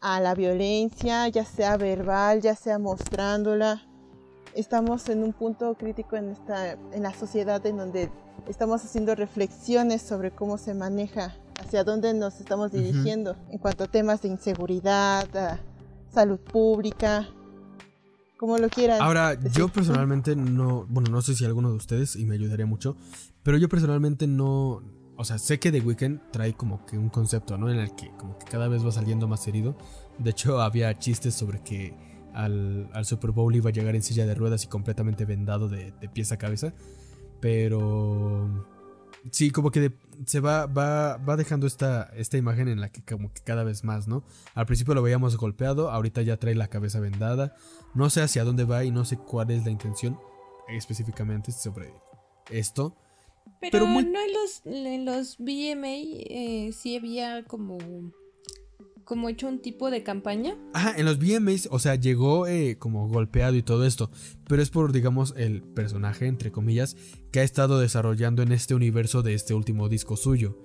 [0.00, 3.82] a la violencia, ya sea verbal, ya sea mostrándola.
[4.54, 8.10] Estamos en un punto crítico en, esta, en la sociedad en donde
[8.46, 13.86] estamos haciendo reflexiones sobre cómo se maneja, hacia dónde nos estamos dirigiendo en cuanto a
[13.86, 15.26] temas de inseguridad,
[16.12, 17.28] salud pública,
[18.40, 19.02] como lo quieran.
[19.02, 22.96] Ahora, yo personalmente no, bueno, no sé si alguno de ustedes, y me ayudaría mucho,
[23.42, 24.82] pero yo personalmente no,
[25.14, 27.70] o sea, sé que The Weeknd trae como que un concepto, ¿no?
[27.70, 29.76] En el que como que cada vez va saliendo más herido.
[30.16, 31.94] De hecho, había chistes sobre que
[32.32, 36.08] al, Super Bowl iba a llegar en silla de ruedas y completamente vendado de, de
[36.08, 36.72] pies a cabeza.
[37.42, 38.48] Pero
[39.30, 39.92] Sí, como que
[40.24, 43.84] se va, va, va dejando esta, esta imagen en la que como que cada vez
[43.84, 44.24] más, ¿no?
[44.54, 47.54] Al principio lo veíamos golpeado, ahorita ya trae la cabeza vendada.
[47.94, 50.18] No sé hacia dónde va y no sé cuál es la intención
[50.68, 51.92] específicamente sobre
[52.50, 52.96] esto.
[53.60, 57.78] Pero, no en los, en los BMA eh, sí había como
[59.10, 60.56] como hecho un tipo de campaña.
[60.72, 64.08] Ajá, en los VMAs, o sea, llegó eh, como golpeado y todo esto,
[64.46, 66.96] pero es por, digamos, el personaje, entre comillas,
[67.32, 70.56] que ha estado desarrollando en este universo de este último disco suyo.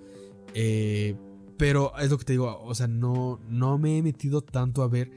[0.53, 1.15] Eh,
[1.57, 4.89] pero es lo que te digo, o sea, no, no me he metido tanto a
[4.89, 5.09] ver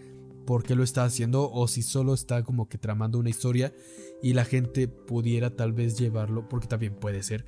[0.49, 3.75] por qué lo está haciendo o si solo está como que tramando una historia
[4.23, 7.45] y la gente pudiera tal vez llevarlo, porque también puede ser,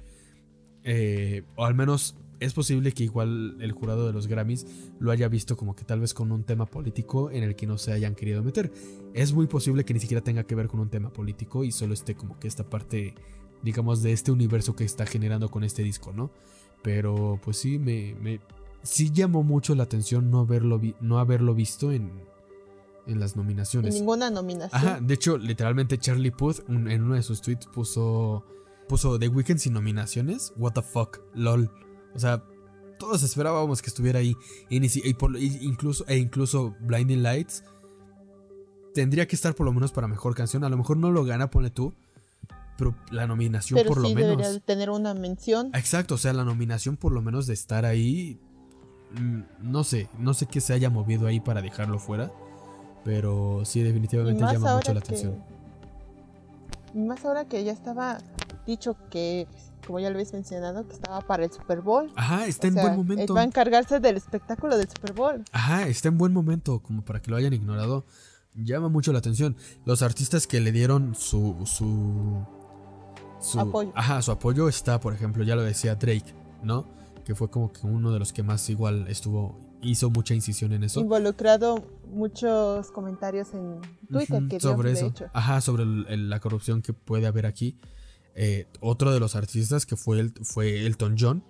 [0.84, 4.66] eh, o al menos es posible que igual el jurado de los Grammys
[4.98, 7.78] lo haya visto como que tal vez con un tema político en el que no
[7.78, 8.70] se hayan querido meter.
[9.14, 11.94] Es muy posible que ni siquiera tenga que ver con un tema político y solo
[11.94, 13.14] esté como que esta parte,
[13.62, 16.32] digamos, de este universo que está generando con este disco, ¿no?
[16.82, 18.40] Pero pues sí, me,
[18.82, 22.28] sí llamó mucho la atención no haberlo, no haberlo visto en,
[23.06, 23.94] en las nominaciones.
[23.94, 24.80] En ninguna nominación.
[24.80, 28.44] Ajá, de hecho, literalmente Charlie Puth en uno de sus tweets puso,
[28.88, 30.52] puso The Weeknd sin nominaciones.
[30.56, 31.70] What the fuck, lol.
[32.14, 32.44] O sea,
[32.98, 34.36] todos esperábamos que estuviera ahí.
[34.68, 37.64] incluso, e incluso Blinding Lights
[38.94, 40.62] tendría que estar por lo menos para mejor canción.
[40.64, 41.94] A lo mejor no lo gana, ponle tú.
[42.76, 44.38] Pero la nominación por lo menos.
[44.38, 45.70] Debería tener una mención.
[45.74, 48.38] Exacto, o sea, la nominación por lo menos de estar ahí.
[49.12, 49.40] Mm,
[49.70, 52.32] no sé, no sé qué se haya movido ahí para dejarlo fuera.
[53.04, 55.42] Pero sí, definitivamente llama mucho la atención.
[56.94, 58.18] Más ahora que ya estaba
[58.66, 59.46] dicho que
[59.86, 62.12] como ya lo habéis mencionado, que estaba para el Super Bowl.
[62.14, 63.34] Ajá, está en buen momento.
[63.34, 65.44] Va a encargarse del espectáculo del Super Bowl.
[65.52, 68.04] Ajá, está en buen momento, como para que lo hayan ignorado.
[68.54, 69.56] Llama mucho la atención.
[69.84, 71.56] Los artistas que le dieron su.
[71.66, 72.46] su.
[73.40, 73.92] su apoyo.
[73.94, 76.86] Ajá, su apoyo está, por ejemplo, ya lo decía Drake, ¿no?
[77.24, 79.58] Que fue como que uno de los que más igual estuvo.
[79.82, 81.00] Hizo mucha incisión en eso.
[81.00, 85.12] Involucrado muchos comentarios en Twitter que sobre eso.
[85.32, 87.78] Ajá, sobre la corrupción que puede haber aquí.
[88.34, 91.44] Eh, otro de los artistas que fue, el, fue Elton John.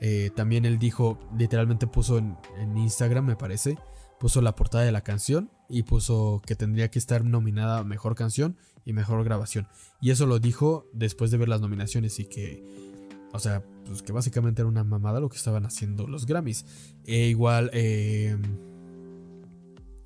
[0.00, 2.36] Eh, también él dijo, literalmente puso en,
[2.76, 3.78] Instagram, me parece,
[4.18, 8.14] puso la portada de la canción y puso que tendría que estar nominada a Mejor
[8.14, 9.68] Canción y Mejor Grabación.
[10.00, 12.93] Y eso lo dijo después de ver las nominaciones y que,
[13.34, 16.64] o sea, pues que básicamente era una mamada lo que estaban haciendo los Grammys.
[17.04, 18.36] E igual, eh,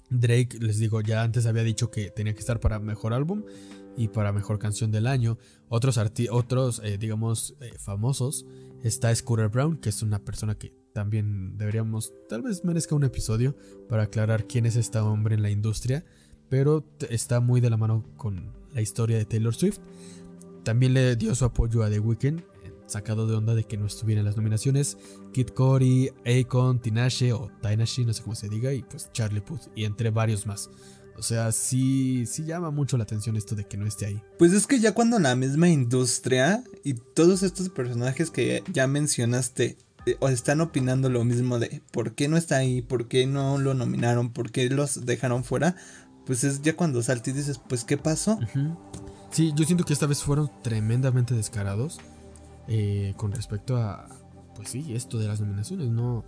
[0.08, 3.44] Drake, les digo, ya antes había dicho que tenía que estar para Mejor Álbum
[3.98, 5.36] y para Mejor Canción del Año.
[5.68, 6.00] Otros,
[6.30, 8.46] otros eh, digamos, eh, famosos.
[8.82, 13.54] Está Scooter Brown, que es una persona que también deberíamos, tal vez merezca un episodio
[13.90, 16.02] para aclarar quién es este hombre en la industria,
[16.48, 19.80] pero está muy de la mano con la historia de Taylor Swift.
[20.64, 22.42] También le dio su apoyo a The Weeknd,
[22.88, 24.98] sacado de onda de que no estuviera en las nominaciones.
[25.32, 29.68] Kid Cody, Akon, Tinashe o Tinashe, no sé cómo se diga, y pues Charlie Puth,
[29.76, 30.70] y entre varios más.
[31.18, 34.22] O sea, sí, sí llama mucho la atención esto de que no esté ahí.
[34.38, 39.78] Pues es que ya cuando la misma industria y todos estos personajes que ya mencionaste
[40.06, 43.74] eh, están opinando lo mismo de por qué no está ahí, por qué no lo
[43.74, 45.74] nominaron, por qué los dejaron fuera,
[46.24, 48.38] pues es ya cuando saltas y dices, pues ¿qué pasó?
[49.32, 51.98] Sí, yo siento que esta vez fueron tremendamente descarados
[52.68, 54.08] eh, con respecto a,
[54.54, 56.24] pues sí, esto de las nominaciones, no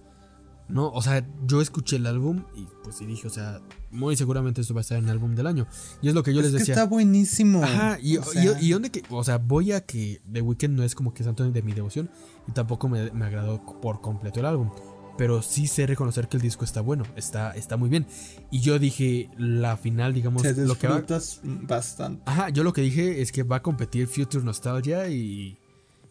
[0.70, 3.60] no, o sea, yo escuché el álbum y pues sí dije, o sea,
[3.90, 5.66] muy seguramente esto va a estar en el álbum del año.
[6.00, 6.74] Y es lo que yo les decía.
[6.74, 7.62] está buenísimo.
[7.62, 8.18] Ajá, y,
[8.60, 11.48] y, donde que, o sea, voy a que The Weeknd no es como que santo
[11.50, 12.08] de mi devoción
[12.46, 14.70] y tampoco me, me agradó por completo el álbum.
[15.18, 18.06] pero sí sé reconocer que el disco está bueno, está, está muy bien.
[18.50, 21.02] Y yo dije, la final, digamos, Te lo que va,
[21.42, 22.22] bastante.
[22.26, 25.58] Ajá, yo lo que dije es que va a competir Future Nostalgia y,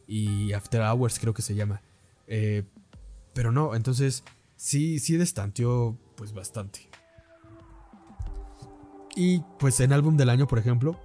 [0.10, 1.84] y After Hours, creo que se llama.
[2.26, 2.64] Eh,
[3.34, 4.24] pero no, entonces
[4.56, 6.90] sí, sí destanteó pues bastante.
[9.16, 11.00] Y pues en álbum del año, por ejemplo,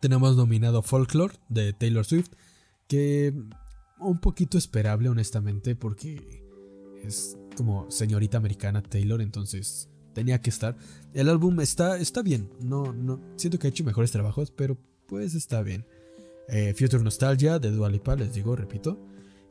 [0.00, 2.30] tenemos nominado Folklore de Taylor Swift,
[2.86, 3.34] que
[3.98, 6.44] un poquito esperable honestamente porque
[7.02, 10.76] es como señorita americana Taylor, entonces tenía que estar.
[11.14, 14.78] El álbum está, está bien, no, no, siento que ha hecho mejores trabajos, pero
[15.08, 15.84] pues está bien.
[16.48, 18.98] Eh, Future Nostalgia de Dua Lipa, les digo, repito.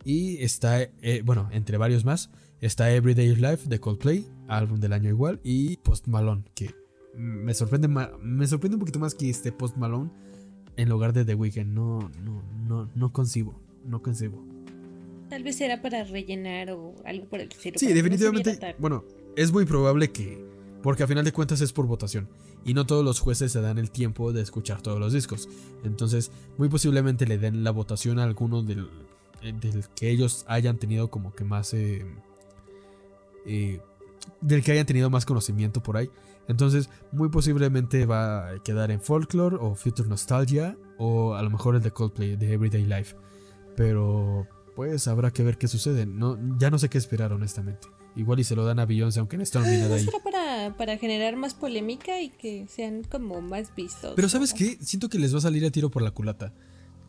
[0.06, 2.30] Y está, eh, bueno, entre varios más,
[2.62, 6.72] está Everyday Life de Coldplay, álbum del año igual, y Post Malone, que
[7.16, 10.12] me sorprende, me sorprende un poquito más que esté Post Malone
[10.76, 11.74] en lugar de The Weeknd.
[11.74, 14.44] No, no, no, no concibo, no concibo.
[15.30, 17.80] Tal vez era para rellenar o algo por el estilo.
[17.80, 18.76] Sí, definitivamente.
[18.78, 20.46] bueno, es muy probable que,
[20.84, 22.28] porque a final de cuentas es por votación
[22.66, 25.50] y no todos los jueces se dan el tiempo de escuchar todos los discos.
[25.84, 28.90] Entonces, muy posiblemente le den la votación a alguno del,
[29.42, 29.54] eh,
[29.96, 31.74] que ellos hayan tenido como que más...
[31.74, 32.06] Eh,
[33.46, 33.82] eh,
[34.42, 36.10] del que hayan tenido más conocimiento por ahí.
[36.48, 41.76] Entonces, muy posiblemente va a quedar en Folklore o Future Nostalgia o a lo mejor
[41.76, 43.16] el de Coldplay, de Everyday Life.
[43.78, 46.06] Pero, pues habrá que ver qué sucede.
[46.06, 47.88] No, ya no sé qué esperar, honestamente.
[48.16, 50.06] Igual y se lo dan a Beyoncé, aunque no está nominada ahí.
[50.06, 54.14] Será para, para generar más polémica y que sean como más vistos.
[54.16, 54.78] Pero ¿sabes qué?
[54.82, 56.54] Siento que les va a salir a tiro por la culata.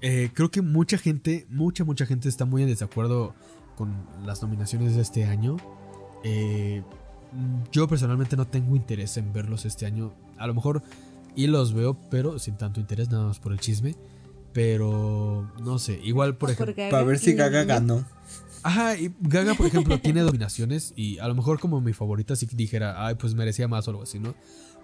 [0.01, 3.35] Eh, creo que mucha gente, mucha, mucha gente está muy en desacuerdo
[3.77, 5.57] con las nominaciones de este año.
[6.23, 6.83] Eh,
[7.73, 10.15] yo personalmente no tengo interés en verlos este año.
[10.39, 10.83] A lo mejor
[11.37, 13.95] y los veo, pero sin tanto interés, nada más por el chisme.
[14.53, 16.75] Pero no sé, igual por ejemplo.
[16.91, 18.05] Para ver si Gaga ganó.
[18.65, 22.49] Ajá, y Gaga, por ejemplo, tiene dominaciones y a lo mejor como mi favorita sí
[22.51, 24.35] dijera, ay, pues merecía más o algo así, ¿no?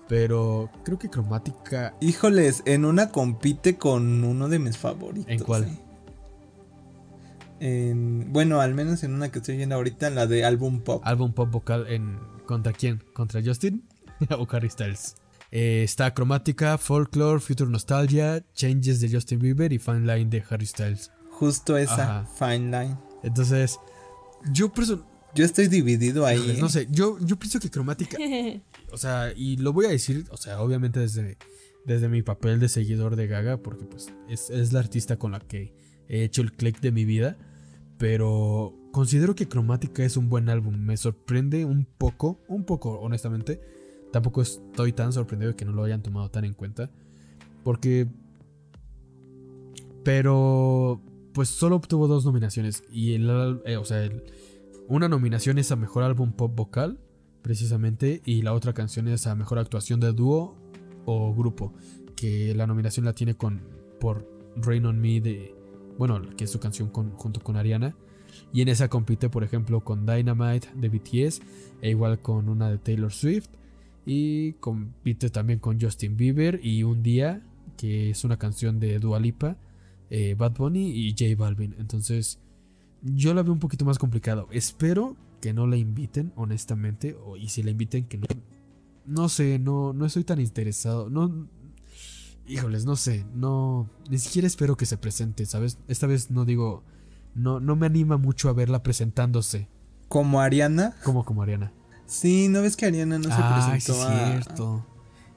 [0.07, 1.95] Pero creo que Cromática.
[2.01, 5.31] Híjoles, en una compite con uno de mis favoritos.
[5.31, 5.65] ¿En cuál?
[5.65, 5.79] Eh.
[7.61, 11.01] En, bueno, al menos en una que estoy viendo ahorita, la de álbum pop.
[11.05, 12.19] Álbum pop vocal en.
[12.45, 13.03] ¿Contra quién?
[13.15, 13.85] ¿Contra Justin?
[14.39, 15.17] ¿O Harry Styles?
[15.53, 20.67] Eh, está Cromática, Folklore, Future Nostalgia, Changes de Justin Bieber y Fine Line de Harry
[20.67, 21.11] Styles.
[21.31, 23.10] Justo esa, Fine Line.
[23.23, 23.79] Entonces,
[24.53, 24.73] yo
[25.35, 26.57] Yo estoy dividido ahí.
[26.61, 28.19] No sé, yo, yo pienso que Cromática.
[28.93, 31.39] o sea, y lo voy a decir, o sea, obviamente desde,
[31.85, 35.41] desde mi papel de seguidor de Gaga, porque pues es, es la artista con la
[35.41, 35.75] que
[36.09, 37.37] he hecho el click de mi vida.
[37.99, 40.75] Pero considero que Cromática es un buen álbum.
[40.75, 43.61] Me sorprende un poco, un poco, honestamente.
[44.11, 46.91] Tampoco estoy tan sorprendido de que no lo hayan tomado tan en cuenta.
[47.63, 48.09] Porque.
[50.03, 51.03] Pero.
[51.33, 52.85] Pues solo obtuvo dos nominaciones.
[52.91, 53.61] Y el.
[53.65, 54.23] Eh, o sea, el,
[54.89, 56.99] una nominación es a mejor álbum pop vocal.
[57.43, 58.23] Precisamente.
[58.25, 60.57] Y la otra canción es a mejor actuación de dúo
[61.05, 61.73] o grupo.
[62.17, 63.63] Que la nominación la tiene con.
[64.01, 64.27] Por
[64.57, 65.55] Rain on Me de.
[65.99, 67.95] Bueno, que es su canción con, junto con Ariana.
[68.53, 71.43] Y en esa compite, por ejemplo, con Dynamite de BTS.
[71.83, 73.49] E igual con una de Taylor Swift.
[74.07, 77.43] Y compite también con Justin Bieber y Un Día,
[77.77, 79.57] que es una canción de Dua Lipa,
[80.11, 81.75] eh, Bad Bunny y J Balvin.
[81.79, 82.39] Entonces,
[83.03, 84.49] yo la veo un poquito más complicado.
[84.51, 87.17] Espero que no la inviten, honestamente.
[87.25, 88.27] O, y si la inviten, que no.
[89.07, 91.09] No sé, no, no estoy tan interesado.
[91.09, 91.49] No.
[92.47, 93.25] Híjoles, no sé.
[93.35, 93.89] No.
[94.09, 95.79] Ni siquiera espero que se presente, ¿sabes?
[95.89, 96.85] Esta vez no digo.
[97.35, 99.69] No, no me anima mucho a verla presentándose.
[100.09, 100.97] ¿Como Ariana?
[101.05, 101.73] Como como Ariana.
[102.07, 103.95] Sí, ¿no ves que Ariana no se ah, presentó?
[103.95, 104.85] Sí, es cierto.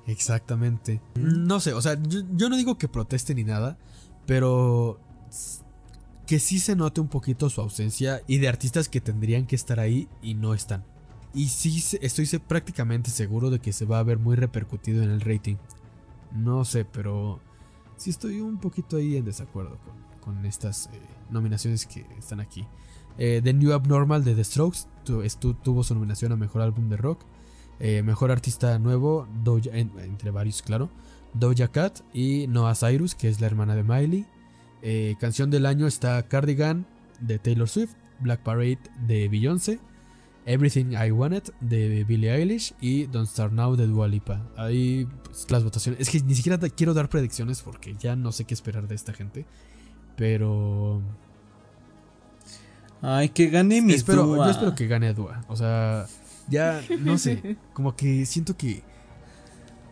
[0.08, 1.02] Exactamente.
[1.16, 3.78] No sé, o sea, yo, yo, no digo que proteste ni nada,
[4.26, 5.00] pero
[6.26, 9.80] que sí se note un poquito su ausencia y de artistas que tendrían que estar
[9.80, 10.84] ahí y no están.
[11.34, 15.22] Y sí estoy prácticamente seguro de que se va a ver muy repercutido en el
[15.22, 15.56] rating.
[16.32, 17.40] No sé, pero
[17.98, 19.78] sí estoy un poquito ahí en desacuerdo
[20.22, 21.00] con, estas eh,
[21.30, 22.66] nominaciones que están aquí.
[23.18, 26.98] Eh, The New Abnormal de The Strokes tu, tuvo su nominación a Mejor Álbum de
[26.98, 27.22] Rock.
[27.80, 30.90] Eh, mejor Artista Nuevo, Doja, entre varios, claro.
[31.34, 34.26] Doja Cat y Noah Cyrus, que es la hermana de Miley.
[34.82, 36.86] Eh, canción del año está Cardigan
[37.20, 39.80] de Taylor Swift, Black Parade de Beyoncé,
[40.46, 44.42] Everything I Wanted de Billie Eilish y Don't Start Now de Dua Lipa.
[44.58, 46.02] Ahí pues, las votaciones.
[46.02, 49.14] Es que ni siquiera quiero dar predicciones porque ya no sé qué esperar de esta
[49.14, 49.46] gente.
[50.18, 51.02] Pero
[53.06, 54.46] Ay, que gane mi espero, Dua.
[54.46, 55.44] Yo espero que gane Dua.
[55.50, 56.08] O sea,
[56.48, 57.58] ya, no sé.
[57.74, 58.82] como que siento que.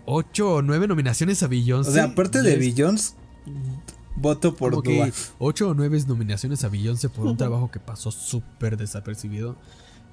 [0.05, 1.89] Ocho o nueve nominaciones a Beyoncé.
[1.89, 3.13] O sea, aparte de Beyoncé,
[4.15, 5.05] Voto por Como Dua.
[5.07, 9.55] que 8 o 9 nominaciones a Beyoncé por un trabajo que pasó súper desapercibido.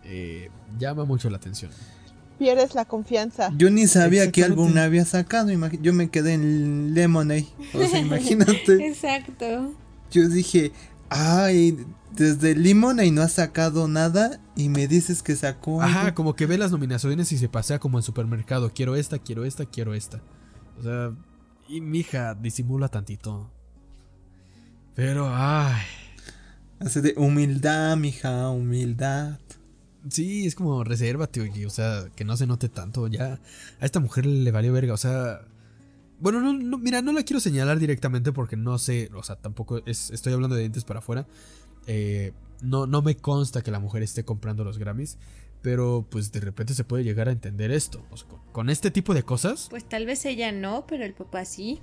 [0.04, 1.70] eh, llama mucho la atención.
[2.38, 3.50] Pierdes la confianza.
[3.56, 5.50] Yo ni sabía qué álbum había sacado.
[5.82, 7.48] Yo me quedé en Lemonade.
[7.74, 8.86] O sea, imagínate.
[8.86, 9.74] Exacto.
[10.10, 10.72] Yo dije,
[11.10, 14.40] ay, desde Lemonade no ha sacado nada.
[14.56, 15.82] Y me dices que sacó.
[15.82, 16.14] Ajá, algo.
[16.14, 18.72] como que ve las nominaciones y se pasea como en supermercado.
[18.72, 20.20] Quiero esta, quiero esta, quiero esta.
[20.78, 21.12] O sea,
[21.68, 23.50] y mi hija disimula tantito.
[24.94, 25.82] Pero, ay.
[26.80, 29.38] Hace de humildad, mija, humildad.
[30.08, 31.66] Sí, es como resérvate, oye.
[31.66, 33.06] O sea, que no se note tanto.
[33.08, 33.40] Ya
[33.80, 34.94] a esta mujer le valió verga.
[34.94, 35.40] O sea,
[36.20, 39.10] bueno, no, no, mira, no la quiero señalar directamente porque no sé.
[39.14, 41.26] O sea, tampoco es, estoy hablando de dientes para afuera.
[41.86, 45.18] Eh, no, no me consta que la mujer esté comprando los Grammys.
[45.62, 48.04] Pero pues de repente se puede llegar a entender esto.
[48.12, 51.14] O sea, con, con este tipo de cosas, Pues tal vez ella no, pero el
[51.14, 51.80] papá sí.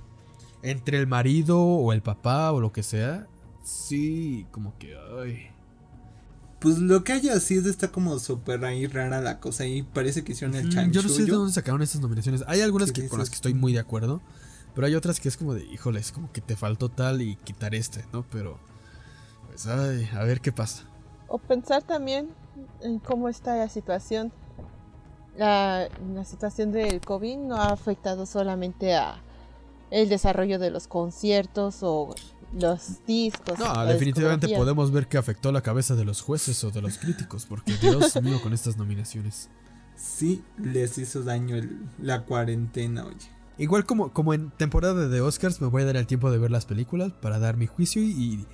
[0.62, 3.26] entre el marido o el papá o lo que sea,
[3.62, 5.50] sí, como que, ay.
[6.66, 9.66] Pues lo que haya sido está como súper ahí rara la cosa.
[9.66, 11.00] Y parece que hicieron el chanchullo.
[11.00, 12.42] Yo no sé de dónde sacaron estas nominaciones.
[12.48, 14.20] Hay algunas que, con las que estoy muy de acuerdo.
[14.74, 17.76] Pero hay otras que es como de, híjoles, como que te faltó tal y quitar
[17.76, 18.26] este, ¿no?
[18.32, 18.58] Pero,
[19.46, 20.82] pues, ay, a ver qué pasa.
[21.28, 22.30] O pensar también
[22.80, 24.32] en cómo está la situación.
[25.36, 29.22] La, la situación del COVID no ha afectado solamente a
[29.92, 32.12] el desarrollo de los conciertos o
[32.52, 33.58] los discos.
[33.58, 37.46] No, definitivamente podemos ver que afectó la cabeza de los jueces o de los críticos.
[37.46, 39.48] Porque, Dios mío, con estas nominaciones.
[39.96, 43.30] Sí, les hizo daño el- la cuarentena, oye.
[43.58, 46.50] Igual como, como en temporada de Oscars, me voy a dar el tiempo de ver
[46.50, 48.46] las películas para dar mi juicio y,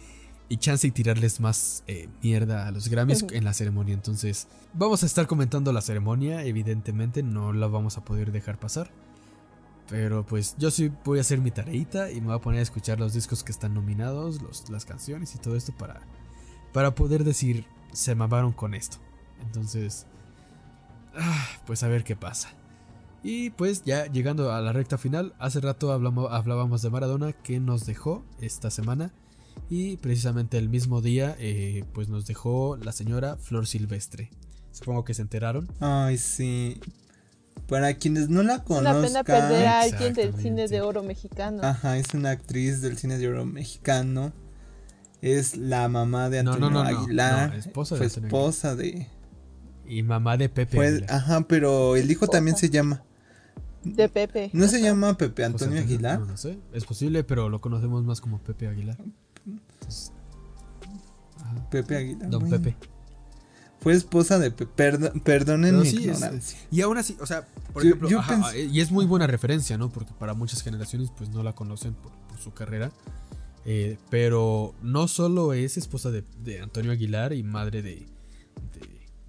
[0.49, 3.95] y chance y tirarles más eh, mierda a los Grammys en la ceremonia.
[3.95, 8.93] Entonces, vamos a estar comentando la ceremonia, evidentemente, no la vamos a poder dejar pasar.
[9.93, 12.63] Pero pues yo sí voy a hacer mi tareita y me voy a poner a
[12.63, 16.01] escuchar los discos que están nominados, los- las canciones y todo esto para,
[16.73, 18.97] para poder decir, se mamaron con esto.
[19.43, 20.07] Entonces,
[21.15, 22.55] ah, pues a ver qué pasa.
[23.23, 27.85] Y pues ya llegando a la recta final, hace rato hablábamos de Maradona que nos
[27.85, 29.13] dejó esta semana.
[29.69, 34.31] Y precisamente el mismo día, eh, pues nos dejó la señora Flor Silvestre.
[34.71, 35.69] Supongo que se enteraron.
[35.81, 36.81] Ay, sí.
[37.69, 41.03] Para quienes no la Es una pena perder conozcan, a alguien del cine de oro
[41.03, 41.63] mexicano.
[41.63, 44.33] ajá, es una actriz del cine de oro mexicano.
[45.23, 47.51] Es la mamá de Antonio no, no, no, Aguilar.
[47.51, 49.07] no, esposa de Antonio esposa de.
[49.87, 50.77] Y mamá de Pepe.
[50.77, 53.03] fue- ajá, pero el hijo también se llama.
[53.85, 54.51] De Pepe.
[54.53, 56.21] ¿No se llama Pepe José Antonio Aguilar?
[56.21, 58.97] No, no sé, es posible, pero lo conocemos más como Pepe Aguilar.
[59.47, 60.13] Entonces,
[61.41, 62.31] ajá, Pepe Aguilar.
[62.31, 62.57] Don bueno.
[62.63, 62.77] Pepe.
[63.83, 64.71] Fue esposa de Pepe.
[64.75, 66.59] Perdo- perdonen mi sí, es- ignorancia.
[66.71, 69.27] Y aún así, o sea, por Yo- ejemplo, yo ajá, pens- y es muy buena
[69.27, 69.91] referencia, ¿no?
[69.91, 72.93] Porque para muchas generaciones pues no la conocen por, por su carrera.
[73.65, 78.07] Eh, pero no solo es esposa de, de Antonio Aguilar y madre de,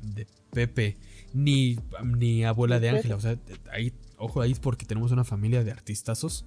[0.01, 0.97] de, de Pepe,
[1.33, 2.89] ni, ni abuela de.
[2.89, 3.15] Ángela.
[3.15, 3.37] O sea,
[3.71, 6.45] ahí, ojo ahí porque tenemos una familia de artistazos.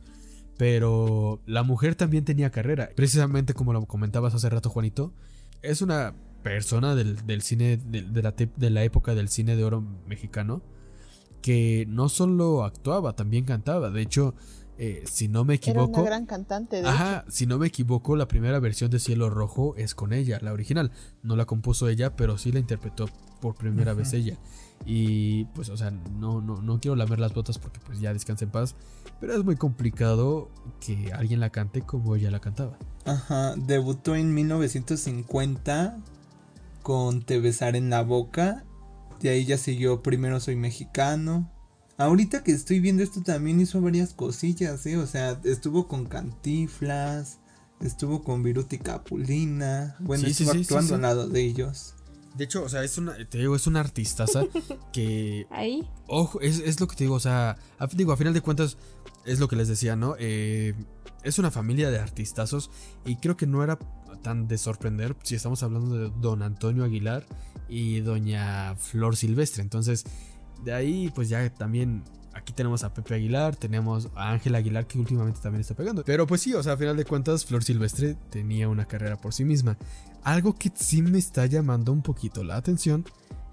[0.56, 2.88] Pero la mujer también tenía carrera.
[2.96, 5.12] Precisamente como lo comentabas hace rato, Juanito.
[5.62, 6.14] Es una
[6.50, 9.80] persona del, del cine, de, de la, tep- de la época del cine de oro
[10.06, 10.62] mexicano.
[11.42, 13.90] Que no solo actuaba, también cantaba.
[13.90, 14.34] De hecho,
[14.78, 16.00] eh, si no me Era equivoco.
[16.00, 16.82] una gran cantante.
[16.82, 20.38] De Ajá, si no me equivoco, la primera versión de Cielo Rojo es con ella,
[20.42, 20.90] la original.
[21.22, 23.06] No la compuso ella, pero sí la interpretó
[23.40, 24.36] por primera vez ella.
[24.84, 28.44] Y pues, o sea, no, no, no quiero lamer las botas porque pues ya descansa
[28.44, 28.74] en paz.
[29.20, 32.76] Pero es muy complicado que alguien la cante como ella la cantaba.
[33.04, 35.98] Ajá, debutó en 1950
[36.86, 38.64] con Te besar en la boca.
[39.18, 41.52] De ahí ya siguió Primero soy mexicano.
[41.98, 44.96] Ahorita que estoy viendo esto también hizo varias cosillas, ¿eh?
[44.96, 47.40] O sea, estuvo con Cantiflas,
[47.80, 49.96] estuvo con Viruti Capulina.
[49.98, 50.94] Bueno, Sí, sí, estuvo sí, sí, actuando sí.
[50.94, 51.96] al lado de ellos.
[52.36, 54.44] De hecho, o sea, es una, te digo, es una artistaza
[54.92, 55.90] que Ahí.
[56.06, 58.76] Ojo, es, es lo que te digo, o sea, a, digo, a final de cuentas,
[59.24, 60.14] es lo que les decía, ¿no?
[60.20, 60.72] Eh,
[61.24, 62.70] es una familia de artistazos
[63.04, 63.76] y creo que no era
[64.34, 67.24] de sorprender si estamos hablando de don Antonio Aguilar
[67.68, 69.62] y doña Flor Silvestre.
[69.62, 70.04] Entonces,
[70.64, 72.02] de ahí, pues ya también
[72.34, 76.04] aquí tenemos a Pepe Aguilar, tenemos a Ángela Aguilar que últimamente también está pegando.
[76.04, 79.32] Pero pues sí, o sea, a final de cuentas, Flor Silvestre tenía una carrera por
[79.32, 79.78] sí misma.
[80.22, 83.04] Algo que sí me está llamando un poquito la atención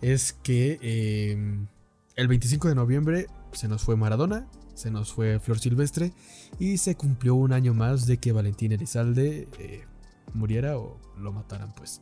[0.02, 0.80] es que...
[0.82, 1.68] eh,
[2.16, 6.14] el 25 de noviembre se nos fue Maradona, se nos fue Flor Silvestre
[6.60, 9.86] y se cumplió un año más de que Valentín Elizalde eh,
[10.34, 12.02] muriera o lo mataran, pues.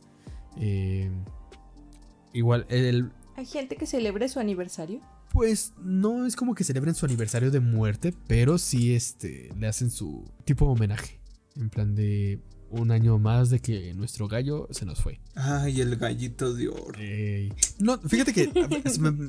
[0.56, 1.10] Eh,
[2.32, 5.00] igual, el, Hay gente que celebre su aniversario.
[5.32, 9.90] pues no es como que celebren su aniversario de muerte, pero sí este, le hacen
[9.90, 11.20] su tipo de homenaje.
[11.56, 12.40] En plan de
[12.72, 15.20] un año más de que nuestro gallo se nos fue.
[15.34, 16.98] Ay, el gallito de oro.
[17.78, 18.50] no, fíjate que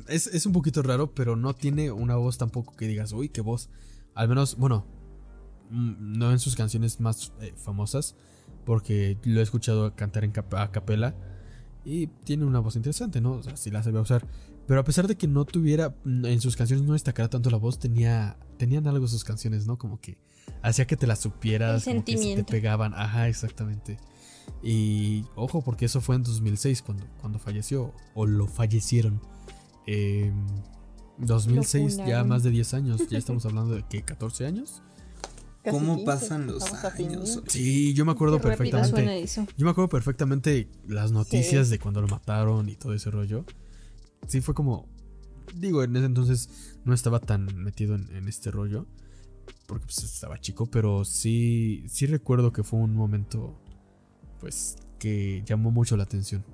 [0.08, 3.68] es, un poquito raro, pero no tiene una voz tampoco que digas, uy, qué voz.
[4.14, 4.86] Al menos, bueno,
[5.70, 8.16] mm, no en sus canciones más eh, famosas,
[8.64, 11.14] porque lo he escuchado cantar en a capela
[11.84, 13.32] y tiene una voz interesante, ¿no?
[13.32, 14.26] O sea, sí la sabía usar.
[14.66, 17.58] Pero a pesar de que no tuviera, mm, en sus canciones no destacara tanto la
[17.58, 19.76] voz, tenía, tenían algo sus canciones, ¿no?
[19.76, 20.16] Como que
[20.62, 22.94] hacía que te las supieras, como que te pegaban.
[22.94, 23.98] Ajá, exactamente.
[24.62, 29.20] Y ojo, porque eso fue en 2006 cuando, cuando falleció, o lo fallecieron.
[29.86, 30.32] Eh,
[31.18, 34.82] 2006, ya más de 10 años, ya estamos hablando de que 14 años.
[35.70, 37.42] ¿Cómo pasan los años?
[37.48, 39.26] Sí, yo me acuerdo perfectamente.
[39.56, 43.44] Yo me acuerdo perfectamente las noticias de cuando lo mataron y todo ese rollo.
[44.26, 44.88] Sí, fue como.
[45.54, 48.86] Digo, en ese entonces no estaba tan metido en, este rollo.
[49.66, 50.66] Porque pues estaba chico.
[50.66, 51.84] Pero sí.
[51.88, 53.58] Sí recuerdo que fue un momento.
[54.40, 54.76] Pues.
[54.98, 56.44] que llamó mucho la atención.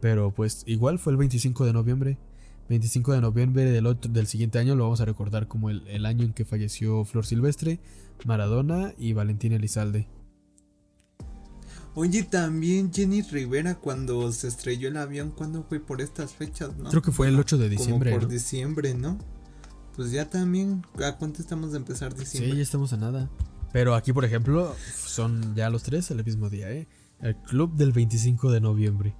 [0.00, 2.18] Pero pues igual fue el 25 de noviembre.
[2.68, 6.06] 25 de noviembre del, otro, del siguiente año lo vamos a recordar como el, el
[6.06, 7.80] año en que falleció Flor Silvestre.
[8.24, 10.08] Maradona y Valentín Elizalde.
[11.94, 16.76] Oye, también Jenny Rivera cuando se estrelló el avión, ¿cuándo fue por estas fechas?
[16.76, 16.90] ¿no?
[16.90, 18.12] Creo que fue el 8 de diciembre.
[18.12, 19.18] por diciembre, ¿no?
[19.96, 22.50] Pues ya también, ¿a cuánto estamos de empezar diciembre?
[22.50, 23.30] Sí, ya estamos a nada.
[23.72, 26.86] Pero aquí, por ejemplo, son ya los tres el mismo día, ¿eh?
[27.20, 29.16] El club del 25 de noviembre.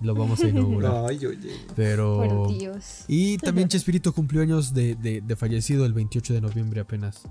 [0.00, 1.06] Lo vamos a inaugurar.
[1.08, 1.52] Ay, oye.
[1.74, 2.16] Pero.
[2.16, 3.04] Por Dios.
[3.08, 7.22] Y también Chespirito cumplió años de, de, de fallecido el 28 de noviembre apenas.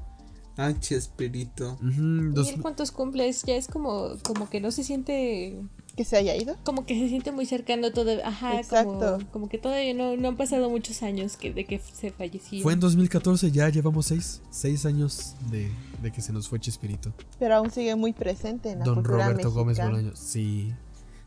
[0.57, 1.78] Ah, Chespirito.
[1.84, 3.43] ¿Y cuántos cumples?
[3.43, 5.59] Ya es como, como que no se siente...
[5.97, 6.57] ¿Que se haya ido?
[6.63, 8.11] Como que se siente muy cercano todo.
[8.24, 9.20] Ajá, Exacto.
[9.32, 12.61] Como, que todavía no, no, han pasado muchos años que, de que se falleció.
[12.63, 17.13] Fue en 2014, ya llevamos seis, seis años de, de que se nos fue Chespirito.
[17.39, 20.74] Pero aún sigue muy presente en la Don Roberto Gómez Bolaños, sí.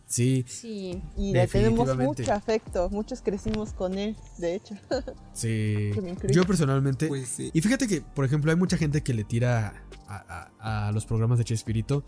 [0.08, 0.44] Sí.
[0.48, 1.02] Sí.
[1.16, 2.88] Y le tenemos mucho afecto.
[2.90, 4.74] Muchos crecimos con él, de hecho.
[5.34, 5.92] Sí.
[6.30, 7.06] Yo personalmente.
[7.06, 11.38] Pues y fíjate que, por ejemplo, hay mucha gente que le tira a, los programas
[11.38, 12.02] de Chespirito.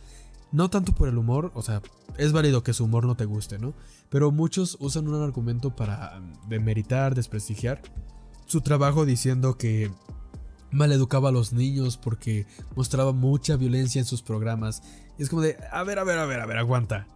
[0.51, 1.81] No tanto por el humor, o sea,
[2.17, 3.73] es válido que su humor no te guste, ¿no?
[4.09, 7.81] Pero muchos usan un argumento para demeritar, desprestigiar
[8.47, 9.93] su trabajo diciendo que
[10.73, 14.83] maleducaba a los niños porque mostraba mucha violencia en sus programas.
[15.19, 17.07] Y es como de, a ver, a ver, a ver, a ver, aguanta.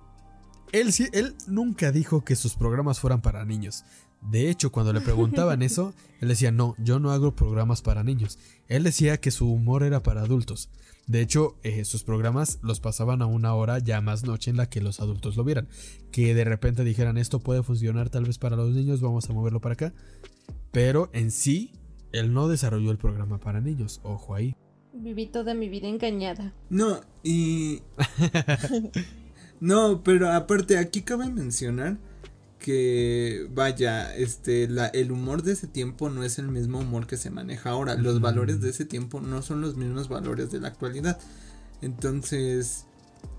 [0.75, 3.85] Él, él nunca dijo que sus programas fueran para niños.
[4.21, 8.41] De hecho, cuando le preguntaban eso, él decía, no, yo no hago programas para niños.
[8.67, 10.71] Él decía que su humor era para adultos.
[11.07, 14.69] De hecho, eh, sus programas los pasaban a una hora ya más noche en la
[14.69, 15.69] que los adultos lo vieran.
[16.11, 19.61] Que de repente dijeran, esto puede funcionar tal vez para los niños, vamos a moverlo
[19.61, 19.95] para acá.
[20.73, 21.71] Pero en sí,
[22.11, 24.01] él no desarrolló el programa para niños.
[24.03, 24.57] Ojo ahí.
[24.93, 26.53] Viví toda mi vida engañada.
[26.69, 27.81] No, y...
[29.65, 31.97] No, pero aparte aquí cabe mencionar
[32.59, 37.17] que vaya, este, la, el humor de ese tiempo no es el mismo humor que
[37.17, 37.95] se maneja ahora.
[37.95, 41.19] Los valores de ese tiempo no son los mismos valores de la actualidad.
[41.81, 42.85] Entonces,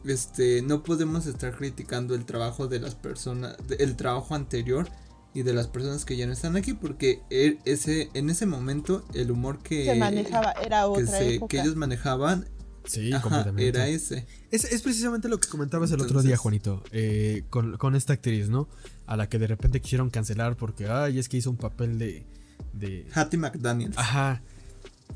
[0.03, 4.87] este, no podemos estar criticando el trabajo de las personas, el trabajo anterior
[5.35, 9.05] y de las personas que ya no están aquí, porque e, ese, en ese momento
[9.13, 12.47] el humor que se manejaba era otra que ellos manejaban
[12.85, 13.67] Sí, completamente.
[13.67, 14.25] Era ese.
[14.51, 18.67] Es, precisamente lo que comentabas el otro día, Juanito, eh, con, esta actriz, ¿no?
[19.05, 22.25] A la que de repente quisieron cancelar porque, ay, es que hizo un papel de...
[22.73, 23.05] de...
[23.13, 23.97] Hattie McDaniels.
[23.97, 24.41] Ajá.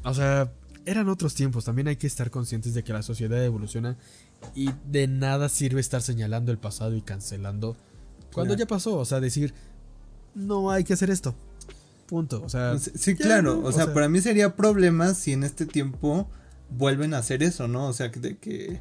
[0.04, 0.52] O sea,
[0.86, 1.66] eran otros tiempos.
[1.66, 3.98] También hay que estar conscientes de que la sociedad evoluciona
[4.56, 7.78] y de nada sirve estar señalando el pasado y cancelando
[8.34, 8.98] cuando ya pasó.
[8.98, 9.54] O sea, decir,
[10.36, 11.36] no hay que hacer esto.
[12.08, 12.42] Punto.
[12.44, 13.62] O sea, sí, claro.
[13.64, 16.28] o, sea, para mí sería problema si en este tiempo
[16.72, 17.88] vuelven a hacer eso, ¿no?
[17.88, 18.80] O sea, de que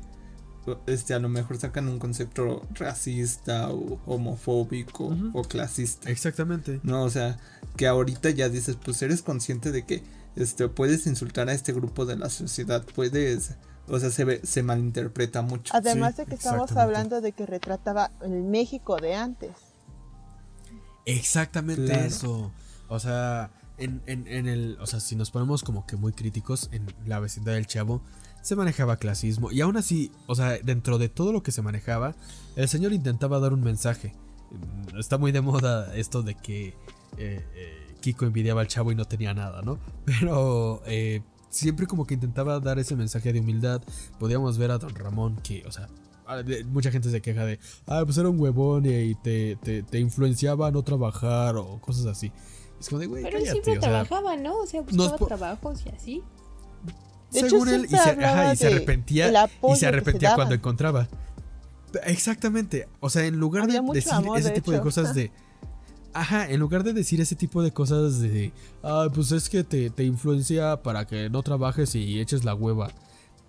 [0.87, 6.11] este a lo mejor sacan un concepto racista o homofóbico o clasista.
[6.11, 6.81] Exactamente.
[6.83, 7.39] No, o sea,
[7.77, 10.03] que ahorita ya dices, pues eres consciente de que
[10.37, 13.53] este puedes insultar a este grupo de la sociedad, puedes
[13.91, 15.73] o sea, se ve, se malinterpreta mucho.
[15.75, 19.51] Además de que estamos hablando de que retrataba el México de antes.
[21.07, 22.53] Exactamente eso.
[22.89, 26.87] O sea, en, en, el, o sea, si nos ponemos como que muy críticos en
[27.07, 28.03] la vecindad del Chavo,
[28.43, 32.15] se manejaba clasismo y aún así, o sea, dentro de todo lo que se manejaba,
[32.57, 34.15] el señor intentaba dar un mensaje.
[34.99, 36.69] Está muy de moda esto de que
[37.19, 39.79] eh, eh, Kiko envidiaba al Chavo y no tenía nada, ¿no?
[40.05, 43.83] Pero eh, siempre como que intentaba dar ese mensaje de humildad.
[44.19, 45.89] Podíamos ver a Don Ramón que, o sea,
[46.67, 50.69] mucha gente se queja de, ah, pues era un huevón y te, te, te influenciaba
[50.69, 52.33] a no trabajar o cosas así.
[52.81, 54.59] Pero él siempre trabajaba, ¿no?
[54.59, 56.23] O sea, buscaba trabajos y así.
[57.31, 61.09] según él, y se, ajá, y se arrepentía, y se arrepentía cuando encontraba.
[62.05, 62.89] Exactamente.
[63.01, 65.31] O sea, en lugar de decir ese tipo de cosas de.
[66.15, 68.53] Ajá, en lugar de decir ese tipo de cosas de.
[68.83, 72.89] Ah, pues es que te, te influencia para que no trabajes y eches la hueva.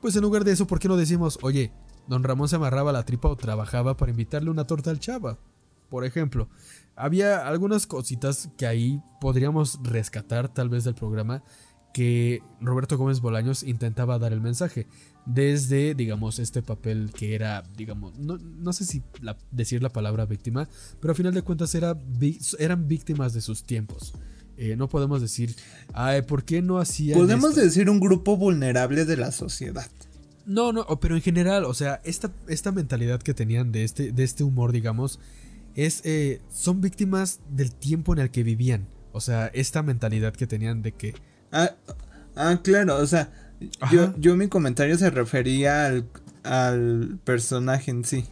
[0.01, 1.71] Pues en lugar de eso, ¿por qué no decimos, oye,
[2.07, 5.37] don Ramón se amarraba la tripa o trabajaba para invitarle una torta al chava?
[5.89, 6.47] Por ejemplo,
[6.99, 11.43] había algunas cositas que ahí podríamos rescatar tal vez del programa
[11.93, 14.85] que Roberto Gómez Bolaños intentaba dar el mensaje
[15.25, 19.01] desde, digamos, este papel que era, digamos, no, sé si
[19.51, 20.67] decir la palabra víctima,
[20.99, 21.97] pero a final de cuentas era,
[22.59, 24.13] eran víctimas de sus tiempos.
[24.57, 25.55] Eh, no podemos decir,
[25.93, 29.89] ay, ¿por qué no hacían Podemos decir un grupo vulnerable de la sociedad.
[30.45, 34.23] No, no, pero en general, o sea, esta, esta mentalidad que tenían de este, de
[34.23, 35.19] este humor, digamos,
[35.85, 38.87] es, eh, son víctimas del tiempo en el que vivían.
[39.11, 41.15] O sea, esta mentalidad que tenían de que...
[41.51, 41.71] Ah,
[42.35, 43.31] ah claro, o sea,
[43.91, 46.09] yo, yo, mi comentario se refería al,
[46.43, 48.25] al personaje en sí.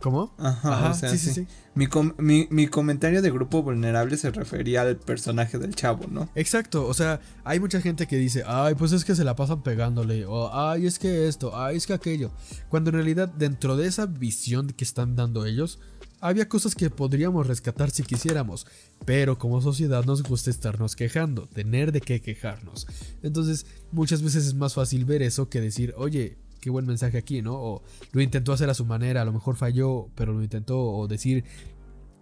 [0.00, 0.34] ¿Cómo?
[0.38, 1.46] Ajá, o sea, sí, sí, sí.
[1.74, 1.88] Mi,
[2.18, 6.28] mi, mi, comentario de grupo vulnerable se refería al personaje del chavo, ¿no?
[6.34, 9.62] Exacto, o sea, hay mucha gente que dice, ay, pues es que se la pasan
[9.62, 12.30] pegándole, o ay, es que esto, ay, es que aquello.
[12.68, 15.80] Cuando en realidad dentro de esa visión que están dando ellos,
[16.20, 18.66] había cosas que podríamos rescatar si quisiéramos,
[19.04, 22.86] pero como sociedad nos gusta estarnos quejando, tener de qué quejarnos.
[23.22, 27.42] Entonces, muchas veces es más fácil ver eso que decir, oye, qué buen mensaje aquí,
[27.42, 27.54] ¿no?
[27.54, 31.06] O lo intentó hacer a su manera, a lo mejor falló, pero lo intentó, o
[31.06, 31.44] decir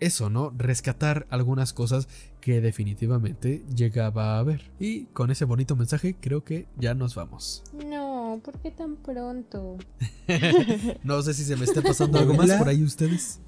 [0.00, 0.52] eso, ¿no?
[0.56, 2.08] Rescatar algunas cosas
[2.40, 4.70] que definitivamente llegaba a ver.
[4.78, 7.62] Y con ese bonito mensaje creo que ya nos vamos.
[7.86, 9.78] No, ¿por qué tan pronto?
[11.04, 13.40] no sé si se me está pasando algo más por ahí ustedes.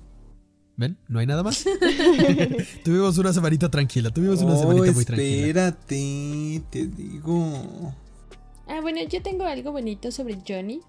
[0.76, 0.96] ¿Ven?
[1.08, 1.64] No hay nada más.
[2.84, 4.10] tuvimos una semanita tranquila.
[4.10, 5.46] Tuvimos una semanita muy tranquila.
[5.46, 7.94] Espérate, te digo.
[8.66, 10.80] Ah, bueno, yo tengo algo bonito sobre Johnny.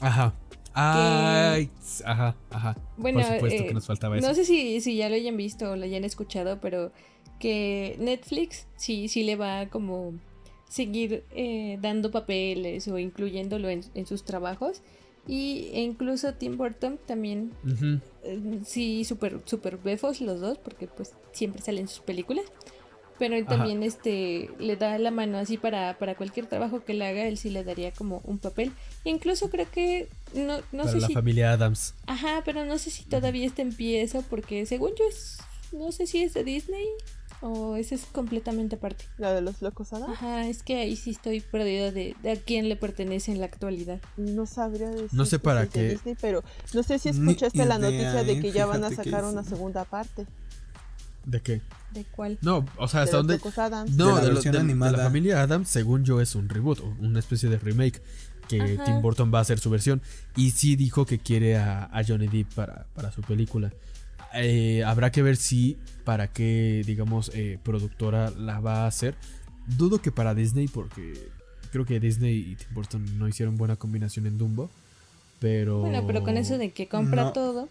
[0.00, 0.34] Ajá.
[0.72, 1.70] Ay,
[2.04, 2.76] ajá, ajá.
[2.98, 4.28] Bueno, Por supuesto que eh, nos faltaba eso.
[4.28, 6.92] No sé si, si ya lo hayan visto o lo hayan escuchado, pero
[7.38, 10.12] que Netflix sí, sí le va como
[10.68, 14.82] seguir eh, dando papeles o incluyéndolo en, en sus trabajos.
[15.26, 17.52] Y e incluso Tim Burton también.
[18.22, 22.44] Eh, sí, súper super befos los dos, porque pues siempre salen sus películas.
[23.18, 27.06] Pero él también este le da la mano así para, para cualquier trabajo que le
[27.06, 28.72] haga, él sí le daría como un papel.
[29.04, 31.94] Incluso creo que no, no para la familia Adams.
[32.06, 35.38] Ajá, pero no sé si todavía está en pie eso, porque según yo es,
[35.72, 36.86] no sé si es de Disney
[37.40, 39.04] o ese es completamente aparte.
[39.18, 40.14] ¿La de los locos Adams?
[40.14, 44.00] Ajá, es que ahí sí estoy perdida de, a quién le pertenece en la actualidad.
[44.16, 45.10] No sabría decir.
[45.12, 45.98] No sé para qué.
[46.20, 46.42] pero
[46.74, 50.26] no sé si escuchaste la noticia de que ya van a sacar una segunda parte.
[51.24, 51.60] ¿De qué?
[51.92, 52.38] ¿De cuál?
[52.40, 53.40] No, o sea, hasta dónde.
[53.96, 58.00] No, de, la, la familia Adams, según yo, es un reboot, una especie de remake
[58.46, 60.02] que Tim Burton va a hacer su versión.
[60.36, 63.72] Y sí dijo que quiere a, Johnny Depp para, para su película.
[64.38, 69.14] Eh, habrá que ver si para qué, digamos, eh, productora la va a hacer.
[69.66, 71.28] Dudo que para Disney, porque
[71.72, 74.70] creo que Disney y Tim Burton no hicieron buena combinación en Dumbo.
[75.40, 75.80] Pero.
[75.80, 77.68] Bueno, pero con eso de que compra todo.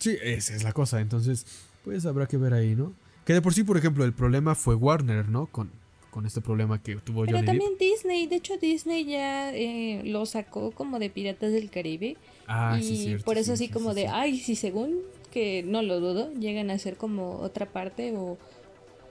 [0.00, 1.00] Sí, esa es la cosa.
[1.00, 1.46] Entonces,
[1.84, 2.92] pues habrá que ver ahí, ¿no?
[3.24, 5.46] Que de por sí, por ejemplo, el problema fue Warner, ¿no?
[5.46, 5.70] Con,
[6.10, 10.70] con este problema que tuvo Pero también Disney, de hecho Disney ya eh, lo sacó
[10.72, 12.16] como de Piratas del Caribe.
[12.46, 14.96] Ah, y sí, cierto, por eso así como de, ay, si según
[15.38, 18.38] que no lo dudo, llegan a ser como otra parte o,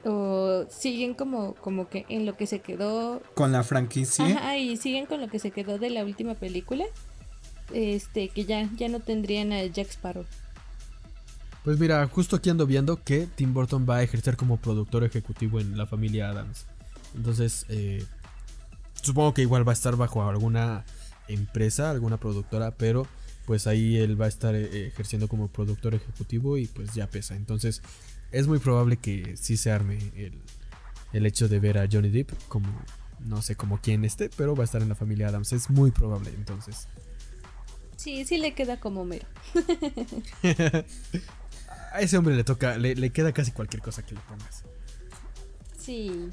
[0.03, 3.21] o siguen como, como que en lo que se quedó.
[3.33, 4.25] Con la franquicia.
[4.25, 6.83] Ajá, y siguen con lo que se quedó de la última película.
[7.73, 10.25] Este, que ya, ya no tendrían a Jack Sparrow.
[11.63, 15.61] Pues mira, justo aquí ando viendo que Tim Burton va a ejercer como productor ejecutivo
[15.61, 16.65] en la familia Adams.
[17.15, 18.05] Entonces, eh,
[19.01, 20.83] supongo que igual va a estar bajo alguna
[21.29, 23.07] empresa, alguna productora, pero
[23.47, 27.33] pues ahí él va a estar eh, ejerciendo como productor ejecutivo y pues ya pesa.
[27.33, 27.81] Entonces
[28.31, 29.97] es muy probable que sí se arme
[31.13, 32.67] el, hecho de ver a Johnny Depp como,
[33.21, 35.53] no sé como quién esté, pero va a estar en la familia Adams.
[35.53, 36.89] Es muy probable entonces.
[37.95, 39.25] Sí, sí le queda como mero.
[41.93, 44.65] a ese hombre le toca, le, le queda casi cualquier cosa que le pongas.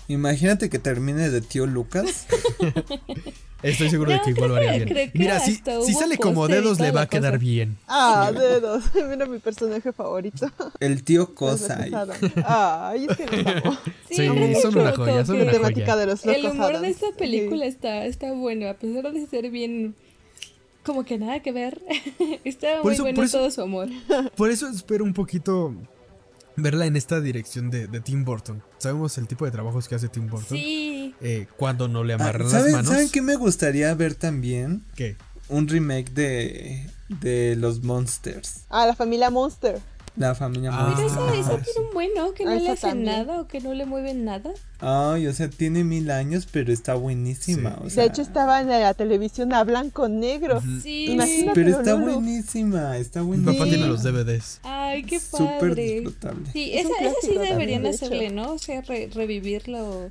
[0.08, 2.26] Imagínate que termine de tío Lucas.
[3.64, 5.10] Estoy seguro de que igual lo haría bien.
[5.14, 7.78] Mira, si, si sale como dedos, le va a quedar bien.
[7.88, 8.84] Ah, dedos.
[9.08, 10.50] Mira mi personaje favorito.
[10.80, 11.78] El tío Cosa.
[12.44, 13.72] Ay, es que no
[14.10, 15.96] Sí, sí son una joya, son una joya.
[15.96, 19.94] De los El humor de esta película está, está bueno, a pesar de ser bien
[20.82, 21.80] como que nada que ver.
[22.44, 23.88] está muy bueno todo su amor.
[24.36, 25.72] Por eso espero un poquito
[26.56, 28.62] verla en esta dirección de, Tim Burton.
[28.78, 30.56] Sabemos el tipo de trabajos que hace Tim Burton.
[30.58, 31.14] Sí.
[31.20, 32.90] eh, cuando no le amarran Ah, las ¿saben, manos.
[32.90, 34.84] ¿Saben qué me gustaría ver también?
[34.94, 35.16] ¿Qué?
[35.48, 38.62] Un remake de, de los Monsters.
[38.70, 39.78] Ah, la familia Monster.
[40.16, 41.64] La familia Ah, Pero eso, eso sí.
[41.72, 43.16] tiene un bueno, que no Ah, le esa hacen también.
[43.26, 44.52] nada o que no le mueven nada.
[44.78, 47.70] Ay, o sea, tiene mil años, pero está buenísima.
[47.80, 47.86] Sí.
[47.86, 50.62] O sea, de hecho, estaba en la televisión a blanco-negro.
[50.82, 51.06] Sí.
[51.10, 51.52] Imagínate.
[51.54, 52.12] Pero está Lulu.
[52.14, 53.52] buenísima, está Mi buenísima.
[53.54, 54.60] papá tiene los DVDs.
[54.62, 55.82] Ay, qué Súper padre.
[55.94, 56.50] disfrutable.
[56.52, 58.30] Sí, Es esa, esa sí deberían de hacerle.
[58.30, 58.52] ¿no?
[58.52, 60.10] O sea, re- revivirlo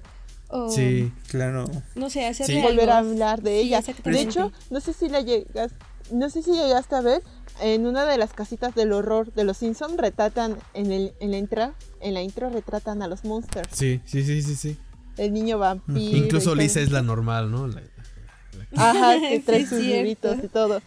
[0.50, 0.70] o...
[0.70, 1.12] Sí.
[1.30, 1.66] Claro.
[1.96, 2.62] No sé, hacerle Sí.
[2.62, 3.82] volver a hablar de Sí, ella.
[4.04, 5.72] De hecho, no sé si la llegas,
[6.12, 7.22] no sé si llegaste a ver
[7.62, 11.38] en una de las casitas del horror de los Simpson retratan en el en la
[11.38, 14.78] intro, en la intro retratan a los monsters, Sí, sí, sí, sí, sí.
[15.18, 16.18] el niño vampiro.
[16.18, 17.68] Incluso Lisa es la normal, ¿no?
[17.68, 17.82] La-
[18.76, 20.82] Ajá, que trae sus libritos y todo.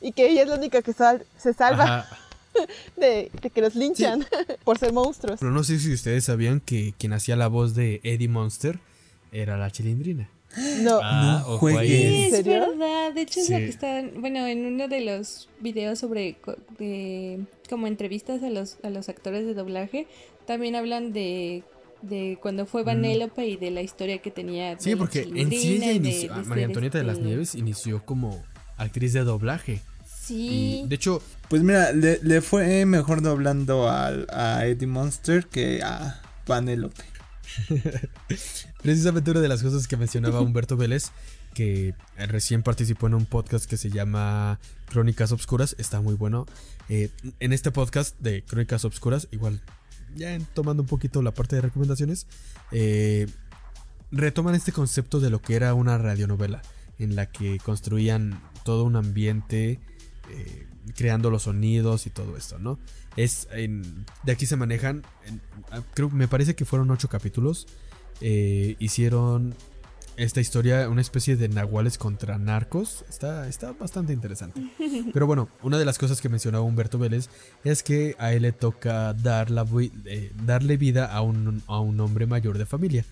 [0.00, 2.18] Y que ella es la única que sal- se salva Ajá.
[2.96, 4.26] de, de que los linchan
[4.64, 5.40] por ser monstruos.
[5.40, 8.78] Pero no sé si ustedes sabían que quien hacía la voz de Eddie Monster
[9.32, 10.28] era la chilindrina.
[10.82, 11.88] No, Ah, No juegues.
[11.88, 13.12] Sí, es verdad.
[13.14, 14.10] De hecho, es lo que estaban.
[14.20, 16.36] Bueno, en uno de los videos sobre.
[16.78, 20.06] de, como entrevistas a los, a los actores de doblaje,
[20.46, 21.62] también hablan de.
[22.02, 24.76] De cuando fue Vanellope y de la historia que tenía.
[24.80, 27.28] Sí, porque en sí ella y de- inició, de ah, María Antonieta de las este,
[27.28, 28.42] Nieves inició como
[28.76, 29.80] actriz de doblaje.
[30.04, 30.82] Sí.
[30.84, 35.80] Y de hecho, Pues mira, le, le fue mejor doblando al- a Eddie Monster que
[35.84, 37.00] a Vanellope.
[38.82, 41.10] precisamente una de las cosas que mencionaba Humberto Vélez,
[41.54, 46.46] que recién participó en un podcast que se llama Crónicas Obscuras, está muy bueno.
[46.88, 47.10] Eh,
[47.40, 49.60] en este podcast de Crónicas Obscuras, igual
[50.14, 52.26] ya tomando un poquito la parte de recomendaciones,
[52.70, 53.26] eh,
[54.10, 56.62] retoman este concepto de lo que era una radionovela,
[56.98, 59.80] en la que construían todo un ambiente,
[60.30, 60.66] eh,
[60.96, 62.78] creando los sonidos y todo esto, ¿no?
[63.16, 65.40] Es en- de aquí se manejan, en-
[65.70, 67.66] ah, creo, me parece que fueron ocho capítulos.
[68.24, 69.52] eh, hicieron
[70.16, 73.04] esta historia, una especie de nahuales contra narcos.
[73.08, 74.60] Está, está bastante interesante.
[75.12, 77.28] Pero bueno, una de las cosas que mencionaba Humberto Vélez
[77.64, 79.66] es que a él le toca dar la
[80.04, 83.04] eh, darle vida a un, a un hombre mayor de familia.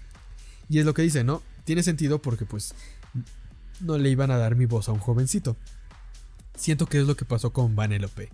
[0.69, 1.43] Y es lo que dice, ¿no?
[1.65, 2.73] Tiene sentido porque pues
[3.81, 5.57] no le iban a dar mi voz a un jovencito.
[6.61, 8.29] Siento que es lo que pasó con Vanellope.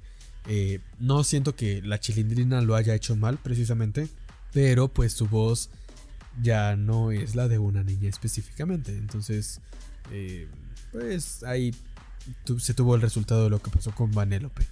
[0.48, 4.08] Eh, no siento que la chilindrina lo haya hecho mal precisamente,
[4.52, 5.70] pero pues su voz
[6.42, 8.98] ya no es la de una niña específicamente.
[8.98, 9.60] Entonces,
[10.10, 10.48] eh,
[10.90, 11.72] pues ahí
[12.58, 14.66] se tuvo el resultado de lo que pasó con Vanellope.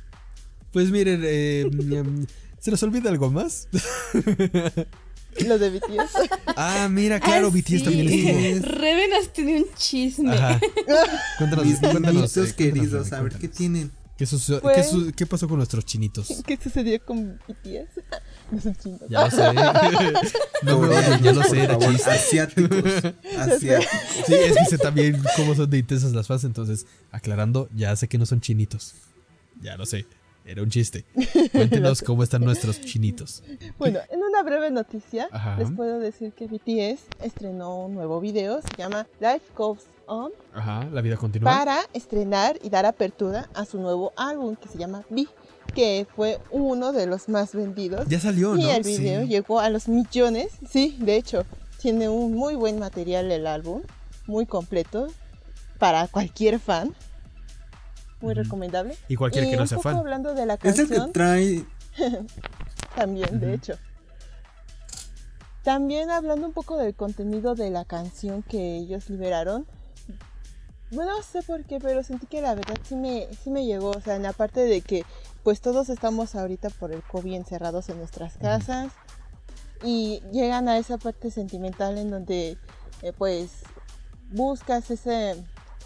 [0.72, 1.70] Pues miren, eh,
[2.58, 3.68] ¿se nos olvida algo más?
[5.46, 6.30] los de BTS.
[6.56, 7.82] ah, mira, claro, Ah, BTS sí.
[7.82, 8.72] también estuvo.
[8.78, 10.32] Reven nos tiene un chisme.
[10.34, 10.60] Ajá.
[11.38, 13.90] Cuéntanos, Mis cuéntanos, eh, queridos, René, a ver qué tienen.
[14.16, 16.28] ¿Qué, suce- Pues- qué su- qué pasó con nuestros chinitos?
[16.46, 18.00] ¿Qué sucedió con BTS?
[18.52, 19.00] No son chinos.
[19.10, 19.52] Ya lo sé.
[20.62, 22.10] No me odien, ya lo sé, por era favor, chiste.
[22.10, 22.78] Asiáticos.
[23.36, 23.90] Asiáticos.
[24.26, 28.06] Sí, es que sé también cómo son de intensas las fans, entonces, aclarando, ya sé
[28.06, 28.94] que no son chinitos.
[29.60, 30.06] Ya lo sé,
[30.44, 31.04] era un chiste.
[31.52, 33.42] Cuéntenos cómo están nuestros chinitos.
[33.78, 35.56] Bueno, en una breve noticia, Ajá.
[35.58, 40.84] les puedo decir que BTS estrenó un nuevo video, se llama Life Goes On, Ajá,
[40.92, 41.50] la vida continúa.
[41.50, 45.26] para estrenar y dar apertura a su nuevo álbum que se llama V,
[45.74, 48.06] que fue uno de los más vendidos.
[48.08, 48.70] Ya salió, y ¿no?
[48.70, 49.28] el video Sí.
[49.28, 50.48] llegó a los millones.
[50.68, 51.46] Sí, de hecho,
[51.80, 53.80] tiene un muy buen material el álbum,
[54.26, 55.08] muy completo
[55.78, 56.94] para cualquier fan.
[58.24, 58.96] Muy recomendable.
[59.08, 59.96] Y cualquiera y que no poco fan.
[59.96, 61.64] hablando de la Es el que trae.
[62.96, 63.74] también, de hecho.
[65.62, 69.66] También hablando un poco del contenido de la canción que ellos liberaron.
[70.90, 73.90] Bueno, no sé por qué, pero sentí que la verdad sí me, sí me llegó.
[73.90, 75.04] O sea, en la parte de que
[75.42, 78.92] pues todos estamos ahorita por el COVID encerrados en nuestras casas.
[79.82, 82.56] Y llegan a esa parte sentimental en donde
[83.02, 83.50] eh, pues
[84.30, 85.44] buscas ese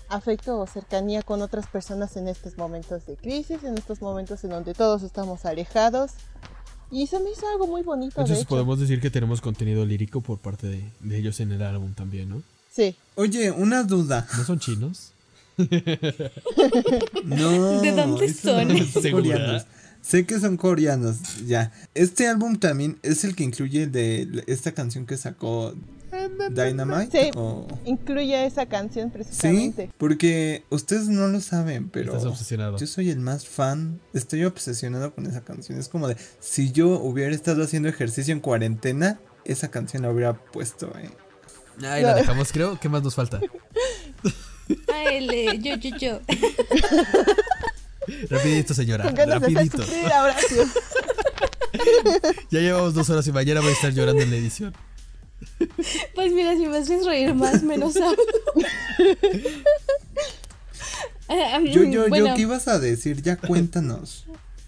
[0.09, 4.51] afecto o cercanía con otras personas en estos momentos de crisis, en estos momentos en
[4.51, 6.13] donde todos estamos alejados.
[6.91, 8.49] Y se me hizo algo muy bonito, de Entonces hecho.
[8.49, 12.31] podemos decir que tenemos contenido lírico por parte de, de ellos en el álbum también,
[12.31, 12.43] ¿no?
[12.73, 12.97] Sí.
[13.15, 14.27] Oye, una duda.
[14.37, 15.13] ¿No son chinos?
[17.25, 17.81] No.
[17.81, 18.69] ¿De dónde son?
[18.69, 19.67] no son coreanos.
[20.01, 21.73] Sé que son coreanos, ya.
[21.95, 25.75] Este álbum también es el que incluye de esta canción que sacó
[26.51, 27.25] Dynamite.
[27.25, 27.31] Sí.
[27.35, 29.91] o- Incluye esa canción Sí, precisamente.
[29.99, 32.79] porque ustedes no lo saben, pero Estás obsesionado.
[32.79, 34.01] yo soy el más fan.
[34.15, 35.79] Estoy obsesionado con esa canción.
[35.79, 40.35] Es como de si yo hubiera estado haciendo ejercicio en cuarentena, esa canción la hubiera
[40.35, 40.93] puesto.
[40.99, 41.11] eh.
[41.87, 42.79] Ahí la dejamos, creo.
[42.81, 43.41] ¿Qué más nos falta?
[44.93, 46.21] Ah, el, eh, yo, yo, yo.
[48.29, 49.05] Rapidito, señora.
[49.05, 49.83] Con ganas de hacer Rapidito.
[50.23, 50.65] Horacio.
[52.51, 54.75] Ya llevamos dos horas y mañana voy a estar llorando en la edición.
[56.15, 57.95] Pues mira, si me haces reír más, menos
[61.65, 63.23] yo, yo, yo, ¿qué ibas a decir?
[63.23, 64.25] Ya cuéntanos.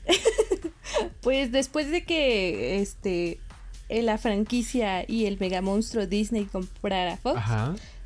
[1.21, 3.39] pues después de que este
[3.89, 7.41] la franquicia y el mega monstruo Disney comprara Fox,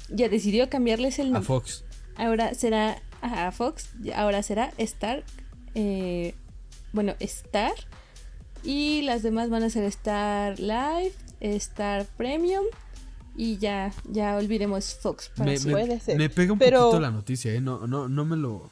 [0.09, 1.41] ya decidió cambiarles el nombre.
[1.41, 1.85] A Fox.
[2.17, 5.25] Ahora será a Fox, ahora será Star,
[5.75, 6.35] eh,
[6.93, 7.75] bueno, Star,
[8.63, 11.13] y las demás van a ser Star Live,
[11.45, 12.65] Star Premium
[13.37, 15.31] y ya, ya olvidemos Fox.
[15.37, 15.59] Para me,
[16.17, 17.61] me, pega un poquito la noticia, ¿eh?
[17.61, 18.71] No, no, no me lo...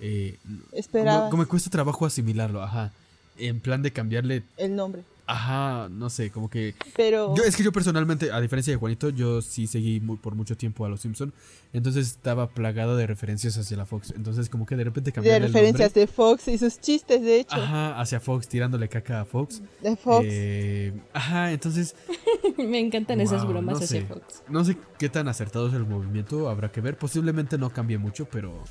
[0.00, 0.38] Eh,
[0.72, 1.28] Esperaba.
[1.28, 2.92] Como, me cuesta trabajo asimilarlo, ajá.
[3.36, 4.42] En plan de cambiarle...
[4.56, 5.02] El nombre.
[5.30, 6.74] Ajá, no sé, como que.
[6.96, 7.36] Pero.
[7.36, 10.56] Yo, es que yo personalmente, a diferencia de Juanito, yo sí seguí muy, por mucho
[10.56, 11.32] tiempo a los Simpson.
[11.72, 14.12] Entonces estaba plagado de referencias hacia la Fox.
[14.16, 15.32] Entonces, como que de repente cambió.
[15.32, 17.54] De referencias de Fox y sus chistes, de hecho.
[17.54, 19.62] Ajá, hacia Fox, tirándole caca a Fox.
[19.80, 20.26] De Fox.
[20.28, 21.94] Eh, ajá, entonces.
[22.58, 24.42] Me encantan esas bromas hacia Fox.
[24.48, 26.98] No sé qué tan acertado es el movimiento, habrá que ver.
[26.98, 28.64] Posiblemente no cambie mucho, pero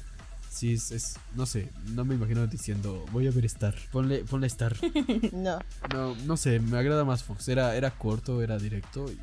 [0.59, 4.75] Sí, es, no sé, no me imagino diciendo, voy a ver Star, ponle, ponle Star.
[5.31, 5.57] no.
[5.93, 9.17] No, no sé, me agrada más Fox, era, era corto, era directo y,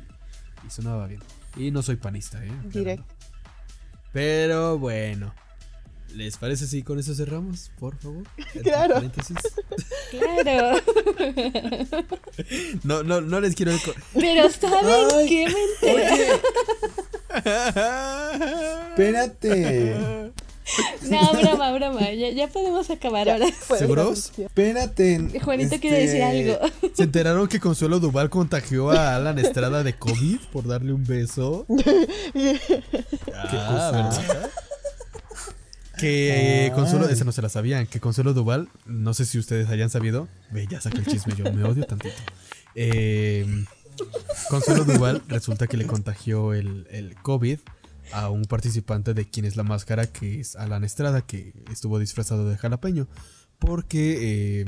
[0.71, 1.21] sonaba bien.
[1.55, 2.51] Y no soy panista, ¿eh?
[2.63, 3.05] Directo.
[4.11, 5.31] Pero bueno.
[6.15, 8.23] ¿Les parece si con eso cerramos, por favor?
[8.63, 8.99] Claro.
[10.09, 10.81] Claro.
[12.83, 13.73] No, no, no les quiero.
[14.15, 15.61] Pero ¿saben qué me
[18.89, 20.33] Espérate.
[21.09, 22.11] No, broma, broma.
[22.11, 23.47] Ya, podemos acabar ahora.
[23.77, 24.31] ¿Seguros?
[24.37, 25.39] Espérate.
[25.39, 26.89] Juanito quiere decir este, algo.
[26.93, 31.65] ¿Se enteraron que Consuelo Duval contagió a Alan Estrada de COVID por darle un beso?
[33.33, 34.51] ah, ¿verdad?
[35.97, 39.89] Que Consuelo, esa no se la sabían, que Consuelo Duval, no sé si ustedes hayan
[39.89, 42.13] sabido, ve, ya saca el chisme, yo me odio tantito.
[42.75, 43.65] Eh,
[44.49, 47.59] Consuelo Duval resulta que le contagió el, el COVID
[48.11, 52.47] a un participante de Quién es la Máscara, que es Alan Estrada, que estuvo disfrazado
[52.49, 53.07] de jalapeño.
[53.59, 54.65] Porque eh,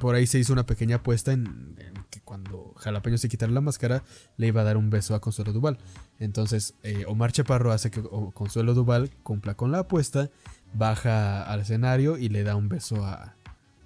[0.00, 1.76] por ahí se hizo una pequeña apuesta en,
[2.10, 4.02] que cuando Jalapeño se quitara la máscara,
[4.36, 5.78] le iba a dar un beso a Consuelo Duval.
[6.18, 8.02] Entonces, eh, Omar Chaparro hace que
[8.34, 10.30] Consuelo Duval cumpla con la apuesta,
[10.74, 13.36] baja al escenario y le da un beso a,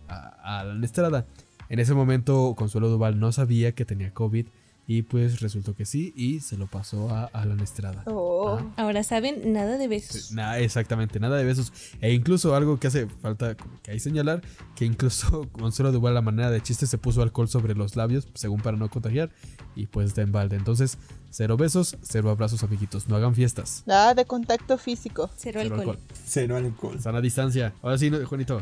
[0.08, 1.26] a Alan Estrada.
[1.68, 4.46] En ese momento, Consuelo Duval no sabía que tenía COVID
[4.90, 8.02] y pues resultó que sí y se lo pasó a Alan Estrada.
[8.06, 8.58] Oh.
[8.58, 8.72] Ah.
[8.76, 10.32] Ahora saben, nada de besos.
[10.32, 11.72] Nada, exactamente, nada de besos.
[12.00, 14.42] E incluso algo que hace falta que hay señalar,
[14.74, 18.26] que incluso Consuelo de igual la manera de chiste se puso alcohol sobre los labios,
[18.34, 19.30] según para no contagiar,
[19.76, 20.56] y pues está en balde.
[20.56, 20.98] Entonces,
[21.30, 23.08] cero besos, cero abrazos, amiguitos.
[23.08, 23.84] No hagan fiestas.
[23.86, 25.30] Nada de contacto físico.
[25.36, 26.00] Cero, alcohol.
[26.26, 27.00] Cero alcohol.
[27.00, 27.74] Sana distancia.
[27.80, 28.60] Ahora sí, Juanito.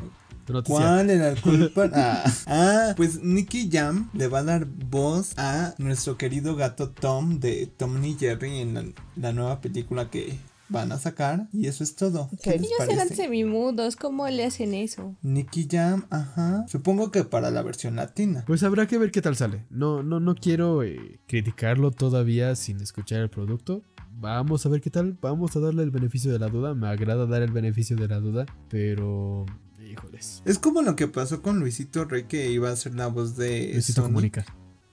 [0.66, 1.90] ¿Cuál era el culpa?
[1.92, 7.38] Ah, ah, pues Nicky Jam le va a dar voz a nuestro querido gato Tom
[7.40, 10.38] de Tom y Jerry en la, nueva película que
[10.68, 12.30] van a sacar y eso es todo.
[12.42, 15.16] ¿Qué Ellos eran semimudos, ¿cómo le hacen eso?
[15.22, 16.64] Nicky Jam, ajá.
[16.68, 18.44] Supongo que para la versión latina.
[18.46, 19.66] Pues habrá que ver qué tal sale.
[19.70, 23.82] No, no, no quiero eh, criticarlo todavía sin escuchar el producto.
[24.20, 25.16] Vamos a ver qué tal.
[25.20, 26.74] Vamos a darle el beneficio de la duda.
[26.74, 28.46] Me agrada dar el beneficio de la duda.
[28.68, 29.46] Pero
[29.89, 30.43] Híjoles.
[30.44, 33.70] Es como lo que pasó con Luisito Rey que iba a ser la voz de.
[33.73, 34.44] Luisito Comunica.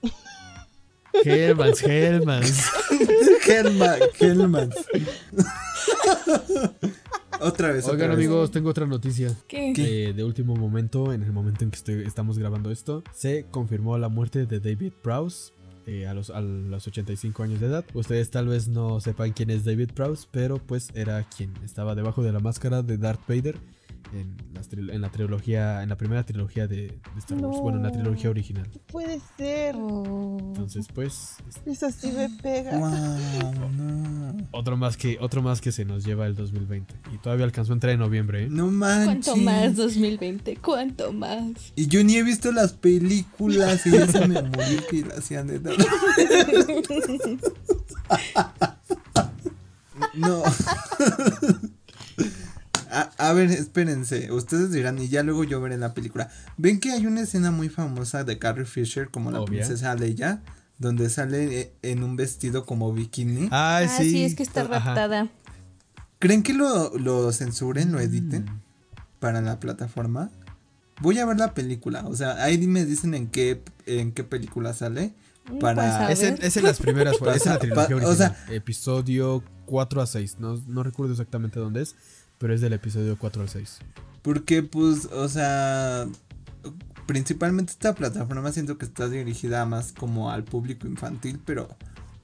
[1.24, 2.62] Helmans, Helmans.
[4.18, 4.74] Helmans.
[7.40, 7.86] otra vez.
[7.88, 9.36] Oigan, amigos, tengo otra noticia.
[9.46, 10.12] ¿Qué?
[10.14, 14.08] de último momento, en el momento en que estoy, estamos grabando esto, se confirmó la
[14.08, 15.52] muerte de David Prowse.
[15.88, 17.84] Eh, a, los, a los 85 años de edad.
[17.94, 22.24] Ustedes tal vez no sepan quién es David Prowse, pero pues era quien estaba debajo
[22.24, 23.56] de la máscara de Darth Vader
[24.12, 24.36] en,
[24.90, 28.66] en, la trilogía, en la primera trilogía de, Star Wars, bueno, en la trilogía original.
[28.86, 29.74] Puede ser.
[29.74, 31.36] Entonces, pues.
[31.64, 32.78] Eso sí me pega.
[34.50, 37.74] Otro más que, otro más que se nos lleva el 2020 y todavía alcanzó a
[37.74, 38.44] entrar en noviembre.
[38.44, 38.48] ¿eh?
[38.50, 39.26] No manches.
[39.26, 40.56] ¿Cuánto más 2020?
[40.56, 41.72] ¿Cuánto más?
[41.74, 45.46] Y yo ni he visto las películas y ya se me murió que la hacían
[45.48, 45.60] de
[50.14, 50.42] no.
[53.18, 54.32] A, ver, espérense.
[54.32, 56.30] Ustedes dirán, y ya luego yo veré la película.
[56.56, 60.42] ¿Ven que hay una escena muy famosa de Carrie Fisher como la princesa Leia?
[60.78, 63.48] Donde sale eh, en un vestido como bikini.
[63.50, 64.10] ah, sí.
[64.10, 65.28] sí, es que está raptada.
[66.18, 68.60] ¿Creen que lo, censuren, lo editen mm.
[69.20, 70.30] para la plataforma?
[71.02, 72.06] Voy a ver la película.
[72.06, 75.12] O sea, ahí me dicen en qué, en qué película sale.
[75.50, 76.06] Mm, para...
[76.06, 80.06] Pues es, en, las primeras, es en la trilogía original, o sea, episodio 4 a
[80.06, 80.36] 6.
[80.38, 81.94] No, no recuerdo exactamente dónde es
[82.38, 83.78] pero es del episodio 4 al 6.
[84.22, 86.06] Porque, pues, o sea,
[87.06, 91.68] principalmente esta plataforma siento que está dirigida más como al público infantil, pero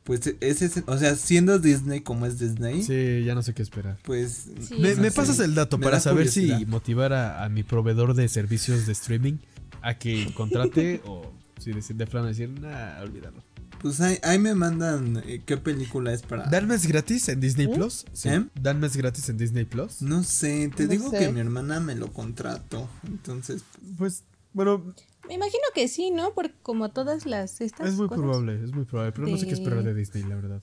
[0.05, 3.63] pues ese es, o sea, siendo Disney como es Disney, Sí, ya no sé qué
[3.63, 3.99] esperar.
[4.03, 5.17] pues Sí, Me, no me sé.
[5.17, 8.85] pasas el dato Me para da saber si motivar a, a mi proveedor de servicios
[8.87, 9.35] de streaming
[9.81, 13.45] a que contrate o si decir de plano decir, nah, olvídalo.
[13.83, 16.47] Pues ahí, ahí me mandan eh, qué película es para...
[16.49, 17.71] ¿Dan mes gratis en Disney ¿Eh?
[17.75, 18.07] Plus?
[18.13, 18.29] Sí.
[18.29, 18.47] ¿Eh?
[18.55, 20.01] ¿Dan mes gratis en Disney Plus?
[20.03, 21.19] No sé, te No digo sé.
[21.19, 23.63] que mi hermana me lo contrató, entonces
[23.99, 24.83] Pues, bueno,
[25.29, 26.33] Me imagino que sí, ¿no?
[26.35, 28.23] Porque como todas las estas es muy cosas.
[28.23, 30.63] probable, es muy probable, pero no sé qué esperar de Disney, la verdad.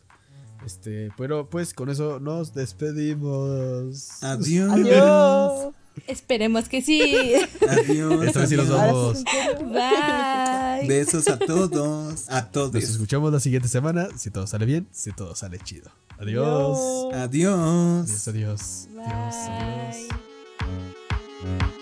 [0.65, 4.21] Este, pero pues con eso nos despedimos.
[4.23, 4.71] adiós.
[4.71, 5.73] Adiós.
[6.07, 7.34] Esperemos que sí.
[7.67, 8.23] Adiós.
[8.23, 9.23] Esta vez sí nos vamos.
[9.71, 10.88] Bye.
[10.88, 12.30] Besos a todos.
[12.30, 12.73] A todos.
[12.73, 14.09] Nos escuchamos la siguiente semana.
[14.17, 15.89] Si todo sale bien, si todo sale chido.
[16.17, 17.13] Adiós.
[17.13, 18.09] Adiós.
[18.09, 18.88] Adiós, adiós.
[19.05, 19.35] Adiós.
[21.41, 21.78] adiós.